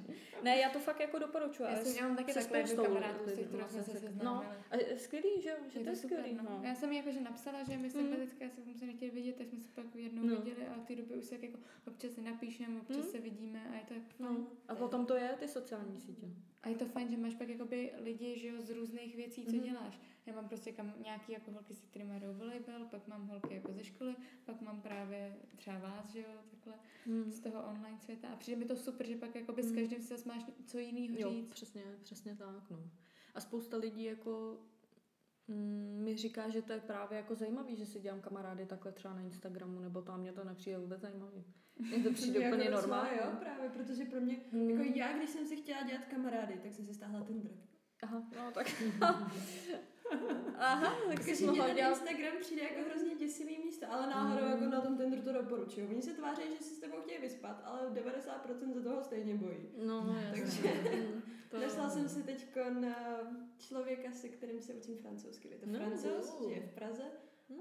Ne, 0.44 0.58
já 0.58 0.70
to 0.70 0.80
fakt 0.80 1.00
jako 1.00 1.20
doporučuji. 1.20 1.64
Já, 1.64 1.76
jsem, 1.76 1.96
já 1.96 2.08
mám 2.08 2.18
taky 2.18 2.34
takhle 2.34 2.60
jednu 2.60 2.84
kamarádku, 2.84 3.30
se 3.30 3.44
kterou 3.44 3.68
jsme 3.68 3.84
se 3.84 3.92
seznámili. 3.92 4.26
No, 4.26 4.46
a 4.72 4.98
skvělý, 4.98 5.42
že, 5.42 5.56
že 5.68 5.80
je 5.80 5.84
to 5.84 5.90
je 5.90 5.96
skvělý. 5.96 6.34
No. 6.34 6.44
no. 6.44 6.62
Já 6.64 6.76
jsem 6.76 6.92
jí 6.92 6.98
jakože 6.98 7.22
napsala, 7.22 7.64
že 7.64 7.78
my 7.78 7.90
sympatická, 7.90 8.46
mm. 8.46 8.52
já 8.58 8.64
jsem 8.64 8.74
se 8.80 8.86
nechtěli 8.86 9.12
vidět, 9.12 9.36
tak 9.36 9.48
jsme 9.48 9.60
se 9.60 9.70
pak 9.76 9.96
jednou 9.96 10.24
no. 10.24 10.36
viděli 10.36 10.68
a 10.68 10.80
ty 10.80 10.96
doby 10.96 11.16
už 11.16 11.26
se 11.26 11.36
jako 11.42 11.58
občas 11.88 12.12
si 12.12 12.22
napíšeme, 12.22 12.82
občas 12.82 13.06
mm. 13.06 13.12
se 13.12 13.18
vidíme 13.18 13.70
a 13.72 13.76
je 13.76 13.84
to 13.88 13.94
jako 13.94 14.08
no. 14.20 14.48
A 14.68 14.76
potom 14.76 15.06
to 15.06 15.16
je 15.16 15.30
ty 15.40 15.48
sociální 15.48 16.00
sítě. 16.00 16.28
A 16.64 16.70
je 16.70 16.76
to 16.76 16.86
fajn, 16.86 17.10
že 17.10 17.18
máš 17.18 17.36
pak 17.36 17.50
jakoby 17.50 17.92
lidi, 17.98 18.40
že 18.40 18.48
jo, 18.48 18.62
z 18.62 18.70
různých 18.70 19.16
věcí, 19.16 19.46
co 19.46 19.56
mm. 19.56 19.62
děláš. 19.62 20.00
Já 20.30 20.36
mám 20.36 20.48
prostě 20.48 20.72
kam 20.72 20.94
nějaký 21.04 21.32
jako 21.32 21.52
holky, 21.52 21.76
s 21.76 21.82
kterými 21.82 22.16
hrajou 22.16 22.34
volejbal, 22.34 22.86
pak 22.86 23.08
mám 23.08 23.28
holky 23.28 23.54
jako 23.54 23.74
ze 23.74 23.84
školy, 23.84 24.16
pak 24.46 24.62
mám 24.62 24.82
právě 24.82 25.38
třeba 25.56 25.80
vás, 25.80 26.12
že 26.12 26.20
jo, 26.20 26.42
takhle 26.52 26.74
mm. 27.06 27.32
z 27.32 27.40
toho 27.40 27.64
online 27.64 28.00
světa. 28.00 28.28
A 28.30 28.36
přijde 28.36 28.60
mi 28.60 28.66
to 28.66 28.76
super, 28.76 29.08
že 29.08 29.16
pak 29.16 29.36
jakoby 29.36 29.62
mm. 29.62 29.70
s 29.70 29.76
každým 29.76 30.02
si 30.02 30.14
máš 30.26 30.44
co 30.66 30.78
jiného 30.78 31.08
říct. 31.08 31.20
Jo, 31.20 31.50
přesně, 31.50 31.84
přesně 32.04 32.36
tak, 32.36 32.70
no. 32.70 32.78
A 33.36 33.42
spousta 33.42 33.78
lidí 33.78 34.04
jako 34.04 34.58
mm, 35.48 36.02
mi 36.04 36.18
říká, 36.18 36.50
že 36.50 36.62
to 36.62 36.74
je 36.74 36.80
právě 36.80 37.18
jako 37.18 37.36
zajímavý, 37.36 37.76
že 37.76 37.86
si 37.86 38.00
dělám 38.00 38.22
kamarády 38.22 38.66
takhle 38.66 38.92
třeba 38.92 39.14
na 39.14 39.22
Instagramu, 39.22 39.80
nebo 39.80 40.02
tam 40.02 40.22
mě 40.22 40.34
to 40.34 40.44
nepřijde 40.44 40.78
vůbec 40.78 41.02
zajímavý. 41.02 41.44
Mně 41.80 42.04
to 42.04 42.12
přijde 42.14 42.40
úplně 42.40 42.64
jako 42.64 42.82
normální. 42.82 43.18
Jo, 43.18 43.32
právě, 43.40 43.70
protože 43.70 44.06
pro 44.06 44.22
mě, 44.22 44.40
mm. 44.52 44.70
jako 44.70 44.84
já, 44.96 45.18
když 45.18 45.30
jsem 45.30 45.46
si 45.46 45.56
chtěla 45.56 45.84
dělat 45.84 46.06
kamarády, 46.06 46.60
tak 46.64 46.74
jsem 46.74 46.86
si 46.86 46.94
stáhla 46.94 47.26
Tinder. 47.26 47.52
Aha, 48.02 48.24
no 48.36 48.52
tak. 48.52 48.68
Aha, 50.58 50.96
tak 51.08 51.24
si 51.24 51.46
mohla 51.46 51.70
dělat... 51.74 51.90
Instagram 51.90 52.34
přijde 52.42 52.62
jako 52.62 52.90
hrozně 52.90 53.16
děsivý 53.16 53.58
místo, 53.66 53.86
ale 53.92 54.08
náhodou 54.08 54.46
mm. 54.46 54.52
jako 54.52 54.66
na 54.66 54.82
tom 54.82 54.98
Tinderu 54.98 55.22
to 55.22 55.34
doporučuju. 55.34 55.90
Oni 55.90 56.02
se 56.02 56.14
tváří, 56.14 56.42
že 56.58 56.64
si 56.64 56.76
s 56.76 56.80
tebou 56.80 57.02
chtějí 57.02 57.22
vyspat, 57.22 57.62
ale 57.66 57.90
90% 57.90 58.74
za 58.74 58.84
toho 58.84 59.04
stejně 59.04 59.36
bojí. 59.36 59.58
No, 59.86 60.16
Takže 60.32 60.62
to... 61.50 61.60
našla 61.60 61.90
jsem 61.90 62.10
si 62.10 62.24
teď 62.24 62.48
na 62.70 62.96
člověka, 63.58 64.12
se 64.12 64.30
kterým 64.30 64.62
se 64.62 64.74
učím 64.74 64.98
francouzsky. 64.98 65.48
Je 65.48 65.58
to 65.58 65.66
no, 65.66 65.80
francouz, 65.80 66.38
žije 66.40 66.60
v 66.60 66.76
Praze 66.76 67.04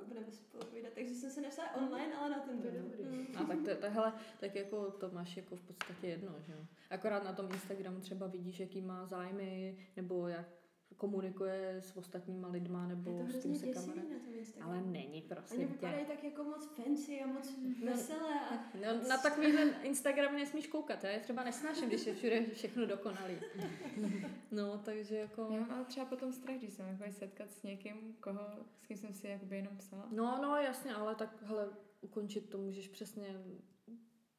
a 0.01 0.05
budeme 0.05 0.33
spolu 0.33 0.65
povídat. 0.65 0.93
Takže 0.93 1.15
jsem 1.15 1.31
se 1.31 1.41
našla 1.41 1.75
online, 1.75 2.17
ale 2.17 2.31
na 2.31 2.39
ten 2.39 2.63
dobrý. 2.63 3.05
Mm. 3.05 3.27
A 3.37 3.45
tak 3.45 3.59
to, 3.65 3.75
tahle, 3.81 4.13
tak 4.41 4.55
jako 4.55 4.91
to 4.91 5.11
máš 5.11 5.37
jako 5.37 5.57
v 5.57 5.63
podstatě 5.63 6.07
jedno, 6.07 6.35
že 6.47 6.53
jo. 6.53 6.59
Akorát 6.91 7.25
na 7.25 7.33
tom 7.33 7.49
Instagramu 7.53 8.01
třeba 8.01 8.27
vidíš, 8.27 8.61
jaký 8.61 8.81
má 8.81 9.07
zájmy, 9.07 9.79
nebo 9.97 10.29
jak 10.29 10.58
komunikuje 10.99 11.77
s 11.81 11.97
ostatníma 11.97 12.49
lidma 12.49 12.87
nebo 12.87 13.27
s 13.29 13.43
tím 13.43 13.57
se 13.57 13.67
kamarádem. 13.67 14.21
Ale 14.63 14.83
není 14.83 15.23
prostě. 15.23 15.55
Oni 15.55 15.67
vypadají 15.67 16.07
tak 16.07 16.25
jako 16.25 16.45
moc 16.45 16.67
fancy 16.67 17.21
a 17.21 17.27
moc 17.27 17.59
no, 17.81 17.91
veselé. 17.91 18.41
A... 18.41 18.55
No, 18.75 19.09
na 19.09 19.19
takovýhle 19.19 19.63
Instagram 19.83 20.37
nesmíš 20.37 20.67
koukat, 20.67 21.05
já 21.05 21.11
je 21.11 21.21
třeba 21.21 21.45
nesnáším, 21.45 21.89
když 21.89 22.07
je 22.07 22.15
všude 22.15 22.47
všechno 22.47 22.87
dokonalý. 22.87 23.39
No, 24.51 24.79
takže 24.79 25.17
jako... 25.17 25.49
Já 25.51 25.61
mám 25.61 25.71
ale 25.71 25.85
třeba 25.85 26.07
potom 26.07 26.33
strach, 26.33 26.57
když 26.57 26.73
jsem 26.73 26.87
jako 26.89 27.13
setkat 27.13 27.53
s 27.53 27.63
někým, 27.63 28.17
koho, 28.21 28.41
s 28.83 28.87
kým 28.87 28.97
jsem 28.97 29.15
si 29.15 29.29
jakoby 29.29 29.57
jenom 29.57 29.77
psala. 29.77 30.09
No, 30.11 30.39
no, 30.43 30.57
jasně, 30.57 30.95
ale 30.95 31.15
tak 31.15 31.43
hele, 31.43 31.69
ukončit 32.01 32.51
to 32.51 32.59
můžeš 32.59 32.89
přesně 32.89 33.41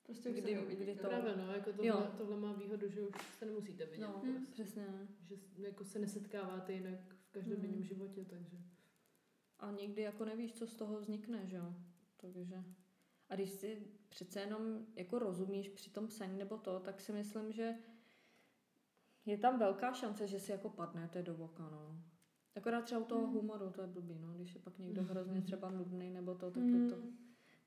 Prostě 0.10 0.30
už 0.30 0.36
Kdy- 0.42 0.56
se 0.70 0.76
kdy 0.76 0.96
to- 0.96 1.08
Právě 1.08 1.36
no, 1.36 1.52
jako 1.54 1.70
tohle, 1.74 1.88
Jo. 1.88 2.12
tohle 2.18 2.38
má 2.38 2.54
výhodu, 2.54 2.90
že 2.90 3.02
už 3.02 3.16
se 3.38 3.46
nemusíte 3.46 3.86
vidět. 3.86 4.02
No, 4.08 4.14
prostě. 4.14 4.52
přesně. 4.52 5.08
Že 5.24 5.36
jako 5.58 5.84
se 5.84 6.00
nesetkáváte 6.00 6.74
jinak 6.74 7.00
v 7.16 7.32
každodenním 7.32 7.74
Hmm. 7.74 7.84
životě, 7.84 8.26
takže. 8.26 8.58
A 9.60 9.72
někdy 9.72 10.02
jako 10.02 10.26
nevíš, 10.26 10.54
co 10.54 10.68
z 10.68 10.76
toho 10.76 11.00
vznikne, 11.00 11.48
že 11.48 11.58
jo? 11.58 11.74
Takže... 12.18 12.64
A 13.30 13.36
když 13.36 13.50
si 13.50 13.88
přece 14.10 14.40
jenom 14.40 14.86
jako 14.96 15.20
rozumíš 15.20 15.70
při 15.70 15.90
tom 15.90 16.08
psaní 16.08 16.38
nebo 16.38 16.58
to, 16.58 16.80
tak 16.80 17.02
si 17.02 17.12
myslím, 17.12 17.52
že 17.52 17.76
je 19.26 19.38
tam 19.38 19.60
velká 19.60 19.94
šance, 19.94 20.28
že 20.28 20.40
si 20.40 20.52
jako 20.52 20.70
padnete 20.70 21.24
do 21.24 21.34
voka, 21.36 21.70
no. 21.70 22.02
Akorát 22.56 22.82
třeba 22.82 23.02
u 23.02 23.06
toho 23.06 23.28
humoru, 23.28 23.70
to 23.70 23.82
je 23.82 23.88
blbý, 23.88 24.20
no. 24.20 24.34
Když 24.34 24.56
je 24.56 24.62
pak 24.62 24.80
někdo 24.80 25.04
hrozně 25.04 25.42
třeba 25.42 25.70
nudný 25.70 26.10
nebo 26.12 26.36
to, 26.36 26.52
tak 26.52 26.64
je 26.64 26.90
to, 26.90 26.96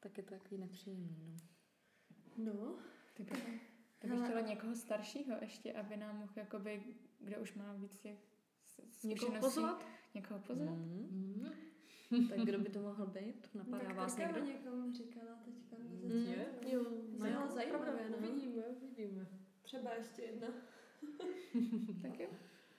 tak 0.00 0.16
je 0.18 0.22
to 0.24 0.30
takový 0.34 0.58
nepříjemný, 0.58 1.16
no. 1.26 1.36
No, 2.36 2.74
Ty 3.14 3.22
bych, 3.22 3.44
ty 3.98 4.08
bych 4.08 4.20
chtěla 4.24 4.40
někoho 4.40 4.74
staršího 4.74 5.36
ještě, 5.40 5.72
aby 5.72 5.96
nám 5.96 6.18
mohl, 6.18 6.32
jakoby, 6.36 6.82
kdo 7.20 7.36
už 7.40 7.54
má 7.54 7.72
víc 7.72 7.98
těch 7.98 8.18
Někoho 9.04 9.40
pozvat? 9.40 9.86
Někoho 10.14 10.40
pozvat? 10.40 10.68
Mm. 10.76 11.52
Mm. 12.10 12.28
Tak 12.28 12.38
kdo 12.40 12.58
by 12.58 12.68
to 12.68 12.80
mohl 12.80 13.06
být? 13.06 13.48
Napadá 13.54 13.84
tak 13.84 13.96
vás 13.96 14.16
někdo? 14.16 14.40
o 14.40 14.44
někom 14.44 14.94
říkala 14.94 15.38
teďka 15.44 15.76
na 15.78 15.84
Mm. 15.84 16.10
začátku. 16.24 16.68
Jo, 16.68 16.84
To 16.84 17.24
bylo 17.24 17.48
zajímavé, 17.48 18.10
no. 18.10 18.16
Uvidíme, 18.28 18.62
uvidíme. 18.62 19.26
Třeba 19.62 19.94
ještě 19.94 20.22
jedna. 20.22 20.48
Tak 22.02 22.20
jo. 22.20 22.28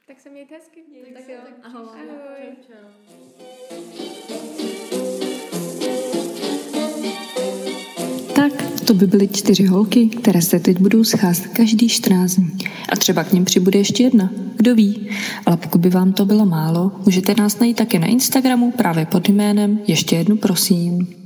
Tak 0.07 0.19
se 0.19 0.29
mějte 0.29 0.55
hezky. 0.55 0.83
Mějte 0.89 1.13
Tak 1.13 1.23
se, 1.23 1.31
jo, 1.33 1.41
tak 1.45 1.53
ahoj. 1.65 2.09
Ahoj. 2.09 2.57
Čau, 2.61 2.73
čau. 7.43 7.72
Tak, 8.35 8.51
to 8.85 8.93
by 8.93 9.07
byly 9.07 9.27
čtyři 9.27 9.65
holky, 9.65 10.07
které 10.07 10.41
se 10.41 10.59
teď 10.59 10.79
budou 10.79 11.03
scházet 11.03 11.47
každý 11.47 11.89
14 11.89 12.35
dní. 12.35 12.51
A 12.89 12.95
třeba 12.95 13.23
k 13.23 13.33
ním 13.33 13.45
přibude 13.45 13.79
ještě 13.79 14.03
jedna, 14.03 14.29
kdo 14.57 14.75
ví. 14.75 15.09
Ale 15.45 15.57
pokud 15.57 15.81
by 15.81 15.89
vám 15.89 16.13
to 16.13 16.25
bylo 16.25 16.45
málo, 16.45 16.91
můžete 17.05 17.35
nás 17.37 17.59
najít 17.59 17.77
také 17.77 17.99
na 17.99 18.07
Instagramu 18.07 18.71
právě 18.71 19.05
pod 19.05 19.29
jménem 19.29 19.79
Ještě 19.87 20.15
jednu 20.15 20.37
prosím. 20.37 21.22